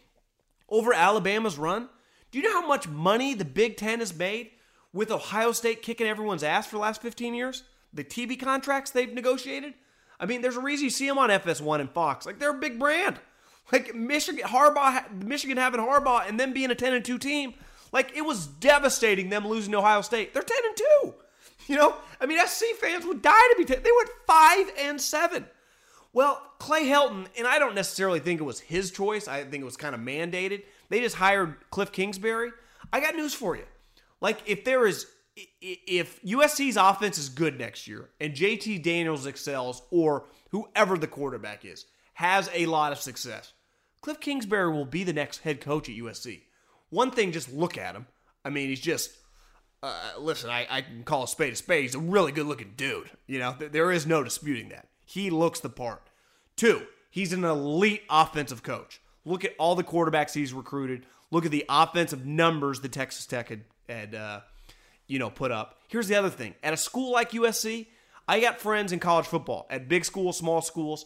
over 0.74 0.94
Alabama's 0.94 1.58
run? 1.58 1.88
Do 2.32 2.40
you 2.40 2.44
know 2.44 2.60
how 2.60 2.68
much 2.68 2.88
money 2.88 3.36
the 3.36 3.46
Big 3.46 3.78
Ten 3.78 4.00
has 4.00 4.14
made 4.14 4.50
with 4.92 5.12
Ohio 5.12 5.52
State 5.52 5.84
kicking 5.84 6.08
everyone's 6.08 6.44
ass 6.44 6.66
for 6.66 6.78
the 6.78 6.82
last 6.82 7.02
15 7.02 7.36
years? 7.36 7.64
The 7.94 8.04
TV 8.04 8.40
contracts 8.40 8.90
they've 8.90 9.14
negotiated? 9.14 9.76
I 10.20 10.26
mean, 10.26 10.42
there's 10.42 10.58
a 10.58 10.62
reason 10.62 10.86
you 10.86 10.90
see 10.90 11.08
them 11.08 11.20
on 11.20 11.30
FS1 11.30 11.80
and 11.80 11.92
Fox. 11.92 12.26
Like, 12.26 12.40
they're 12.40 12.58
a 12.58 12.60
big 12.60 12.80
brand. 12.80 13.20
Like, 13.72 13.94
Michigan, 13.94 14.46
Harbaugh, 14.46 15.24
Michigan 15.24 15.58
having 15.58 15.80
Harbaugh 15.80 16.28
and 16.28 16.40
them 16.40 16.54
being 16.54 16.72
a 16.72 16.76
10 16.76 16.94
and 16.94 17.06
2 17.06 17.20
team. 17.20 17.54
Like, 17.92 18.18
it 18.18 18.22
was 18.22 18.48
devastating 18.48 19.30
them 19.30 19.48
losing 19.48 19.72
to 19.74 19.78
Ohio 19.78 20.02
State. 20.02 20.34
They're 20.34 20.42
10 20.42 20.58
and 20.66 20.78
2. 21.04 21.14
You 21.68 21.78
know, 21.78 21.96
I 22.20 22.26
mean, 22.26 22.40
SC 22.46 22.66
fans 22.82 23.06
would 23.06 23.22
die 23.22 23.32
to 23.32 23.56
be 23.58 23.66
10. 23.66 23.84
They 23.84 23.92
went 23.96 24.10
5 24.26 24.72
and 24.80 25.00
7. 25.00 25.46
Well, 26.14 26.42
Clay 26.60 26.86
Helton, 26.86 27.26
and 27.38 27.48
I 27.48 27.58
don't 27.58 27.74
necessarily 27.74 28.20
think 28.20 28.40
it 28.40 28.44
was 28.44 28.60
his 28.60 28.92
choice. 28.92 29.28
I 29.28 29.44
think 29.44 29.62
it 29.62 29.66
was 29.66 29.78
kind 29.78 29.96
of 29.96 30.02
mandated. 30.02 30.64
They 30.90 31.02
just 31.02 31.16
hired 31.16 31.56
Kliff 31.72 31.92
Kingsbury. 31.92 32.52
I 32.92 33.00
got 33.00 33.16
news 33.16 33.34
for 33.34 33.56
you. 33.56 33.64
Like, 34.22 34.40
if 34.46 34.64
there 34.64 34.86
is, 34.86 35.08
if 35.60 36.22
USC's 36.22 36.78
offense 36.78 37.18
is 37.18 37.30
good 37.30 37.58
next 37.60 37.88
year 37.88 38.10
and 38.22 38.34
JT 38.34 38.84
Daniels 38.84 39.26
excels 39.26 39.82
or 39.90 40.26
whoever 40.52 40.98
the 40.98 41.08
quarterback 41.08 41.66
is 41.66 41.86
has 42.14 42.48
a 42.54 42.68
lot 42.68 42.92
of 42.92 43.00
success, 43.00 43.54
Kliff 44.04 44.20
Kingsbury 44.20 44.72
will 44.72 44.86
be 44.86 45.04
the 45.04 45.14
next 45.14 45.40
head 45.40 45.62
coach 45.62 45.90
at 45.90 45.96
USC. 45.96 46.42
One 46.92 47.10
thing, 47.10 47.32
just 47.32 47.52
look 47.52 47.78
at 47.78 47.96
him. 47.96 48.06
I 48.46 48.52
mean, 48.52 48.70
he's 48.70 48.80
just, 48.80 49.12
uh, 49.82 50.12
listen, 50.20 50.52
I, 50.52 50.68
I 50.70 50.82
can 50.82 51.04
call 51.04 51.24
a 51.24 51.28
spade 51.28 51.54
a 51.54 51.56
spade. 51.56 51.82
He's 51.82 51.96
a 51.96 52.00
really 52.00 52.32
good 52.32 52.46
looking 52.46 52.74
dude. 52.78 53.10
You 53.26 53.40
know, 53.40 53.56
there 53.58 53.92
is 53.92 54.06
no 54.06 54.24
disputing 54.24 54.70
that. 54.70 54.88
He 55.14 55.30
looks 55.30 55.60
the 55.60 55.70
part. 55.70 56.02
Two, 56.56 56.88
he's 57.12 57.34
an 57.34 57.44
elite 57.44 58.02
offensive 58.10 58.64
coach. 58.64 59.00
Look 59.26 59.46
at 59.46 59.54
all 59.60 59.76
the 59.76 59.84
quarterbacks 59.84 60.34
he's 60.34 60.54
recruited. 60.54 61.06
Look 61.30 61.46
at 61.46 61.52
the 61.52 61.66
offensive 61.70 62.26
numbers 62.26 62.82
the 62.82 62.90
Texas 62.90 63.28
Tech 63.28 63.50
had, 63.50 63.62
had 63.88 64.16
uh, 64.16 64.40
you 65.06 65.20
know, 65.20 65.30
put 65.30 65.52
up. 65.52 65.78
Here's 65.88 66.08
the 66.08 66.16
other 66.16 66.32
thing. 66.32 66.56
At 66.64 66.74
a 66.74 66.78
school 66.78 67.12
like 67.12 67.30
USC, 67.30 67.86
I 68.28 68.40
got 68.40 68.60
friends 68.60 68.92
in 68.92 68.98
college 68.98 69.28
football 69.28 69.68
at 69.70 69.88
big 69.88 70.04
schools, 70.04 70.36
small 70.36 70.64
schools. 70.64 71.06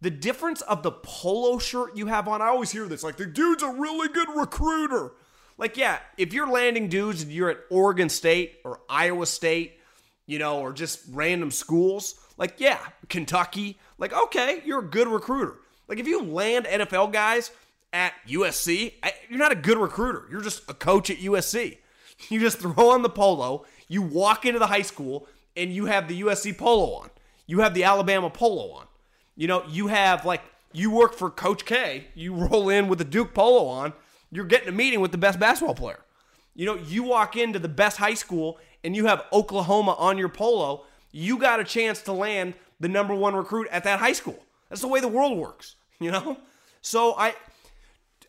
The 0.00 0.10
difference 0.10 0.60
of 0.60 0.84
the 0.84 0.92
polo 0.92 1.58
shirt 1.58 1.96
you 1.96 2.06
have 2.06 2.28
on, 2.28 2.40
I 2.40 2.46
always 2.46 2.70
hear 2.70 2.86
this 2.86 3.02
like, 3.02 3.16
the 3.16 3.26
dude's 3.26 3.64
a 3.64 3.72
really 3.72 4.06
good 4.10 4.28
recruiter. 4.32 5.10
Like, 5.58 5.76
yeah, 5.76 5.98
if 6.16 6.32
you're 6.32 6.48
landing 6.48 6.88
dudes 6.88 7.24
and 7.24 7.32
you're 7.32 7.50
at 7.50 7.58
Oregon 7.68 8.10
State 8.10 8.60
or 8.64 8.78
Iowa 8.88 9.26
State, 9.26 9.79
you 10.30 10.38
know, 10.38 10.60
or 10.60 10.72
just 10.72 11.00
random 11.10 11.50
schools, 11.50 12.14
like, 12.36 12.54
yeah, 12.58 12.78
Kentucky, 13.08 13.76
like, 13.98 14.12
okay, 14.12 14.62
you're 14.64 14.78
a 14.78 14.88
good 14.88 15.08
recruiter. 15.08 15.56
Like, 15.88 15.98
if 15.98 16.06
you 16.06 16.22
land 16.22 16.66
NFL 16.66 17.12
guys 17.12 17.50
at 17.92 18.12
USC, 18.28 18.94
you're 19.28 19.40
not 19.40 19.50
a 19.50 19.56
good 19.56 19.76
recruiter. 19.76 20.26
You're 20.30 20.40
just 20.40 20.70
a 20.70 20.74
coach 20.74 21.10
at 21.10 21.16
USC. 21.16 21.78
You 22.28 22.38
just 22.38 22.58
throw 22.58 22.90
on 22.90 23.02
the 23.02 23.08
polo, 23.08 23.66
you 23.88 24.02
walk 24.02 24.46
into 24.46 24.60
the 24.60 24.68
high 24.68 24.82
school, 24.82 25.26
and 25.56 25.74
you 25.74 25.86
have 25.86 26.06
the 26.06 26.20
USC 26.22 26.56
polo 26.56 26.94
on. 26.94 27.10
You 27.48 27.58
have 27.60 27.74
the 27.74 27.82
Alabama 27.82 28.30
polo 28.30 28.70
on. 28.70 28.86
You 29.34 29.48
know, 29.48 29.64
you 29.68 29.88
have 29.88 30.24
like, 30.24 30.42
you 30.72 30.92
work 30.92 31.14
for 31.14 31.28
Coach 31.28 31.64
K, 31.64 32.04
you 32.14 32.34
roll 32.46 32.68
in 32.68 32.86
with 32.86 33.00
the 33.00 33.04
Duke 33.04 33.34
polo 33.34 33.66
on, 33.66 33.94
you're 34.30 34.44
getting 34.44 34.68
a 34.68 34.72
meeting 34.72 35.00
with 35.00 35.10
the 35.10 35.18
best 35.18 35.40
basketball 35.40 35.74
player. 35.74 35.98
You 36.54 36.66
know, 36.66 36.76
you 36.76 37.02
walk 37.02 37.36
into 37.36 37.58
the 37.58 37.68
best 37.68 37.96
high 37.96 38.14
school 38.14 38.58
and 38.84 38.96
you 38.96 39.06
have 39.06 39.24
Oklahoma 39.32 39.94
on 39.98 40.18
your 40.18 40.28
polo, 40.28 40.84
you 41.12 41.38
got 41.38 41.60
a 41.60 41.64
chance 41.64 42.02
to 42.02 42.12
land 42.12 42.54
the 42.78 42.88
number 42.88 43.14
one 43.14 43.34
recruit 43.34 43.68
at 43.70 43.84
that 43.84 43.98
high 43.98 44.12
school. 44.12 44.38
That's 44.68 44.80
the 44.80 44.88
way 44.88 45.00
the 45.00 45.08
world 45.08 45.36
works, 45.36 45.76
you 46.00 46.10
know? 46.10 46.38
So 46.82 47.14
I 47.16 47.34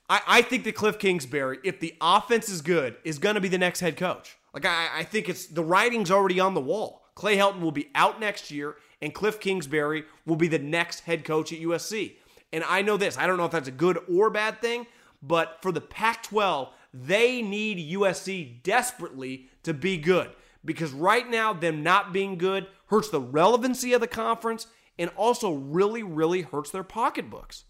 I, 0.10 0.22
I 0.28 0.42
think 0.42 0.66
that 0.66 0.76
Kliff 0.76 1.00
Kingsbury, 1.00 1.60
if 1.64 1.80
the 1.80 1.96
offense 2.02 2.50
is 2.50 2.62
good, 2.62 2.98
is 3.04 3.18
gonna 3.18 3.40
be 3.40 3.48
the 3.48 3.58
next 3.58 3.80
head 3.80 3.96
coach. 3.96 4.38
Like 4.54 4.66
I, 4.66 4.90
I 4.94 5.04
think 5.04 5.30
it's 5.30 5.46
the 5.48 5.64
writing's 5.64 6.12
already 6.12 6.40
on 6.40 6.54
the 6.54 6.62
wall. 6.62 7.04
Clay 7.16 7.38
Helton 7.38 7.62
will 7.62 7.72
be 7.72 7.90
out 7.96 8.20
next 8.20 8.52
year, 8.52 8.76
and 9.02 9.14
Kliff 9.14 9.40
Kingsbury 9.40 10.04
will 10.26 10.36
be 10.36 10.48
the 10.48 10.60
next 10.60 11.02
head 11.02 11.24
coach 11.24 11.54
at 11.54 11.60
USC. 11.60 12.14
And 12.54 12.64
I 12.66 12.82
know 12.82 12.98
this, 12.98 13.18
I 13.18 13.28
don't 13.28 13.38
know 13.38 13.46
if 13.46 13.52
that's 13.52 13.68
a 13.68 13.72
good 13.72 14.00
or 14.14 14.30
bad 14.30 14.60
thing, 14.60 14.88
but 15.24 15.60
for 15.62 15.72
the 15.72 15.80
Pac 15.80 16.24
12, 16.24 16.70
they 16.94 17.42
need 17.42 17.94
USC 17.94 18.62
desperately 18.64 19.50
to 19.64 19.74
be 19.74 19.98
good 19.98 20.32
because 20.64 20.92
right 20.92 21.30
now, 21.30 21.54
them 21.54 21.84
not 21.84 22.14
being 22.14 22.38
good 22.38 22.68
hurts 22.88 23.10
the 23.10 23.22
relevancy 23.22 23.94
of 23.94 24.02
the 24.02 24.08
conference 24.08 24.68
and 25.00 25.10
also 25.16 25.54
really, 25.54 26.04
really 26.04 26.42
hurts 26.42 26.70
their 26.72 26.84
pocketbooks. 26.84 27.66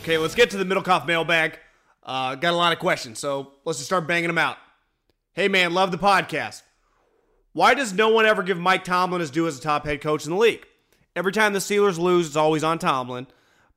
Okay, 0.00 0.18
let's 0.18 0.34
get 0.34 0.50
to 0.50 0.56
the 0.56 0.64
Middlekauff 0.64 1.06
mailbag. 1.06 1.58
Uh, 2.02 2.36
got 2.36 2.52
a 2.52 2.56
lot 2.56 2.72
of 2.72 2.78
questions, 2.78 3.18
so 3.18 3.52
let's 3.64 3.78
just 3.78 3.88
start 3.88 4.06
banging 4.06 4.28
them 4.28 4.38
out. 4.38 4.56
Hey, 5.32 5.48
man, 5.48 5.74
love 5.74 5.90
the 5.90 5.98
podcast. 5.98 6.62
Why 7.52 7.74
does 7.74 7.92
no 7.92 8.10
one 8.10 8.26
ever 8.26 8.42
give 8.42 8.58
Mike 8.58 8.84
Tomlin 8.84 9.20
his 9.20 9.30
due 9.30 9.46
as 9.46 9.58
a 9.58 9.60
top 9.60 9.84
head 9.86 10.00
coach 10.00 10.24
in 10.24 10.30
the 10.30 10.36
league? 10.36 10.64
Every 11.16 11.32
time 11.32 11.52
the 11.52 11.58
Steelers 11.58 11.98
lose, 11.98 12.26
it's 12.28 12.36
always 12.36 12.62
on 12.62 12.78
Tomlin. 12.78 13.26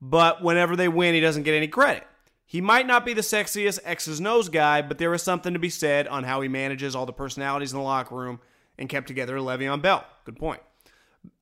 but 0.01 0.43
whenever 0.43 0.75
they 0.75 0.87
win, 0.87 1.13
he 1.13 1.19
doesn't 1.19 1.43
get 1.43 1.55
any 1.55 1.67
credit. 1.67 2.05
He 2.45 2.61
might 2.61 2.87
not 2.87 3.05
be 3.05 3.13
the 3.13 3.21
sexiest 3.21 3.79
X's 3.83 4.19
nose 4.19 4.49
guy, 4.49 4.81
but 4.81 4.97
there 4.97 5.13
is 5.13 5.21
something 5.21 5.53
to 5.53 5.59
be 5.59 5.69
said 5.69 6.07
on 6.07 6.23
how 6.23 6.41
he 6.41 6.47
manages 6.47 6.95
all 6.95 7.05
the 7.05 7.13
personalities 7.13 7.71
in 7.71 7.77
the 7.77 7.83
locker 7.83 8.15
room 8.15 8.39
and 8.79 8.89
kept 8.89 9.07
together 9.07 9.35
Le'Veon 9.37 9.81
Bell. 9.81 10.03
Good 10.25 10.37
point. 10.37 10.61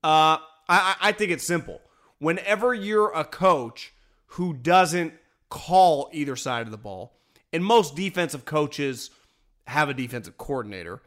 Uh, 0.04 0.42
I, 0.68 0.96
I 1.00 1.12
think 1.14 1.32
it's 1.32 1.46
simple. 1.46 1.80
Whenever 2.20 2.74
you're 2.74 3.14
a 3.14 3.24
coach 3.24 3.94
who 4.32 4.54
doesn't 4.54 5.14
call 5.50 6.10
either 6.12 6.36
side 6.36 6.66
of 6.66 6.72
the 6.72 6.78
ball, 6.78 7.14
and 7.54 7.64
most 7.64 7.96
defensive 7.96 8.44
coaches 8.44 9.12
have 9.68 9.88
a 9.88 9.94
defensive 9.94 10.38
coordinator, 10.38 11.02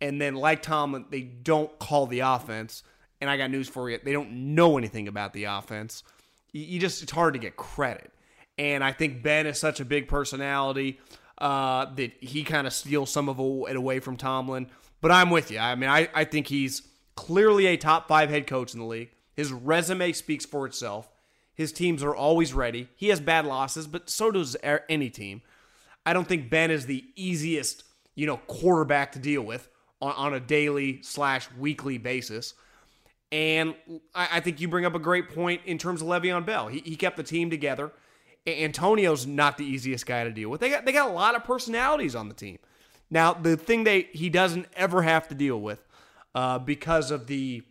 and 0.00 0.20
then 0.20 0.36
like 0.36 0.62
Tomlin, 0.62 1.04
they 1.10 1.20
don't 1.20 1.76
call 1.78 2.06
the 2.06 2.20
offense. 2.20 2.82
And 3.20 3.28
I 3.28 3.36
got 3.36 3.50
news 3.50 3.68
for 3.68 3.90
you: 3.90 3.98
they 4.02 4.12
don't 4.12 4.54
know 4.54 4.78
anything 4.78 5.08
about 5.08 5.32
the 5.32 5.44
offense. 5.44 6.02
You 6.52 6.78
just 6.78 7.02
it's 7.02 7.12
hard 7.12 7.34
to 7.34 7.40
get 7.40 7.56
credit. 7.56 8.10
And 8.58 8.84
I 8.84 8.92
think 8.92 9.22
Ben 9.22 9.46
is 9.46 9.58
such 9.58 9.80
a 9.80 9.84
big 9.84 10.08
personality 10.08 11.00
uh, 11.38 11.86
that 11.94 12.12
he 12.20 12.44
kind 12.44 12.66
of 12.66 12.72
steals 12.72 13.10
some 13.10 13.28
of 13.28 13.38
it 13.68 13.76
away 13.76 13.98
from 14.00 14.16
Tomlin. 14.16 14.68
But 15.02 15.10
I'm 15.10 15.28
with 15.28 15.50
you. 15.50 15.58
I 15.58 15.74
mean, 15.74 15.90
I, 15.90 16.08
I 16.14 16.24
think 16.24 16.46
he's 16.46 16.80
clearly 17.16 17.66
a 17.66 17.76
top 17.76 18.08
five 18.08 18.30
head 18.30 18.46
coach 18.46 18.72
in 18.72 18.80
the 18.80 18.86
league. 18.86 19.10
His 19.34 19.52
resume 19.52 20.12
speaks 20.12 20.46
for 20.46 20.64
itself. 20.64 21.10
His 21.54 21.72
teams 21.72 22.02
are 22.02 22.14
always 22.14 22.54
ready. 22.54 22.88
He 22.96 23.08
has 23.08 23.20
bad 23.20 23.44
losses, 23.44 23.86
but 23.86 24.08
so 24.08 24.30
does 24.30 24.56
any 24.88 25.10
team. 25.10 25.42
I 26.06 26.12
don't 26.14 26.26
think 26.26 26.48
Ben 26.48 26.70
is 26.70 26.86
the 26.86 27.04
easiest, 27.14 27.84
you 28.14 28.26
know, 28.26 28.38
quarterback 28.38 29.12
to 29.12 29.18
deal 29.18 29.42
with 29.42 29.68
on, 30.00 30.12
on 30.12 30.34
a 30.34 30.40
daily 30.40 31.02
slash 31.02 31.48
weekly 31.58 31.98
basis. 31.98 32.54
And 33.30 33.74
I, 34.14 34.28
I, 34.32 34.40
think 34.40 34.60
you 34.60 34.68
bring 34.68 34.84
up 34.84 34.94
a 34.94 34.98
great 34.98 35.30
point 35.30 35.62
in 35.64 35.78
terms 35.78 36.02
of 36.02 36.08
Le'Veon 36.08 36.44
Bell. 36.44 36.68
He, 36.68 36.80
he 36.80 36.96
kept 36.96 37.16
the 37.16 37.22
team 37.22 37.50
together. 37.50 37.92
Antonio's 38.46 39.26
not 39.26 39.56
the 39.56 39.64
easiest 39.64 40.04
guy 40.06 40.24
to 40.24 40.30
deal 40.30 40.48
with. 40.48 40.60
They 40.60 40.70
got 40.70 40.84
they 40.84 40.92
got 40.92 41.08
a 41.08 41.12
lot 41.12 41.36
of 41.36 41.44
personalities 41.44 42.16
on 42.16 42.28
the 42.28 42.34
team. 42.34 42.58
Now, 43.12 43.34
the 43.34 43.58
thing 43.58 43.84
they 43.84 44.08
he 44.12 44.30
doesn't 44.30 44.66
ever 44.74 45.02
have 45.02 45.28
to 45.28 45.34
deal 45.34 45.60
with 45.60 45.86
uh, 46.34 46.58
because 46.58 47.10
of 47.10 47.26
the 47.26 47.62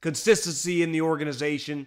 consistency 0.00 0.82
in 0.82 0.90
the 0.90 1.02
organization, 1.02 1.86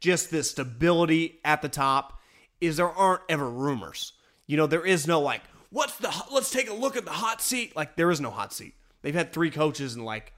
just 0.00 0.32
the 0.32 0.42
stability 0.42 1.38
at 1.44 1.62
the 1.62 1.68
top, 1.68 2.20
is 2.60 2.78
there 2.78 2.90
aren't 2.90 3.22
ever 3.28 3.48
rumors. 3.48 4.14
You 4.48 4.56
know, 4.56 4.66
there 4.66 4.84
is 4.84 5.06
no 5.06 5.20
like, 5.20 5.42
what's 5.70 5.96
the 5.98 6.12
let's 6.32 6.50
take 6.50 6.68
a 6.68 6.74
look 6.74 6.96
at 6.96 7.04
the 7.04 7.12
hot 7.12 7.40
seat. 7.40 7.76
Like 7.76 7.94
there 7.94 8.10
is 8.10 8.20
no 8.20 8.30
hot 8.30 8.52
seat. 8.52 8.74
They've 9.02 9.14
had 9.14 9.32
three 9.32 9.52
coaches 9.52 9.94
in 9.94 10.04
like 10.04 10.32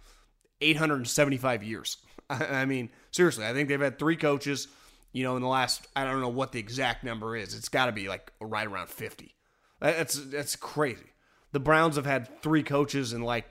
875 0.60 1.62
years. 1.62 1.96
I 2.30 2.66
mean, 2.66 2.90
seriously, 3.12 3.46
I 3.46 3.54
think 3.54 3.70
they've 3.70 3.80
had 3.80 3.98
three 3.98 4.16
coaches. 4.16 4.68
You 5.14 5.24
know, 5.24 5.36
in 5.36 5.42
the 5.42 5.48
last, 5.48 5.86
I 5.96 6.04
don't 6.04 6.20
know 6.20 6.28
what 6.28 6.52
the 6.52 6.58
exact 6.58 7.02
number 7.02 7.34
is. 7.34 7.54
It's 7.54 7.70
got 7.70 7.86
to 7.86 7.92
be 7.92 8.08
like 8.10 8.30
right 8.42 8.66
around 8.66 8.90
50. 8.90 9.34
That's 9.80 10.22
that's 10.26 10.54
crazy 10.54 11.11
the 11.53 11.61
Browns 11.61 11.96
have 11.96 12.07
had 12.07 12.42
three 12.42 12.62
coaches 12.62 13.12
and 13.12 13.24
like, 13.24 13.46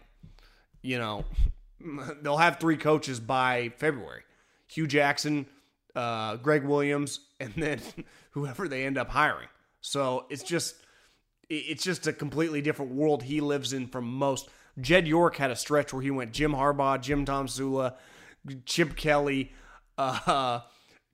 you 0.82 0.98
know, 0.98 1.26
they'll 2.22 2.38
have 2.38 2.60
three 2.60 2.78
coaches 2.78 3.20
by 3.20 3.72
February. 3.78 4.24
Hue 4.68 4.88
Jackson, 4.88 5.46
uh, 5.96 6.38
Gregg 6.38 6.64
Williams, 6.64 7.20
and 7.40 7.54
then 7.56 7.82
whoever 8.32 8.68
they 8.68 8.86
end 8.86 8.98
up 8.98 9.10
hiring. 9.10 9.48
So 9.82 10.26
it's 10.30 10.44
just 10.44 10.76
it's 11.50 11.84
just 11.84 12.08
a 12.08 12.14
completely 12.14 12.62
different 12.62 12.94
world 12.94 13.24
he 13.24 13.42
lives 13.42 13.74
in 13.74 13.88
from 13.88 14.06
most. 14.06 14.50
Jed 14.80 15.06
York 15.06 15.36
had 15.36 15.52
a 15.52 15.56
stretch 15.56 15.92
where 15.92 16.02
he 16.02 16.10
went 16.10 16.32
Jim 16.32 16.54
Harbaugh, 16.54 17.02
Jim 17.02 17.26
Tomsula, 17.26 17.96
Chip 18.66 18.96
Kelly, 18.96 19.52
uh, 19.98 20.62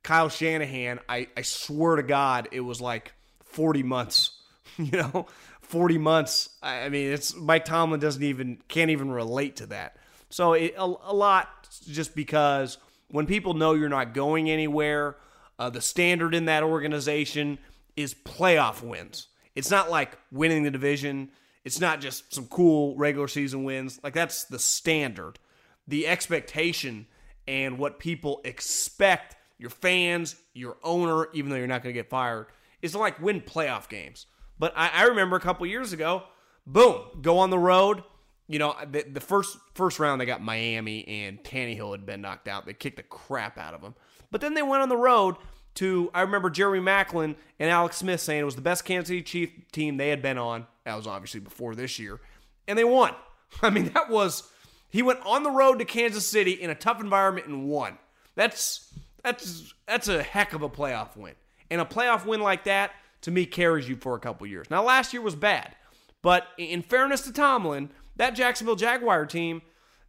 Kyle 0.04 0.30
Shanahan. 0.30 1.00
I, 1.10 1.28
I 1.36 1.42
swear 1.42 1.96
to 1.96 2.04
God, 2.04 2.50
it 2.52 2.60
was 2.60 2.80
like 2.80 3.14
40 3.46 3.84
months. 3.84 4.32
You 4.80 4.92
know, 4.92 5.26
40 5.68 5.98
months. 5.98 6.50
I 6.64 6.90
mean, 6.90 7.12
it's 7.12 7.36
Mike 7.36 7.66
Tomlin 7.66 8.00
doesn't 8.00 8.24
even 8.24 8.58
can't 8.68 8.90
even 8.90 9.12
relate 9.12 9.58
to 9.58 9.68
that. 9.68 9.98
So 10.30 10.54
it, 10.54 10.74
a, 10.78 10.84
a, 10.84 11.14
lot 11.14 11.70
just 11.90 12.16
because 12.16 12.78
when 13.10 13.26
people 13.26 13.54
know 13.54 13.74
you're 13.74 13.90
not 13.90 14.14
going 14.14 14.50
anywhere, 14.50 15.18
uh, 15.60 15.70
the 15.70 15.82
standard 15.82 16.34
in 16.34 16.46
that 16.46 16.64
organization 16.64 17.60
is 17.96 18.14
playoff 18.14 18.82
wins. 18.82 19.28
It's 19.56 19.72
not 19.72 19.90
like 19.90 20.18
winning 20.32 20.64
the 20.64 20.72
division. 20.72 21.32
It's 21.66 21.80
not 21.80 22.00
just 22.00 22.34
some 22.34 22.48
cool 22.48 22.96
regular 22.96 23.28
season 23.28 23.64
wins. 23.64 24.00
Like 24.04 24.14
that's 24.14 24.46
the 24.46 24.60
standard. 24.60 25.40
The 25.88 26.08
expectation 26.08 27.08
and 27.48 27.78
what 27.78 28.00
people 28.00 28.42
expect 28.44 29.36
your 29.58 29.70
fans, 29.70 30.36
your 30.54 30.78
owner, 30.84 31.28
even 31.34 31.50
though 31.50 31.58
you're 31.58 31.68
not 31.68 31.84
going 31.84 31.94
to 31.94 32.00
get 32.00 32.10
fired, 32.10 32.48
is 32.82 32.96
like 32.96 33.22
win 33.22 33.42
playoff 33.42 33.90
games. 33.90 34.28
But 34.60 34.74
I, 34.76 34.90
I 34.94 35.04
remember 35.04 35.36
a 35.36 35.40
couple 35.40 35.66
years 35.68 35.94
ago, 35.94 36.24
boom, 36.66 37.02
go 37.22 37.40
on 37.40 37.50
the 37.50 37.60
road. 37.60 38.04
You 38.48 38.60
know, 38.60 38.76
the, 38.90 39.04
the, 39.04 39.20
first 39.20 39.58
first 39.74 40.00
round 40.00 40.22
they 40.22 40.26
got 40.26 40.42
Miami 40.42 41.06
and 41.08 41.44
Tannehill 41.44 41.92
had 41.92 42.06
been 42.06 42.22
knocked 42.22 42.48
out. 42.48 42.66
They 42.66 42.74
kicked 42.74 42.96
the 42.98 43.04
crap 43.04 43.58
out 43.58 43.74
of 43.74 43.82
them. 43.82 43.94
But 44.32 44.42
then 44.42 44.54
they 44.54 44.62
went 44.62 44.82
on 44.82 44.90
the 44.90 44.98
road 44.98 45.36
to 45.76 46.10
I 46.14 46.22
remember 46.22 46.50
Jerry 46.50 46.80
Maclin 46.80 47.36
and 47.60 47.70
Alex 47.70 47.98
Smith 47.98 48.20
saying 48.22 48.42
it 48.42 48.46
was 48.46 48.56
the 48.56 48.62
best 48.62 48.86
Kansas 48.86 49.10
City 49.10 49.22
Chief 49.22 49.52
team 49.72 49.98
they 49.98 50.10
had 50.10 50.22
been 50.22 50.38
on. 50.38 50.66
That 50.86 50.96
was 50.96 51.08
obviously 51.08 51.40
before 51.40 51.76
this 51.76 52.00
year, 52.00 52.20
and 52.68 52.78
they 52.78 52.84
won. 52.84 53.14
I 53.62 53.70
mean, 53.70 53.92
that 53.94 54.10
was 54.10 54.50
he 54.90 55.02
went 55.02 55.20
on 55.26 55.44
the 55.44 55.52
road 55.52 55.80
to 55.80 55.86
Kansas 55.86 56.26
City 56.26 56.52
in 56.52 56.70
a 56.70 56.76
tough 56.76 57.02
environment 57.02 57.48
and 57.48 57.68
won. 57.68 57.98
That's 58.36 58.94
that's 59.24 59.74
that's 59.86 60.08
a 60.08 60.24
heck 60.24 60.54
of 60.54 60.62
a 60.62 60.70
playoff 60.70 61.16
win. 61.16 61.34
And 61.70 61.82
a 61.82 61.86
playoff 61.86 62.26
win 62.26 62.40
like 62.40 62.64
that 62.64 62.92
to 63.22 63.32
me 63.32 63.46
carries 63.46 63.90
you 63.90 63.96
for 63.96 64.16
a 64.16 64.20
couple 64.20 64.48
years. 64.48 64.70
Now, 64.70 64.84
last 64.84 65.14
year 65.14 65.22
was 65.22 65.36
bad, 65.36 65.76
but 66.22 66.48
in 66.58 66.82
fairness 66.82 67.22
to 67.22 67.34
Tomlin, 67.34 67.90
that 68.16 68.36
Jacksonville 68.36 68.76
Jaguar 68.76 69.26
team 69.26 69.62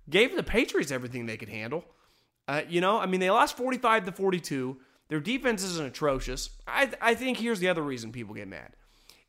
gave 0.09 0.35
the 0.35 0.43
Patriots 0.43 0.91
everything 0.91 1.27
they 1.27 1.37
could 1.37 1.49
handle. 1.49 1.85
Uh, 2.47 2.63
you 2.69 2.81
know, 2.81 2.99
I 2.99 3.07
mean, 3.07 3.21
they 3.21 3.31
lost 3.31 3.57
45 3.57 4.07
to 4.07 4.13
42. 4.13 4.79
Their 5.09 5.21
defense 5.21 5.63
isn't 5.63 5.87
atrocious. 5.87 6.51
I, 6.67 6.91
I 7.01 7.15
think 7.15 7.39
here's 7.39 7.61
the 7.61 7.69
other 7.69 7.83
reason 7.83 8.13
people 8.13 8.35
get 8.35 8.49
mad. 8.49 8.73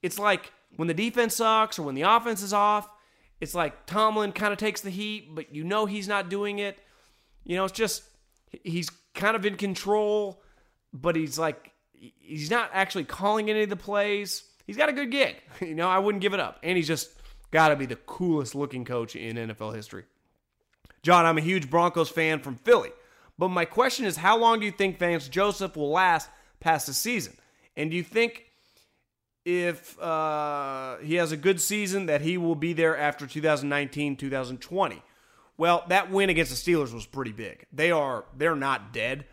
It's 0.02 0.18
like 0.18 0.52
when 0.76 0.88
the 0.88 0.94
defense 0.94 1.36
sucks 1.36 1.78
or 1.78 1.84
when 1.84 1.96
the 1.96 2.04
offense 2.04 2.42
is 2.42 2.54
off, 2.54 2.90
it's 3.42 3.56
like 3.56 3.86
Tomlin 3.86 4.32
kind 4.32 4.52
of 4.52 4.60
takes 4.60 4.82
the 4.82 4.90
heat, 4.90 5.34
but 5.34 5.54
you 5.54 5.64
know 5.64 5.86
he's 5.86 6.08
not 6.08 6.30
doing 6.30 6.60
it. 6.60 6.80
You 7.46 7.56
know, 7.56 7.66
it's 7.66 7.78
just 7.78 8.04
he's 8.64 8.90
kind 9.14 9.36
of 9.36 9.46
in 9.46 9.56
control, 9.56 10.42
but 10.94 11.16
he's 11.16 11.40
like 11.40 11.72
he's 12.00 12.50
not 12.50 12.70
actually 12.74 13.04
calling 13.04 13.50
any 13.50 13.64
of 13.64 13.70
the 13.70 13.76
plays. 13.76 14.44
He's 14.66 14.78
got 14.78 14.90
a 14.90 14.94
good 14.94 15.12
gig. 15.12 15.36
You 15.62 15.76
know, 15.76 15.90
I 15.90 16.00
wouldn't 16.00 16.22
give 16.22 16.34
it 16.34 16.40
up. 16.40 16.60
And 16.64 16.78
he's 16.78 16.88
just 16.88 17.10
got 17.52 17.70
to 17.70 17.76
be 17.76 17.86
the 17.86 17.98
coolest 17.98 18.56
looking 18.56 18.86
coach 18.86 19.16
in 19.16 19.36
NFL 19.36 19.76
history. 19.76 20.06
John, 21.04 21.26
I'm 21.26 21.38
a 21.38 21.42
huge 21.42 21.70
Broncos 21.70 22.10
fan 22.10 22.40
from 22.40 22.56
Philly. 22.56 22.92
But 23.38 23.50
my 23.50 23.66
question 23.66 24.06
is 24.06 24.18
how 24.18 24.38
long 24.38 24.60
do 24.60 24.66
you 24.66 24.72
think 24.72 25.00
Vance 25.00 25.28
Joseph 25.28 25.76
will 25.76 25.92
last 25.92 26.30
past 26.60 26.88
the 26.88 26.94
season? 26.94 27.34
And 27.76 27.90
do 27.90 27.98
you 27.98 28.04
think 28.04 28.46
if 29.46 30.00
uh, 30.02 30.98
he 30.98 31.16
has 31.16 31.32
a 31.32 31.38
good 31.38 31.62
season 31.62 32.08
that 32.08 32.22
he 32.22 32.38
will 32.38 32.56
be 32.56 32.74
there 32.74 32.98
after 32.98 33.26
2019 33.26 34.18
2020? 34.18 35.02
Well, 35.58 35.84
that 35.88 36.12
win 36.12 36.30
against 36.30 36.52
the 36.52 36.72
Steelers 36.72 36.94
was 36.94 37.06
pretty 37.06 37.32
big. 37.32 37.66
They 37.72 37.92
are 37.92 38.26
they're 38.38 38.56
not 38.56 38.94
dead 38.94 39.26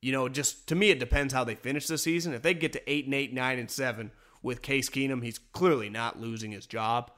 you 0.00 0.12
know, 0.12 0.28
just 0.28 0.68
to 0.68 0.74
me, 0.74 0.90
it 0.90 0.98
depends 0.98 1.34
how 1.34 1.44
they 1.44 1.54
finish 1.54 1.86
the 1.86 1.98
season. 1.98 2.34
If 2.34 2.42
they 2.42 2.54
get 2.54 2.72
to 2.74 2.90
eight 2.90 3.06
and 3.06 3.14
eight, 3.14 3.32
nine 3.32 3.58
and 3.58 3.70
seven 3.70 4.12
with 4.42 4.62
Case 4.62 4.88
Keenum, 4.88 5.22
he's 5.22 5.38
clearly 5.38 5.90
not 5.90 6.20
losing 6.20 6.52
his 6.52 6.66
job. 6.66 7.10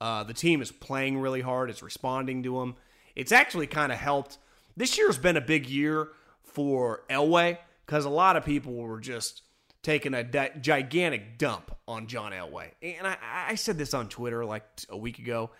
Uh, 0.00 0.22
the 0.24 0.34
team 0.34 0.60
is 0.60 0.70
playing 0.70 1.18
really 1.18 1.40
hard. 1.40 1.70
It's 1.70 1.82
responding 1.82 2.42
to 2.42 2.60
him. 2.60 2.76
It's 3.14 3.32
actually 3.32 3.66
kind 3.66 3.90
of 3.90 3.98
helped. 3.98 4.38
This 4.76 4.98
year's 4.98 5.16
been 5.16 5.38
a 5.38 5.40
big 5.40 5.66
year 5.68 6.08
for 6.42 7.02
Elway 7.08 7.58
because 7.86 8.04
a 8.04 8.10
lot 8.10 8.36
of 8.36 8.44
people 8.44 8.74
were 8.74 9.00
just 9.00 9.42
taking 9.82 10.12
a 10.12 10.22
di- 10.22 10.52
gigantic 10.60 11.38
dump 11.38 11.74
on 11.88 12.08
John 12.08 12.32
Elway. 12.32 12.72
And 12.82 13.06
I, 13.06 13.16
I 13.22 13.54
said 13.54 13.78
this 13.78 13.94
on 13.94 14.08
Twitter 14.08 14.44
like 14.44 14.64
a 14.90 14.96
week 14.96 15.18
ago. 15.18 15.50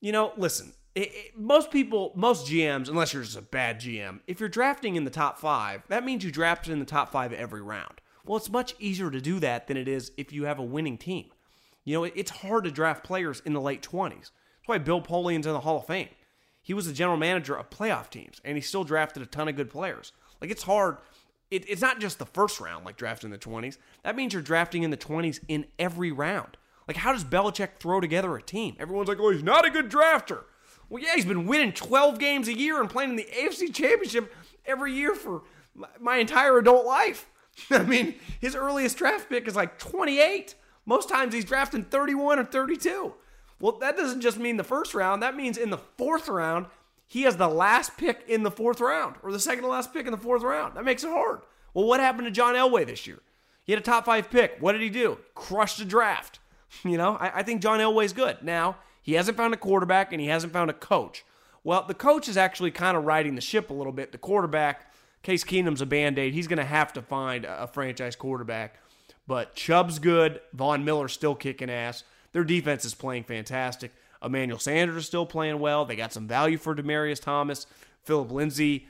You 0.00 0.12
know, 0.12 0.32
listen, 0.36 0.74
it, 0.94 1.00
it, 1.00 1.38
most 1.38 1.70
people, 1.70 2.12
most 2.14 2.46
GMs, 2.46 2.88
unless 2.88 3.12
you're 3.12 3.22
just 3.22 3.36
a 3.36 3.42
bad 3.42 3.80
GM, 3.80 4.20
if 4.26 4.40
you're 4.40 4.48
drafting 4.48 4.96
in 4.96 5.04
the 5.04 5.10
top 5.10 5.38
five, 5.38 5.82
that 5.88 6.04
means 6.04 6.24
you 6.24 6.30
drafted 6.30 6.72
in 6.72 6.78
the 6.78 6.84
top 6.84 7.12
five 7.12 7.32
every 7.32 7.62
round. 7.62 8.00
Well, 8.24 8.36
it's 8.36 8.50
much 8.50 8.74
easier 8.78 9.10
to 9.10 9.20
do 9.20 9.40
that 9.40 9.66
than 9.66 9.76
it 9.76 9.88
is 9.88 10.12
if 10.16 10.32
you 10.32 10.44
have 10.44 10.58
a 10.58 10.64
winning 10.64 10.98
team. 10.98 11.30
You 11.84 11.94
know, 11.94 12.04
it, 12.04 12.12
it's 12.16 12.30
hard 12.30 12.64
to 12.64 12.70
draft 12.70 13.04
players 13.04 13.40
in 13.44 13.54
the 13.54 13.60
late 13.60 13.82
20s. 13.82 14.12
That's 14.12 14.66
why 14.66 14.78
Bill 14.78 15.00
Polian's 15.00 15.46
in 15.46 15.52
the 15.52 15.60
Hall 15.60 15.78
of 15.78 15.86
Fame. 15.86 16.10
He 16.60 16.74
was 16.74 16.86
the 16.86 16.92
general 16.92 17.16
manager 17.16 17.56
of 17.56 17.70
playoff 17.70 18.10
teams, 18.10 18.40
and 18.44 18.56
he 18.56 18.60
still 18.60 18.84
drafted 18.84 19.22
a 19.22 19.26
ton 19.26 19.48
of 19.48 19.56
good 19.56 19.70
players. 19.70 20.12
Like, 20.40 20.50
it's 20.50 20.64
hard. 20.64 20.98
It, 21.50 21.64
it's 21.66 21.80
not 21.80 21.98
just 21.98 22.18
the 22.18 22.26
first 22.26 22.60
round, 22.60 22.84
like 22.84 22.98
drafting 22.98 23.28
in 23.28 23.32
the 23.32 23.38
20s. 23.38 23.78
That 24.04 24.16
means 24.16 24.34
you're 24.34 24.42
drafting 24.42 24.82
in 24.82 24.90
the 24.90 24.98
20s 24.98 25.40
in 25.48 25.64
every 25.78 26.12
round. 26.12 26.58
Like, 26.86 26.98
how 26.98 27.12
does 27.12 27.24
Belichick 27.24 27.78
throw 27.80 28.00
together 28.00 28.36
a 28.36 28.42
team? 28.42 28.76
Everyone's 28.78 29.08
like, 29.08 29.20
oh, 29.20 29.30
he's 29.30 29.42
not 29.42 29.66
a 29.66 29.70
good 29.70 29.90
drafter. 29.90 30.44
Well, 30.88 31.02
yeah, 31.02 31.14
he's 31.14 31.24
been 31.24 31.46
winning 31.46 31.72
12 31.72 32.18
games 32.18 32.48
a 32.48 32.56
year 32.58 32.80
and 32.80 32.88
playing 32.88 33.10
in 33.10 33.16
the 33.16 33.28
AFC 33.36 33.74
Championship 33.74 34.32
every 34.66 34.94
year 34.94 35.14
for 35.14 35.42
my 36.00 36.16
entire 36.16 36.58
adult 36.58 36.86
life. 36.86 37.28
I 37.70 37.82
mean, 37.82 38.14
his 38.40 38.54
earliest 38.54 38.96
draft 38.96 39.28
pick 39.28 39.46
is 39.46 39.56
like 39.56 39.78
28. 39.78 40.54
Most 40.86 41.08
times 41.08 41.34
he's 41.34 41.44
drafting 41.44 41.84
31 41.84 42.38
or 42.38 42.44
32. 42.44 43.14
Well, 43.60 43.72
that 43.78 43.96
doesn't 43.96 44.20
just 44.20 44.38
mean 44.38 44.56
the 44.56 44.64
first 44.64 44.94
round. 44.94 45.22
That 45.22 45.36
means 45.36 45.58
in 45.58 45.70
the 45.70 45.78
fourth 45.78 46.28
round, 46.28 46.66
he 47.06 47.22
has 47.22 47.36
the 47.36 47.48
last 47.48 47.96
pick 47.96 48.24
in 48.28 48.42
the 48.42 48.50
fourth 48.50 48.80
round 48.80 49.16
or 49.22 49.32
the 49.32 49.40
second 49.40 49.64
to 49.64 49.68
last 49.68 49.92
pick 49.92 50.06
in 50.06 50.12
the 50.12 50.18
fourth 50.18 50.42
round. 50.42 50.76
That 50.76 50.84
makes 50.84 51.04
it 51.04 51.10
hard. 51.10 51.40
Well, 51.74 51.86
what 51.86 52.00
happened 52.00 52.26
to 52.26 52.30
John 52.30 52.54
Elway 52.54 52.86
this 52.86 53.06
year? 53.06 53.18
He 53.64 53.72
had 53.72 53.80
a 53.82 53.84
top 53.84 54.06
five 54.06 54.30
pick. 54.30 54.56
What 54.60 54.72
did 54.72 54.80
he 54.80 54.90
do? 54.90 55.18
Crushed 55.34 55.78
the 55.78 55.84
draft. 55.84 56.38
You 56.84 56.98
know, 56.98 57.16
I, 57.18 57.38
I 57.38 57.42
think 57.44 57.62
John 57.62 57.80
Elway's 57.80 58.12
good. 58.12 58.42
Now, 58.42 58.76
he 59.08 59.14
hasn't 59.14 59.38
found 59.38 59.54
a 59.54 59.56
quarterback 59.56 60.12
and 60.12 60.20
he 60.20 60.26
hasn't 60.26 60.52
found 60.52 60.68
a 60.68 60.74
coach. 60.74 61.24
Well, 61.64 61.82
the 61.88 61.94
coach 61.94 62.28
is 62.28 62.36
actually 62.36 62.72
kind 62.72 62.94
of 62.94 63.06
riding 63.06 63.36
the 63.36 63.40
ship 63.40 63.70
a 63.70 63.72
little 63.72 63.94
bit. 63.94 64.12
The 64.12 64.18
quarterback, 64.18 64.92
Case 65.22 65.44
Keenum's 65.44 65.80
a 65.80 65.86
band 65.86 66.18
aid. 66.18 66.34
He's 66.34 66.46
going 66.46 66.58
to 66.58 66.64
have 66.66 66.92
to 66.92 67.00
find 67.00 67.46
a 67.46 67.66
franchise 67.66 68.16
quarterback. 68.16 68.74
But 69.26 69.54
Chubb's 69.54 69.98
good. 69.98 70.42
Von 70.52 70.84
Miller's 70.84 71.14
still 71.14 71.34
kicking 71.34 71.70
ass. 71.70 72.04
Their 72.32 72.44
defense 72.44 72.84
is 72.84 72.92
playing 72.92 73.24
fantastic. 73.24 73.92
Emmanuel 74.22 74.58
Sanders 74.58 74.98
is 74.98 75.06
still 75.06 75.24
playing 75.24 75.58
well. 75.58 75.86
They 75.86 75.96
got 75.96 76.12
some 76.12 76.28
value 76.28 76.58
for 76.58 76.74
Demaryius 76.74 77.22
Thomas. 77.22 77.66
Phillip 78.04 78.30
Lindsay, 78.30 78.88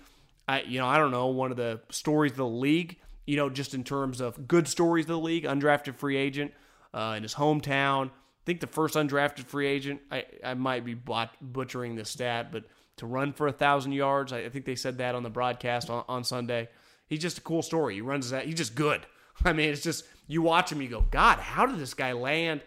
I 0.48 0.62
you 0.62 0.80
know, 0.80 0.88
I 0.88 0.98
don't 0.98 1.12
know, 1.12 1.28
one 1.28 1.52
of 1.52 1.56
the 1.56 1.78
stories 1.90 2.32
of 2.32 2.38
the 2.38 2.44
league, 2.44 2.96
you 3.24 3.36
know, 3.36 3.48
just 3.48 3.72
in 3.72 3.84
terms 3.84 4.20
of 4.20 4.48
good 4.48 4.66
stories 4.66 5.04
of 5.04 5.10
the 5.10 5.18
league, 5.20 5.44
undrafted 5.44 5.94
free 5.94 6.16
agent 6.16 6.52
uh, 6.92 7.14
in 7.16 7.22
his 7.22 7.36
hometown. 7.36 8.10
I 8.48 8.50
think 8.50 8.60
the 8.60 8.66
first 8.66 8.94
undrafted 8.94 9.44
free 9.44 9.66
agent, 9.66 10.00
I, 10.10 10.24
I 10.42 10.54
might 10.54 10.82
be 10.82 10.94
butchering 10.94 11.96
the 11.96 12.06
stat, 12.06 12.50
but 12.50 12.64
to 12.96 13.04
run 13.04 13.34
for 13.34 13.46
a 13.46 13.52
thousand 13.52 13.92
yards, 13.92 14.32
I 14.32 14.48
think 14.48 14.64
they 14.64 14.74
said 14.74 14.96
that 14.96 15.14
on 15.14 15.22
the 15.22 15.28
broadcast 15.28 15.90
on, 15.90 16.02
on 16.08 16.24
Sunday. 16.24 16.70
He's 17.08 17.18
just 17.18 17.36
a 17.36 17.40
cool 17.42 17.60
story. 17.60 17.96
He 17.96 18.00
runs 18.00 18.30
that. 18.30 18.46
He's 18.46 18.54
just 18.54 18.74
good. 18.74 19.04
I 19.44 19.52
mean, 19.52 19.68
it's 19.68 19.82
just 19.82 20.06
you 20.28 20.40
watch 20.40 20.72
him, 20.72 20.80
you 20.80 20.88
go, 20.88 21.04
God, 21.10 21.40
how 21.40 21.66
did 21.66 21.78
this 21.78 21.92
guy 21.92 22.12
land 22.12 22.62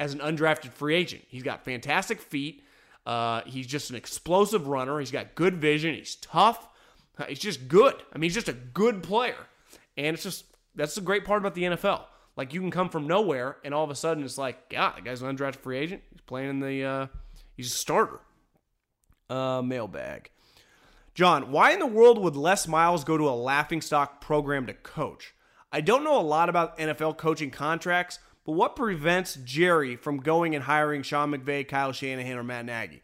as 0.00 0.14
an 0.14 0.20
undrafted 0.20 0.72
free 0.72 0.94
agent? 0.94 1.22
He's 1.28 1.42
got 1.42 1.66
fantastic 1.66 2.22
feet. 2.22 2.64
Uh, 3.04 3.42
he's 3.44 3.66
just 3.66 3.90
an 3.90 3.96
explosive 3.96 4.68
runner. 4.68 5.00
He's 5.00 5.10
got 5.10 5.34
good 5.34 5.56
vision. 5.56 5.94
He's 5.94 6.14
tough. 6.14 6.66
He's 7.28 7.40
just 7.40 7.68
good. 7.68 7.94
I 8.10 8.16
mean, 8.16 8.30
he's 8.30 8.34
just 8.34 8.48
a 8.48 8.54
good 8.54 9.02
player. 9.02 9.36
And 9.98 10.14
it's 10.14 10.22
just 10.22 10.46
that's 10.74 10.94
the 10.94 11.02
great 11.02 11.26
part 11.26 11.42
about 11.42 11.54
the 11.54 11.64
NFL. 11.64 12.04
Like 12.36 12.52
you 12.52 12.60
can 12.60 12.70
come 12.70 12.90
from 12.90 13.06
nowhere, 13.06 13.56
and 13.64 13.72
all 13.72 13.84
of 13.84 13.90
a 13.90 13.94
sudden 13.94 14.24
it's 14.24 14.38
like, 14.38 14.68
God, 14.68 14.98
the 14.98 15.02
guy's 15.02 15.22
an 15.22 15.34
undrafted 15.34 15.56
free 15.56 15.78
agent. 15.78 16.02
He's 16.10 16.20
playing 16.20 16.50
in 16.50 16.60
the, 16.60 16.84
uh, 16.84 17.06
he's 17.56 17.72
a 17.72 17.76
starter. 17.76 18.20
Uh, 19.28 19.60
mailbag. 19.60 20.30
John, 21.14 21.50
why 21.50 21.72
in 21.72 21.80
the 21.80 21.86
world 21.86 22.18
would 22.18 22.36
Les 22.36 22.68
Miles 22.68 23.02
go 23.02 23.16
to 23.16 23.28
a 23.28 23.32
laughingstock 23.32 24.20
program 24.20 24.66
to 24.66 24.74
coach? 24.74 25.34
I 25.72 25.80
don't 25.80 26.04
know 26.04 26.20
a 26.20 26.22
lot 26.22 26.48
about 26.48 26.78
NFL 26.78 27.16
coaching 27.16 27.50
contracts, 27.50 28.18
but 28.44 28.52
what 28.52 28.76
prevents 28.76 29.34
Jerry 29.34 29.96
from 29.96 30.18
going 30.18 30.54
and 30.54 30.62
hiring 30.62 31.02
Sean 31.02 31.32
McVay, 31.32 31.66
Kyle 31.66 31.90
Shanahan, 31.90 32.38
or 32.38 32.44
Matt 32.44 32.66
Nagy? 32.66 33.02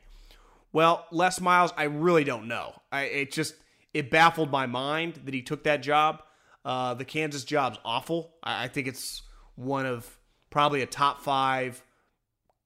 Well, 0.73 1.07
Les 1.11 1.41
Miles, 1.41 1.73
I 1.77 1.85
really 1.85 2.23
don't 2.23 2.47
know. 2.47 2.75
I 2.93 3.03
it 3.03 3.33
just 3.33 3.55
it 3.93 4.11
baffled 4.11 4.51
my 4.51 4.67
mind 4.67 5.21
that 5.25 5.35
he 5.35 5.43
took 5.43 5.65
that 5.65 5.83
job. 5.83 6.23
Uh, 6.65 6.95
the 6.95 7.05
Kansas 7.05 7.45
job's 7.45 7.79
awful. 7.85 8.35
I, 8.43 8.65
I 8.65 8.69
think 8.69 8.87
it's 8.87 9.23
one 9.55 9.87
of 9.87 10.19
probably 10.51 10.83
a 10.83 10.87
top 10.87 11.23
five 11.23 11.83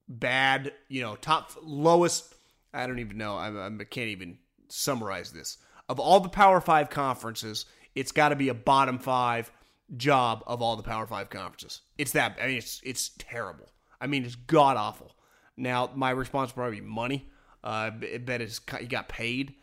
bad, 0.09 0.73
you 0.89 1.03
know, 1.03 1.17
top 1.17 1.53
lowest. 1.63 2.35
I 2.73 2.87
don't 2.87 2.99
even 2.99 3.17
know. 3.17 3.37
I, 3.37 3.67
I 3.67 3.71
can't 3.85 4.09
even 4.09 4.39
summarize 4.69 5.33
this. 5.33 5.59
Of 5.89 6.01
all 6.01 6.21
the 6.21 6.29
Power 6.29 6.61
Five 6.61 6.91
conferences, 6.91 7.67
it's 7.95 8.13
got 8.13 8.31
to 8.31 8.37
be 8.37 8.49
a 8.49 8.55
bottom 8.55 8.99
five 8.99 9.51
job 9.97 10.43
of 10.47 10.61
all 10.61 10.77
the 10.77 10.83
Power 10.83 11.07
Five 11.07 11.31
conferences. 11.31 11.83
It's 11.97 12.13
that. 12.13 12.39
I 12.43 12.49
mean, 12.49 12.59
it's 12.59 12.81
it's 12.85 13.11
terrible. 13.19 13.71
I 14.01 14.07
mean, 14.07 14.25
it's 14.25 14.35
god 14.35 14.77
awful. 14.77 15.15
Now, 15.57 15.91
my 15.95 16.11
response 16.11 16.51
would 16.51 16.57
probably 16.57 16.81
be 16.81 16.87
money. 16.87 17.31
Uh, 17.65 17.91
I 18.15 18.19
bet 18.19 18.41
it's, 18.43 18.61
he 18.79 18.87
got 18.87 19.09
paid, 19.09 19.55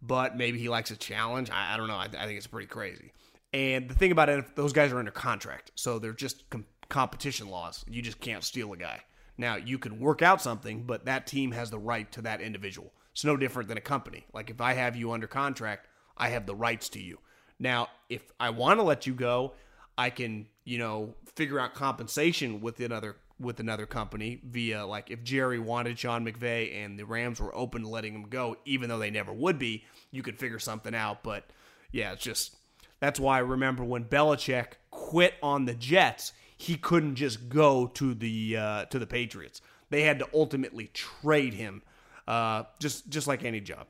but 0.00 0.36
maybe 0.36 0.58
he 0.58 0.68
likes 0.68 0.90
a 0.90 0.96
challenge. 0.96 1.50
I, 1.50 1.74
I 1.74 1.76
don't 1.76 1.88
know. 1.88 1.96
I, 1.96 2.06
I, 2.06 2.26
think 2.26 2.36
it's 2.38 2.46
pretty 2.46 2.66
crazy. 2.66 3.12
And 3.54 3.88
the 3.88 3.94
thing 3.94 4.10
about 4.10 4.28
it, 4.28 4.56
those 4.56 4.72
guys 4.72 4.90
are 4.90 4.98
under 4.98 5.12
contract, 5.12 5.70
so 5.76 6.00
they're 6.00 6.12
just 6.12 6.50
com- 6.50 6.66
competition 6.88 7.48
laws. 7.48 7.84
You 7.88 8.02
just 8.02 8.18
can't 8.18 8.42
steal 8.42 8.72
a 8.72 8.76
guy. 8.76 9.02
Now, 9.38 9.54
you 9.54 9.78
can 9.78 10.00
work 10.00 10.22
out 10.22 10.42
something, 10.42 10.82
but 10.82 11.04
that 11.04 11.28
team 11.28 11.52
has 11.52 11.70
the 11.70 11.78
right 11.78 12.10
to 12.12 12.22
that 12.22 12.40
individual. 12.40 12.92
It's 13.12 13.24
no 13.24 13.36
different 13.36 13.68
than 13.68 13.78
a 13.78 13.80
company. 13.80 14.26
Like 14.32 14.50
if 14.50 14.60
I 14.60 14.72
have 14.74 14.96
you 14.96 15.12
under 15.12 15.28
contract, 15.28 15.86
I 16.16 16.30
have 16.30 16.46
the 16.46 16.54
rights 16.54 16.88
to 16.90 17.00
you. 17.00 17.20
Now, 17.60 17.88
if 18.08 18.22
I 18.40 18.50
want 18.50 18.80
to 18.80 18.82
let 18.82 19.06
you 19.06 19.14
go, 19.14 19.52
I 19.96 20.10
can, 20.10 20.46
you 20.64 20.78
know, 20.78 21.14
figure 21.36 21.60
out 21.60 21.74
compensation 21.74 22.60
with 22.60 22.80
another 22.80 23.16
with 23.40 23.58
another 23.60 23.86
company 23.86 24.40
via 24.44 24.86
like 24.86 25.10
if 25.10 25.22
Jerry 25.22 25.58
wanted 25.58 25.98
Sean 25.98 26.24
McVay 26.24 26.84
and 26.84 26.98
the 26.98 27.04
Rams 27.04 27.40
were 27.40 27.54
open 27.54 27.82
to 27.82 27.88
letting 27.88 28.14
him 28.14 28.28
go, 28.28 28.56
even 28.64 28.88
though 28.88 28.98
they 28.98 29.10
never 29.10 29.32
would 29.32 29.58
be, 29.60 29.84
you 30.10 30.22
could 30.22 30.38
figure 30.38 30.58
something 30.58 30.94
out. 30.94 31.22
But 31.22 31.44
yeah, 31.92 32.12
it's 32.12 32.22
just 32.22 32.56
that's 33.00 33.20
why 33.20 33.36
I 33.36 33.40
remember 33.40 33.84
when 33.84 34.04
Belichick 34.04 34.74
quit 34.90 35.34
on 35.42 35.64
the 35.64 35.74
Jets, 35.74 36.32
he 36.56 36.76
couldn't 36.76 37.16
just 37.16 37.48
go 37.48 37.86
to 37.88 38.14
the 38.14 38.56
uh, 38.56 38.84
to 38.86 38.98
the 38.98 39.06
Patriots. 39.06 39.60
They 39.90 40.02
had 40.02 40.18
to 40.20 40.28
ultimately 40.32 40.90
trade 40.92 41.54
him, 41.54 41.82
uh, 42.26 42.64
just 42.78 43.08
just 43.08 43.26
like 43.26 43.44
any 43.44 43.60
job. 43.60 43.86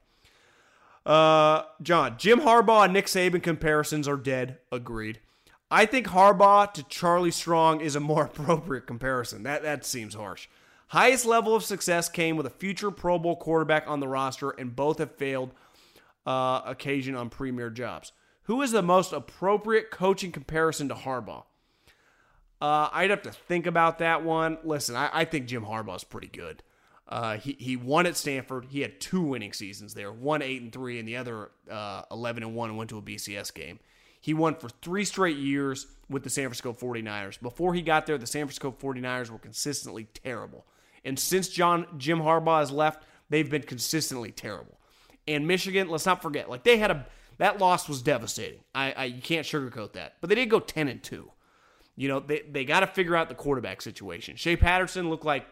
Uh, 1.06 1.64
John, 1.82 2.16
Jim 2.18 2.40
Harbaugh 2.40 2.84
and 2.84 2.92
Nick 2.92 3.06
Saban 3.06 3.42
comparisons 3.42 4.08
are 4.08 4.16
dead. 4.16 4.58
Agreed. 4.72 5.20
I 5.70 5.86
think 5.86 6.06
Harbaugh 6.06 6.72
to 6.74 6.82
Charlie 6.84 7.30
Strong 7.30 7.80
is 7.80 7.96
a 7.96 8.00
more 8.00 8.24
appropriate 8.26 8.86
comparison. 8.86 9.42
That 9.42 9.62
that 9.62 9.84
seems 9.84 10.14
harsh. 10.14 10.48
Highest 10.88 11.26
level 11.26 11.54
of 11.54 11.64
success 11.64 12.08
came 12.08 12.36
with 12.36 12.46
a 12.46 12.50
future 12.50 12.90
Pro 12.90 13.18
Bowl 13.18 13.36
quarterback 13.36 13.84
on 13.88 14.00
the 14.00 14.08
roster, 14.08 14.50
and 14.50 14.76
both 14.76 14.98
have 14.98 15.16
failed 15.16 15.52
uh, 16.26 16.60
occasion 16.64 17.14
on 17.14 17.30
premier 17.30 17.70
jobs. 17.70 18.12
Who 18.44 18.62
is 18.62 18.72
the 18.72 18.82
most 18.82 19.12
appropriate 19.12 19.90
coaching 19.90 20.32
comparison 20.32 20.88
to 20.88 20.94
Harbaugh? 20.94 21.44
Uh, 22.60 22.88
I'd 22.92 23.10
have 23.10 23.22
to 23.22 23.32
think 23.32 23.66
about 23.66 23.98
that 23.98 24.24
one. 24.24 24.58
Listen, 24.64 24.96
I, 24.96 25.10
I 25.12 25.24
think 25.24 25.46
Jim 25.46 25.64
Harbaugh 25.64 25.96
is 25.96 26.04
pretty 26.04 26.28
good. 26.28 26.62
Uh, 27.06 27.36
he 27.36 27.56
he 27.58 27.76
won 27.76 28.06
at 28.06 28.16
Stanford. 28.16 28.66
He 28.70 28.80
had 28.80 29.00
two 29.00 29.20
winning 29.20 29.52
seasons 29.52 29.92
there, 29.92 30.10
one 30.10 30.40
eight 30.40 30.62
and 30.62 30.72
three, 30.72 30.98
and 30.98 31.06
the 31.06 31.16
other 31.16 31.50
uh, 31.70 32.02
eleven 32.10 32.42
and 32.42 32.54
one, 32.54 32.76
went 32.76 32.90
to 32.90 32.98
a 32.98 33.02
BCS 33.02 33.52
game. 33.52 33.78
He 34.20 34.32
won 34.32 34.54
for 34.54 34.70
three 34.70 35.04
straight 35.04 35.36
years 35.36 35.86
with 36.08 36.22
the 36.22 36.30
San 36.30 36.44
Francisco 36.44 36.72
49ers. 36.72 37.38
Before 37.42 37.74
he 37.74 37.82
got 37.82 38.06
there, 38.06 38.16
the 38.16 38.26
San 38.26 38.46
Francisco 38.46 38.72
49ers 38.72 39.28
were 39.28 39.38
consistently 39.38 40.04
terrible. 40.14 40.64
And 41.04 41.18
since 41.18 41.48
John 41.48 41.86
Jim 41.98 42.20
Harbaugh 42.20 42.60
has 42.60 42.70
left, 42.70 43.04
they've 43.28 43.50
been 43.50 43.64
consistently 43.64 44.32
terrible. 44.32 44.78
And 45.28 45.46
Michigan, 45.46 45.90
let's 45.90 46.06
not 46.06 46.22
forget, 46.22 46.48
like 46.48 46.64
they 46.64 46.78
had 46.78 46.90
a 46.90 47.06
that 47.38 47.58
loss 47.58 47.88
was 47.88 48.02
devastating. 48.02 48.60
I, 48.74 48.92
I 48.92 49.04
you 49.04 49.20
can't 49.20 49.46
sugarcoat 49.46 49.92
that. 49.92 50.14
But 50.20 50.28
they 50.28 50.36
did 50.36 50.50
go 50.50 50.60
10 50.60 50.88
and 50.88 51.02
2. 51.02 51.30
You 51.96 52.08
know, 52.08 52.20
they, 52.20 52.42
they 52.50 52.64
got 52.64 52.80
to 52.80 52.86
figure 52.86 53.14
out 53.14 53.28
the 53.28 53.34
quarterback 53.34 53.80
situation. 53.80 54.36
Shea 54.36 54.56
Patterson 54.56 55.08
looked 55.08 55.24
like 55.24 55.46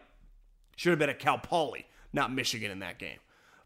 should 0.75 0.89
have 0.89 0.99
been 0.99 1.09
at 1.09 1.19
Cal 1.19 1.37
Poly, 1.37 1.85
not 2.11 2.33
Michigan 2.33 2.71
in 2.71 2.79
that 2.79 2.99
game. 2.99 3.19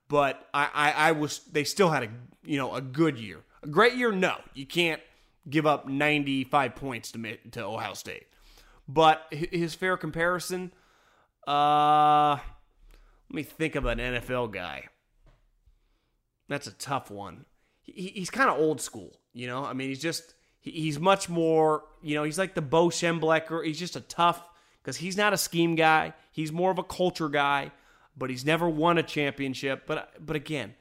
But 0.07 0.47
I, 0.53 0.69
I, 0.73 0.91
I 0.91 1.11
was 1.13 1.39
they 1.51 1.63
still 1.63 1.89
had 1.89 2.03
a 2.03 2.09
you 2.45 2.57
know 2.57 2.73
a 2.73 2.81
good 2.81 3.17
year. 3.19 3.43
A 3.63 3.67
great 3.67 3.95
year, 3.95 4.11
no. 4.11 4.37
You 4.53 4.65
can't 4.65 5.01
give 5.49 5.65
up 5.65 5.87
95 5.87 6.75
points 6.75 7.11
to, 7.11 7.37
to 7.51 7.63
Ohio 7.63 7.93
State. 7.93 8.27
But 8.87 9.23
his 9.31 9.75
fair 9.75 9.97
comparison, 9.97 10.71
uh, 11.45 12.37
let 13.29 13.35
me 13.35 13.43
think 13.43 13.75
of 13.75 13.85
an 13.85 13.97
NFL 13.97 14.51
guy. 14.51 14.85
That's 16.47 16.67
a 16.67 16.71
tough 16.71 17.11
one. 17.11 17.45
He, 17.87 18.09
he's 18.09 18.29
kind 18.29 18.49
of 18.49 18.59
old 18.59 18.79
school, 18.79 19.17
you 19.33 19.47
know? 19.47 19.65
I 19.65 19.73
mean, 19.73 19.89
he's 19.89 20.01
just, 20.01 20.35
he's 20.61 20.99
much 20.99 21.29
more, 21.29 21.83
you 22.03 22.15
know, 22.15 22.23
he's 22.23 22.37
like 22.37 22.53
the 22.53 22.61
Bo 22.61 22.89
Schembechler. 22.89 23.65
He's 23.65 23.79
just 23.79 23.95
a 23.95 24.01
tough, 24.01 24.41
because 24.81 24.97
he's 24.97 25.17
not 25.17 25.33
a 25.33 25.37
scheme 25.37 25.75
guy. 25.75 26.13
He's 26.31 26.51
more 26.51 26.69
of 26.69 26.77
a 26.77 26.83
culture 26.83 27.29
guy, 27.29 27.71
but 28.15 28.29
he's 28.29 28.45
never 28.45 28.69
won 28.69 28.97
a 28.97 29.03
championship. 29.03 29.83
But, 29.87 30.13
but 30.23 30.35
again, 30.35 30.75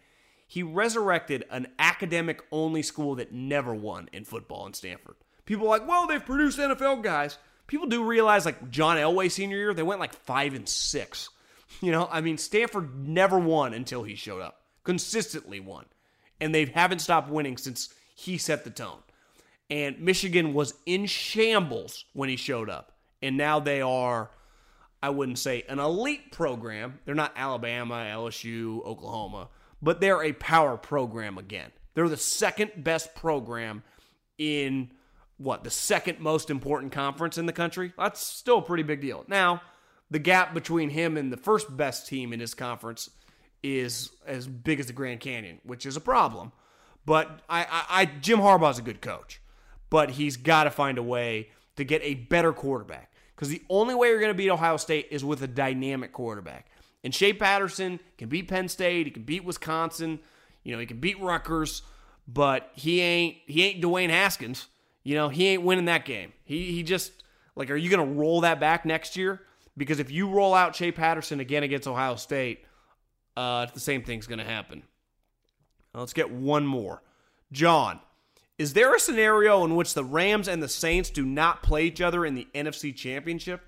he 0.46 0.62
resurrected 0.62 1.44
an 1.50 1.68
academic 1.78 2.42
only 2.52 2.82
school 2.82 3.16
that 3.16 3.32
never 3.32 3.74
won 3.74 4.08
in 4.12 4.24
football 4.24 4.66
in 4.66 4.74
Stanford. 4.74 5.16
People 5.44 5.68
like, 5.68 5.86
well, 5.86 6.06
they've 6.06 6.24
produced 6.24 6.58
NFL 6.58 7.02
guys. 7.02 7.38
People 7.66 7.88
do 7.88 8.04
realize, 8.04 8.44
like 8.44 8.70
John 8.70 8.96
Elway 8.96 9.30
senior 9.30 9.56
year, 9.56 9.74
they 9.74 9.82
went 9.82 10.00
like 10.00 10.14
five 10.14 10.54
and 10.54 10.68
six. 10.68 11.30
You 11.80 11.90
know, 11.90 12.08
I 12.10 12.20
mean, 12.20 12.38
Stanford 12.38 13.06
never 13.06 13.40
won 13.40 13.74
until 13.74 14.04
he 14.04 14.14
showed 14.14 14.40
up, 14.40 14.62
consistently 14.84 15.58
won. 15.58 15.84
And 16.40 16.54
they 16.54 16.66
haven't 16.66 17.00
stopped 17.00 17.30
winning 17.30 17.56
since 17.56 17.92
he 18.14 18.38
set 18.38 18.64
the 18.64 18.70
tone. 18.70 18.98
And 19.70 19.98
Michigan 20.00 20.54
was 20.54 20.74
in 20.86 21.06
shambles 21.06 22.04
when 22.12 22.28
he 22.28 22.36
showed 22.36 22.70
up. 22.70 22.92
And 23.22 23.36
now 23.36 23.58
they 23.58 23.80
are, 23.80 24.30
I 25.02 25.10
wouldn't 25.10 25.38
say 25.38 25.64
an 25.68 25.78
elite 25.78 26.30
program. 26.30 27.00
They're 27.04 27.14
not 27.14 27.32
Alabama, 27.36 28.06
LSU, 28.08 28.84
Oklahoma 28.84 29.48
but 29.82 30.00
they're 30.00 30.22
a 30.22 30.32
power 30.32 30.76
program 30.76 31.38
again. 31.38 31.70
They're 31.94 32.08
the 32.08 32.16
second 32.16 32.72
best 32.76 33.14
program 33.14 33.82
in 34.38 34.90
what, 35.38 35.64
the 35.64 35.70
second 35.70 36.20
most 36.20 36.50
important 36.50 36.92
conference 36.92 37.38
in 37.38 37.46
the 37.46 37.52
country. 37.52 37.92
That's 37.98 38.20
still 38.20 38.58
a 38.58 38.62
pretty 38.62 38.82
big 38.82 39.00
deal. 39.00 39.24
Now, 39.28 39.62
the 40.10 40.18
gap 40.18 40.54
between 40.54 40.90
him 40.90 41.16
and 41.16 41.32
the 41.32 41.36
first 41.36 41.74
best 41.76 42.06
team 42.06 42.32
in 42.32 42.40
his 42.40 42.54
conference 42.54 43.10
is 43.66 44.10
as 44.26 44.46
big 44.46 44.80
as 44.80 44.86
the 44.86 44.92
Grand 44.92 45.20
Canyon, 45.20 45.60
which 45.64 45.86
is 45.86 45.96
a 45.96 46.00
problem. 46.00 46.52
But 47.04 47.40
I, 47.48 47.62
I, 47.64 47.84
I 48.00 48.04
Jim 48.06 48.40
Harbaugh's 48.40 48.78
a 48.78 48.82
good 48.82 49.00
coach, 49.00 49.40
but 49.90 50.10
he's 50.10 50.36
got 50.36 50.64
to 50.64 50.70
find 50.70 50.98
a 50.98 51.02
way 51.02 51.50
to 51.76 51.84
get 51.84 52.02
a 52.02 52.14
better 52.14 52.52
quarterback 52.52 53.12
because 53.34 53.48
the 53.48 53.62
only 53.68 53.94
way 53.94 54.08
you're 54.08 54.20
going 54.20 54.30
to 54.30 54.34
beat 54.34 54.50
Ohio 54.50 54.76
State 54.76 55.08
is 55.10 55.24
with 55.24 55.42
a 55.42 55.46
dynamic 55.46 56.12
quarterback. 56.12 56.66
And 57.04 57.14
Shea 57.14 57.32
Patterson 57.32 58.00
can 58.18 58.28
beat 58.28 58.48
Penn 58.48 58.68
State, 58.68 59.06
he 59.06 59.12
can 59.12 59.22
beat 59.22 59.44
Wisconsin, 59.44 60.18
you 60.64 60.72
know, 60.72 60.80
he 60.80 60.86
can 60.86 60.98
beat 60.98 61.20
Rutgers, 61.20 61.82
but 62.26 62.70
he 62.74 63.00
ain't 63.00 63.36
he 63.46 63.62
ain't 63.62 63.82
Dwayne 63.82 64.10
Haskins. 64.10 64.66
You 65.04 65.14
know, 65.14 65.28
he 65.28 65.46
ain't 65.46 65.62
winning 65.62 65.84
that 65.84 66.04
game. 66.04 66.32
He 66.44 66.72
he 66.72 66.82
just 66.82 67.12
like, 67.54 67.70
are 67.70 67.76
you 67.76 67.88
going 67.88 68.06
to 68.06 68.14
roll 68.18 68.40
that 68.40 68.58
back 68.58 68.84
next 68.84 69.16
year? 69.16 69.40
Because 69.76 70.00
if 70.00 70.10
you 70.10 70.28
roll 70.28 70.54
out 70.54 70.74
Shea 70.74 70.90
Patterson 70.90 71.38
again 71.38 71.62
against 71.62 71.86
Ohio 71.86 72.16
State, 72.16 72.64
uh, 73.36 73.66
the 73.66 73.80
same 73.80 74.02
thing's 74.02 74.26
going 74.26 74.38
to 74.38 74.44
happen. 74.44 74.82
Now, 75.94 76.00
let's 76.00 76.12
get 76.12 76.30
one 76.30 76.66
more. 76.66 77.02
John, 77.52 78.00
is 78.58 78.72
there 78.72 78.94
a 78.94 79.00
scenario 79.00 79.64
in 79.64 79.76
which 79.76 79.94
the 79.94 80.04
Rams 80.04 80.48
and 80.48 80.62
the 80.62 80.68
Saints 80.68 81.10
do 81.10 81.24
not 81.24 81.62
play 81.62 81.84
each 81.84 82.00
other 82.00 82.24
in 82.24 82.34
the 82.34 82.48
NFC 82.54 82.94
Championship? 82.94 83.60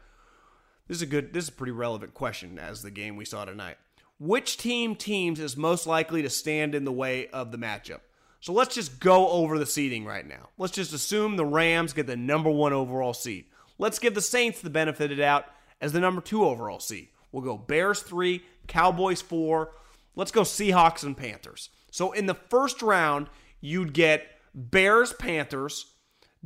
This 0.87 0.97
is 0.97 1.03
a 1.03 1.07
good, 1.07 1.33
this 1.33 1.45
is 1.45 1.51
a 1.51 1.53
pretty 1.53 1.73
relevant 1.73 2.14
question 2.14 2.59
as 2.59 2.83
the 2.83 2.91
game 2.91 3.16
we 3.16 3.27
saw 3.27 3.45
tonight. 3.45 3.77
Which 4.19 4.57
team 4.57 4.97
teams 4.97 5.39
is 5.39 5.57
most 5.57 5.87
likely 5.87 6.23
to 6.23 6.31
stand 6.31 6.75
in 6.75 6.85
the 6.85 6.93
way 6.93 7.29
of 7.29 7.53
the 7.53 7.59
matchup? 7.59 8.01
So 8.41 8.53
let's 8.53 8.75
just 8.75 8.99
go 8.99 9.29
over 9.29 9.59
the 9.59 9.66
seeding 9.66 10.05
right 10.05 10.27
now. 10.27 10.49
Let's 10.57 10.73
just 10.73 10.93
assume 10.93 11.37
the 11.37 11.45
Rams 11.45 11.93
get 11.93 12.07
the 12.07 12.16
number 12.16 12.51
one 12.51 12.73
overall 12.73 13.12
seed. 13.12 13.47
Let's 13.79 13.99
give 13.99 14.14
the 14.14 14.23
Saints 14.23 14.61
the 14.61 14.71
benefit 14.71 15.11
of 15.11 15.19
the 15.19 15.23
doubt 15.23 15.45
as 15.81 15.93
the 15.93 16.01
number 16.01 16.21
two 16.21 16.45
overall 16.45 16.81
seed. 16.81 17.09
We'll 17.31 17.43
go 17.43 17.59
Bears 17.59 18.01
three, 18.01 18.43
Cowboys 18.69 19.21
four. 19.21 19.73
Let's 20.14 20.31
go 20.31 20.43
Seahawks 20.43 21.03
and 21.03 21.16
Panthers. 21.16 21.71
So 21.91 22.12
in 22.12 22.27
the 22.27 22.35
first 22.35 22.83
round, 22.83 23.29
you'd 23.61 23.93
get 23.93 24.27
Bears, 24.55 25.12
Panthers, 25.12 25.95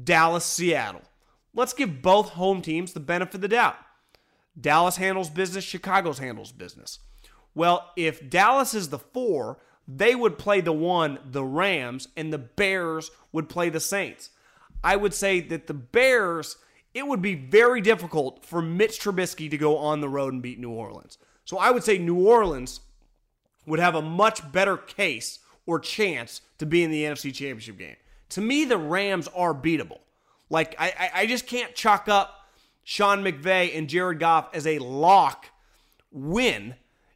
Dallas, 0.03 0.45
Seattle. 0.45 1.03
Let's 1.55 1.75
give 1.75 2.01
both 2.01 2.31
home 2.31 2.63
teams 2.63 2.93
the 2.93 3.01
benefit 3.01 3.37
of 3.37 3.41
the 3.43 3.49
doubt. 3.49 3.77
Dallas 4.59 4.97
handles 4.97 5.31
business, 5.31 5.65
Chicago's 5.65 6.19
handles 6.19 6.53
business. 6.53 6.99
Well, 7.55 7.91
if 7.97 8.31
Dallas 8.31 8.73
is 8.73 8.89
the 8.89 8.99
four, 8.99 9.59
they 9.87 10.15
would 10.15 10.39
play 10.39 10.61
the 10.61 10.73
one, 10.73 11.19
the 11.25 11.45
Rams, 11.45 12.09
and 12.17 12.33
the 12.33 12.39
Bears 12.39 13.11
would 13.33 13.49
play 13.49 13.69
the 13.69 13.81
Saints. 13.81 14.31
I 14.85 14.97
would 14.97 15.15
say 15.15 15.41
that 15.41 15.67
the 15.67 15.75
Bears, 15.75 16.57
it 16.95 17.07
would 17.07 17.23
be 17.23 17.35
very 17.35 17.81
difficult 17.81 18.45
for 18.45 18.63
Mitch 18.63 19.01
Trubisky 19.01 19.51
to 19.51 19.59
go 19.59 19.77
on 19.79 20.01
the 20.01 20.09
road 20.09 20.33
and 20.33 20.43
beat 20.43 20.59
New 20.59 20.71
Orleans. 20.71 21.19
So 21.45 21.59
I 21.59 21.71
would 21.71 21.85
say 21.85 21.99
New 21.99 22.27
Orleans 22.27 22.81
would 23.67 23.79
have 23.79 23.95
a 23.95 24.03
much 24.03 24.51
better 24.53 24.77
case 24.77 25.39
or 25.67 25.79
chance 25.79 26.41
to 26.59 26.67
be 26.67 26.83
in 26.83 26.91
the 26.91 27.05
NFC 27.05 27.33
Championship 27.33 27.79
game. 27.79 27.97
To 28.31 28.41
me, 28.41 28.65
the 28.65 28.79
Rams 28.79 29.29
are 29.29 29.55
beatable. 29.55 29.99
Like, 30.51 30.75
I, 30.79 31.11
I 31.15 31.27
just 31.27 31.47
can't 31.47 31.75
chalk 31.75 32.09
up 32.09 32.49
Sean 32.85 33.23
McVay 33.23 33.77
and 33.77 33.89
Jared 33.89 34.19
Goff 34.19 34.55
as 34.55 34.67
a 34.67 34.79
lock 34.79 35.47
win, 36.11 36.75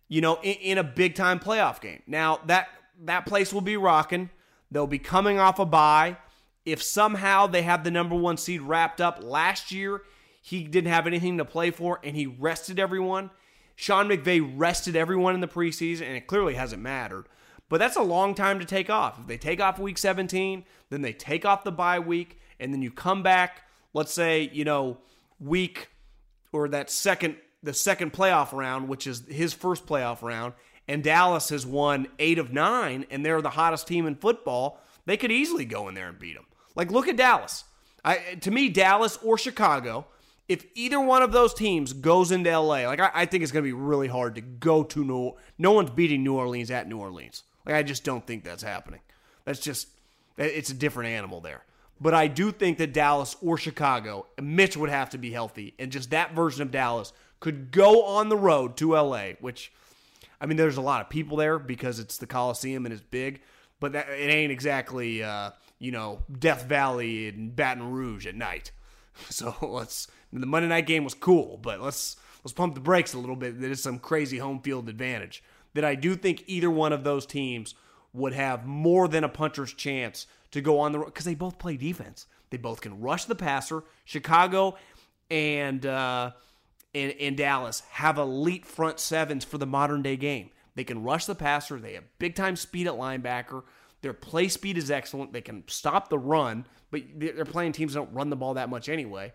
you 0.09 0.21
know, 0.21 0.39
in, 0.43 0.55
in 0.55 0.79
a 0.79 0.85
big 0.85 1.15
time 1.15 1.39
playoff 1.39 1.81
game. 1.81 2.03
Now, 2.07 2.41
that 2.47 2.69
that 3.05 3.27
place 3.27 3.53
will 3.53 3.61
be 3.61 3.77
rocking. 3.77 4.31
They'll 4.71 4.87
be 4.87 4.99
coming 4.99 5.39
off 5.39 5.59
a 5.59 5.67
bye. 5.67 6.17
If 6.65 6.83
somehow 6.83 7.47
they 7.47 7.63
have 7.63 7.85
the 7.85 7.91
number 7.91 8.17
one 8.17 8.37
seed 8.37 8.63
wrapped 8.63 9.01
up 9.01 9.21
last 9.23 9.71
year, 9.71 10.03
he 10.43 10.65
didn't 10.65 10.91
have 10.91 11.07
anything 11.07 11.39
to 11.39 11.45
play 11.45 11.71
for 11.71 12.01
and 12.03 12.17
he 12.17 12.27
rested 12.27 12.79
everyone. 12.79 13.31
Sean 13.77 14.09
McVay 14.09 14.53
rested 14.57 14.97
everyone 14.97 15.35
in 15.35 15.41
the 15.41 15.49
preseason, 15.49 16.03
and 16.03 16.17
it 16.17 16.27
clearly 16.27 16.55
hasn't 16.55 16.83
mattered. 16.83 17.27
But 17.69 17.79
that's 17.79 17.97
a 17.97 18.03
long 18.03 18.35
time 18.35 18.59
to 18.59 18.65
take 18.65 18.89
off. 18.89 19.19
If 19.21 19.27
they 19.27 19.39
take 19.39 19.61
off 19.61 19.79
week 19.79 19.99
17, 19.99 20.65
then 20.89 21.03
they 21.03 21.13
take 21.13 21.45
off 21.45 21.63
the 21.63 21.73
bye 21.73 21.99
week, 21.99 22.39
and 22.59 22.73
then 22.73 22.83
you 22.83 22.91
come 22.91 23.23
back, 23.23 23.63
let's 23.93 24.13
say, 24.13 24.51
you 24.53 24.65
know, 24.65 24.99
week 25.39 25.91
or 26.53 26.69
that 26.69 26.91
second 26.91 27.37
the 27.63 27.75
second 27.75 28.13
playoff 28.13 28.53
round, 28.53 28.89
which 28.89 29.07
is 29.07 29.25
his 29.29 29.53
first 29.53 29.87
playoff 29.87 30.23
round, 30.23 30.55
and 30.87 31.03
Dallas 31.03 31.49
has 31.49 31.67
won 31.67 32.07
8 32.19 32.39
of 32.39 32.53
9 32.53 33.07
and 33.11 33.27
they're 33.27 33.43
the 33.43 33.51
hottest 33.51 33.89
team 33.89 34.07
in 34.07 34.15
football, 34.15 34.81
they 35.05 35.17
could 35.17 35.33
easily 35.33 35.65
go 35.65 35.89
in 35.89 35.95
there 35.95 36.09
and 36.09 36.19
beat 36.19 36.35
them. 36.35 36.47
Like 36.77 36.93
look 36.93 37.09
at 37.09 37.17
Dallas. 37.17 37.65
I, 38.05 38.37
to 38.41 38.51
me 38.53 38.69
Dallas 38.69 39.19
or 39.23 39.37
Chicago, 39.37 40.07
if 40.49 40.65
either 40.75 41.01
one 41.01 41.23
of 41.23 41.33
those 41.33 41.55
teams 41.55 41.93
goes 41.93 42.31
into 42.31 42.51
LA, 42.51 42.87
like 42.87 43.01
I, 43.01 43.11
I 43.13 43.27
think 43.27 43.43
it's 43.43 43.53
going 43.53 43.65
to 43.65 43.69
be 43.69 43.73
really 43.73 44.09
hard 44.09 44.37
to 44.37 44.41
go 44.41 44.85
to 44.85 45.05
New. 45.05 45.33
No 45.59 45.73
one's 45.73 45.91
beating 45.91 46.23
New 46.23 46.35
Orleans 46.35 46.71
at 46.71 46.89
New 46.89 46.99
Orleans. 46.99 47.43
Like 47.65 47.75
I 47.75 47.83
just 47.83 48.05
don't 48.05 48.27
think 48.27 48.45
that's 48.45 48.63
happening. 48.63 49.01
That's 49.45 49.61
just 49.61 49.89
it's 50.39 50.71
a 50.71 50.75
different 50.75 51.11
animal 51.11 51.41
there. 51.41 51.65
But 52.01 52.15
I 52.15 52.27
do 52.27 52.53
think 52.53 52.79
that 52.79 52.93
Dallas 52.93 53.37
or 53.41 53.57
Chicago, 53.57 54.27
Mitch 54.41 54.77
would 54.77 54.91
have 54.91 55.11
to 55.11 55.19
be 55.19 55.33
healthy, 55.33 55.75
and 55.79 55.91
just 55.91 56.11
that 56.11 56.35
version 56.35 56.63
of 56.63 56.71
Dallas 56.71 57.13
could 57.41 57.71
go 57.71 58.05
on 58.05 58.29
the 58.29 58.37
road 58.37 58.77
to 58.77 58.95
LA, 58.95 59.31
which 59.41 59.73
I 60.41 60.47
mean, 60.47 60.57
there's 60.57 60.77
a 60.77 60.83
lot 60.83 61.01
of 61.01 61.09
people 61.09 61.37
there 61.39 61.59
because 61.59 61.99
it's 61.99 62.19
the 62.19 62.27
Coliseum 62.27 62.85
and 62.85 62.93
it's 62.93 63.03
big, 63.03 63.41
but 63.81 63.93
that, 63.93 64.09
it 64.11 64.31
ain't 64.31 64.53
exactly 64.53 65.23
uh, 65.23 65.51
you 65.79 65.91
know 65.91 66.23
Death 66.39 66.65
Valley 66.65 67.29
and 67.29 67.55
Baton 67.57 67.91
Rouge 67.91 68.27
at 68.27 68.35
night. 68.35 68.71
So 69.31 69.55
let's 69.63 70.09
the 70.33 70.47
Monday 70.47 70.69
night 70.69 70.87
game 70.87 71.05
was 71.05 71.15
cool, 71.15 71.59
but 71.59 71.81
let's 71.81 72.17
let's 72.45 72.53
pump 72.53 72.75
the 72.75 72.81
brakes 72.81 73.15
a 73.15 73.19
little 73.19 73.37
bit. 73.37 73.61
That 73.61 73.71
is 73.71 73.83
some 73.83 73.99
crazy 73.99 74.39
home 74.39 74.61
field 74.61 74.89
advantage 74.89 75.43
that 75.75 75.85
I 75.85 75.95
do 75.95 76.17
think 76.17 76.45
either 76.47 76.71
one 76.71 76.93
of 76.93 77.05
those 77.05 77.27
teams 77.27 77.75
would 78.13 78.33
have 78.33 78.67
more 78.67 79.09
than 79.09 79.25
a 79.25 79.29
puncher's 79.29 79.73
chance 79.73 80.27
to 80.51 80.61
go 80.61 80.81
on 80.81 80.93
the 80.93 80.99
road 80.99 81.07
because 81.07 81.27
they 81.27 81.35
both 81.35 81.59
play 81.59 81.77
defense. 81.77 82.27
They 82.51 82.57
both 82.57 82.81
can 82.81 83.01
rush 83.01 83.27
the 83.27 83.35
passer. 83.35 83.85
Chicago 84.05 84.77
and 85.31 85.85
uh, 85.85 86.33
and, 86.95 87.13
and 87.21 87.37
Dallas 87.37 87.83
have 87.91 88.19
elite 88.19 88.65
front 88.65 88.99
sevens 89.01 89.45
for 89.45 89.59
the 89.59 89.67
modern 89.67 90.03
day 90.03 90.17
game. 90.17 90.51
They 90.75 90.85
can 90.85 91.03
rush 91.03 91.27
the 91.27 91.35
passer. 91.35 91.79
They 91.79 91.95
have 91.95 92.05
big 92.19 92.35
time 92.35 92.57
speed 92.57 92.87
at 92.87 92.95
linebacker. 92.95 93.65
Their 94.07 94.13
play 94.13 94.47
speed 94.47 94.79
is 94.79 94.89
excellent. 94.89 95.33
They 95.33 95.41
can 95.41 95.65
stop 95.67 96.11
the 96.11 96.19
run, 96.19 96.65
but 96.93 97.03
they're 97.17 97.45
playing 97.45 97.73
teams 97.73 97.95
that 97.95 97.99
don't 97.99 98.15
run 98.15 98.31
the 98.31 98.37
ball 98.37 98.55
that 98.55 98.69
much 98.69 98.89
anyway. 98.89 99.33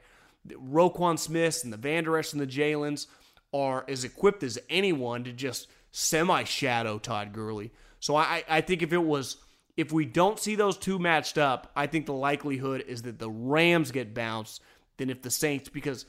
Roquan 0.47 1.19
Smiths 1.19 1.65
and 1.65 1.73
the 1.73 1.77
Vander 1.77 2.17
Esch 2.17 2.31
and 2.31 2.39
the 2.39 2.47
Jaylon's 2.47 3.07
are 3.53 3.83
as 3.89 4.05
equipped 4.05 4.43
as 4.43 4.57
anyone 4.69 5.25
to 5.25 5.33
just 5.33 5.67
semi 5.91 6.45
shadow 6.45 6.99
Todd 6.99 7.33
Gurley. 7.33 7.73
So 7.99 8.15
I, 8.15 8.45
I 8.47 8.61
think 8.61 8.81
if 8.81 8.93
it 8.93 9.03
was 9.03 9.35
if 9.75 9.91
we 9.91 10.05
don't 10.05 10.39
see 10.39 10.55
those 10.55 10.77
two 10.77 10.99
matched 10.99 11.37
up, 11.37 11.69
I 11.75 11.87
think 11.87 12.05
the 12.05 12.13
likelihood 12.13 12.85
is 12.87 13.01
that 13.01 13.19
the 13.19 13.29
Rams 13.29 13.91
get 13.91 14.13
bounced 14.13 14.61
than 14.95 15.09
if 15.09 15.21
the 15.21 15.29
Saints 15.29 15.67
because 15.67 16.05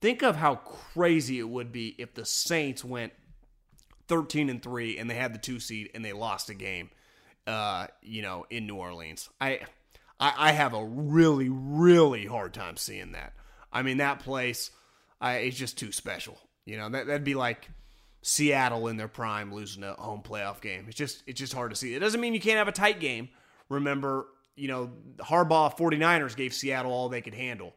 think 0.00 0.22
of 0.22 0.36
how 0.36 0.54
crazy 0.54 1.40
it 1.40 1.48
would 1.48 1.72
be 1.72 1.96
if 1.98 2.14
the 2.14 2.24
Saints 2.24 2.84
went 2.84 3.12
13 4.06 4.48
and 4.48 4.62
3 4.62 4.96
and 4.96 5.10
they 5.10 5.16
had 5.16 5.34
the 5.34 5.38
2 5.38 5.58
seed 5.58 5.90
and 5.92 6.04
they 6.04 6.12
lost 6.12 6.50
a 6.50 6.54
game 6.54 6.90
uh, 7.46 7.86
you 8.02 8.22
know, 8.22 8.46
in 8.50 8.66
New 8.66 8.76
Orleans. 8.76 9.28
I 9.40 9.60
I, 10.18 10.32
I 10.36 10.52
have 10.52 10.74
a 10.74 10.84
really 10.84 11.48
really 11.48 12.26
hard 12.26 12.54
time 12.54 12.76
seeing 12.76 13.12
that. 13.12 13.32
I 13.72 13.82
mean, 13.82 13.98
that 13.98 14.20
place 14.20 14.70
I, 15.20 15.36
it's 15.36 15.56
just 15.56 15.78
too 15.78 15.92
special. 15.92 16.38
You 16.64 16.76
know, 16.76 16.88
that 16.90 17.06
that'd 17.06 17.24
be 17.24 17.34
like 17.34 17.68
Seattle 18.22 18.88
in 18.88 18.96
their 18.96 19.08
prime 19.08 19.54
losing 19.54 19.84
a 19.84 19.94
home 19.94 20.22
playoff 20.22 20.60
game. 20.60 20.86
It's 20.88 20.96
just 20.96 21.22
it's 21.26 21.38
just 21.38 21.52
hard 21.52 21.70
to 21.70 21.76
see. 21.76 21.94
It 21.94 22.00
doesn't 22.00 22.20
mean 22.20 22.34
you 22.34 22.40
can't 22.40 22.58
have 22.58 22.68
a 22.68 22.72
tight 22.72 23.00
game. 23.00 23.28
Remember, 23.68 24.26
you 24.56 24.68
know, 24.68 24.90
Harbaugh 25.18 25.76
49ers 25.76 26.36
gave 26.36 26.54
Seattle 26.54 26.92
all 26.92 27.08
they 27.08 27.20
could 27.20 27.34
handle, 27.34 27.74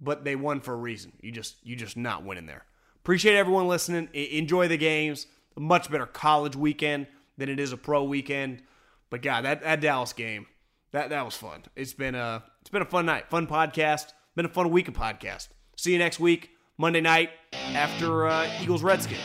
but 0.00 0.24
they 0.24 0.36
won 0.36 0.60
for 0.60 0.74
a 0.74 0.78
reason. 0.78 1.12
You 1.20 1.32
just 1.32 1.56
you 1.64 1.76
just 1.76 1.96
not 1.96 2.24
winning 2.24 2.46
there. 2.46 2.64
Appreciate 2.96 3.36
everyone 3.36 3.68
listening. 3.68 4.08
Enjoy 4.12 4.68
the 4.68 4.76
games. 4.76 5.26
A 5.56 5.60
much 5.60 5.90
better 5.90 6.06
college 6.06 6.56
weekend 6.56 7.06
than 7.38 7.48
it 7.48 7.58
is 7.58 7.72
a 7.72 7.76
pro 7.76 8.04
weekend. 8.04 8.62
But 9.10 9.22
God, 9.22 9.44
that, 9.44 9.62
that 9.62 9.80
Dallas 9.80 10.12
game, 10.12 10.46
that 10.92 11.10
that 11.10 11.24
was 11.24 11.36
fun. 11.36 11.62
It's 11.74 11.92
been 11.92 12.14
a 12.14 12.44
it's 12.60 12.70
been 12.70 12.82
a 12.82 12.86
fun 12.86 13.06
night, 13.06 13.28
fun 13.28 13.46
podcast. 13.46 14.12
Been 14.34 14.46
a 14.46 14.50
fun 14.50 14.70
week 14.70 14.88
of 14.88 14.94
podcast. 14.94 15.48
See 15.76 15.92
you 15.92 15.98
next 15.98 16.20
week, 16.20 16.50
Monday 16.78 17.00
night 17.00 17.30
after 17.52 18.26
uh, 18.26 18.50
Eagles 18.60 18.82
Redskins. 18.82 19.20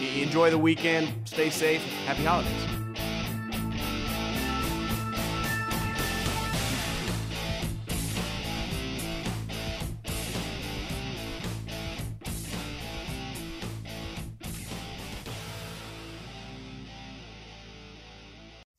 Enjoy 0.00 0.50
the 0.50 0.58
weekend. 0.58 1.28
Stay 1.28 1.50
safe. 1.50 1.82
Happy 2.06 2.24
holidays. 2.24 2.73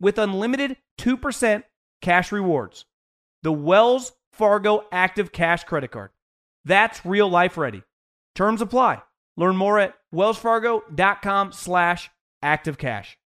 with 0.00 0.18
unlimited 0.18 0.76
2% 0.98 1.62
cash 2.00 2.32
rewards. 2.32 2.86
The 3.42 3.52
Wells 3.52 4.12
Fargo 4.32 4.84
Active 4.90 5.32
Cash 5.32 5.64
Credit 5.64 5.90
Card. 5.90 6.10
That's 6.64 7.04
real 7.04 7.28
life 7.28 7.56
ready. 7.56 7.82
Terms 8.34 8.62
apply. 8.62 9.02
Learn 9.36 9.56
more 9.56 9.78
at 9.78 9.94
wellsfargo.com 10.14 11.52
slash 11.52 12.10
activecash. 12.42 13.16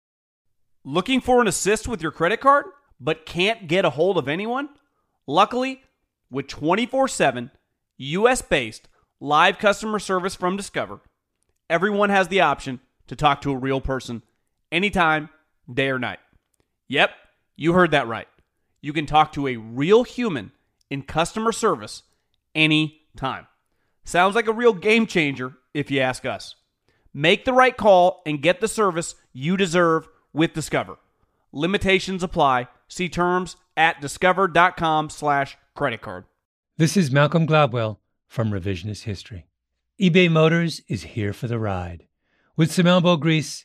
Looking 0.85 1.21
for 1.21 1.41
an 1.41 1.49
assist 1.49 1.89
with 1.89 2.03
your 2.03 2.13
credit 2.13 2.41
card, 2.41 2.67
but 3.01 3.27
can't 3.27 3.67
get 3.69 3.85
a 3.85 3.91
hold 3.91 4.19
of 4.19 4.29
anyone? 4.29 4.69
Luckily, 5.27 5.83
with 6.31 6.47
24-7 6.47 7.51
U.S.-based 7.97 8.83
live 9.21 9.59
customer 9.59 9.99
service 9.99 10.35
from 10.35 10.57
Discover, 10.57 11.01
everyone 11.71 12.11
has 12.11 12.29
the 12.29 12.41
option 12.41 12.81
to 13.07 13.17
talk 13.17 13.41
to 13.43 13.53
a 13.53 13.57
real 13.57 13.81
person 13.81 14.23
anytime, 14.71 15.31
day 15.73 15.89
or 15.89 15.99
night. 15.99 16.19
Yep, 16.89 17.11
you 17.57 17.73
heard 17.73 17.91
that 17.93 18.09
right. 18.09 18.29
You 18.81 18.93
can 18.93 19.07
talk 19.07 19.33
to 19.33 19.49
a 19.49 19.57
real 19.57 20.05
human 20.05 20.53
in 20.91 21.03
customer 21.03 21.53
service 21.53 22.03
anytime. 22.55 23.47
Sounds 24.05 24.35
like 24.35 24.47
a 24.47 24.53
real 24.53 24.75
game 24.75 25.07
changer 25.07 25.55
if 25.73 25.91
you 25.91 26.01
ask 26.01 26.27
us. 26.27 26.57
Make 27.13 27.45
the 27.45 27.53
right 27.53 27.77
call 27.77 28.23
and 28.27 28.43
get 28.43 28.61
the 28.61 28.69
service 28.69 29.15
you 29.33 29.57
deserve 29.57 30.09
with 30.33 30.53
Discover. 30.53 30.99
Limitations 31.53 32.23
apply. 32.23 32.69
See 32.89 33.09
terms 33.09 33.57
at 33.77 34.01
discover.com 34.01 35.11
slash 35.11 35.57
credit 35.75 36.03
card. 36.03 36.25
This 36.77 36.97
is 36.97 37.11
Malcolm 37.11 37.47
Gladwell 37.47 37.99
from 38.27 38.51
Revisionist 38.51 39.05
History. 39.05 39.47
eBay 40.01 40.31
Motors 40.31 40.83
is 40.89 41.05
here 41.05 41.33
for 41.33 41.47
the 41.47 41.59
ride. 41.59 42.07
With 42.57 42.73
some 42.73 42.87
elbow 42.87 43.17
grease, 43.17 43.65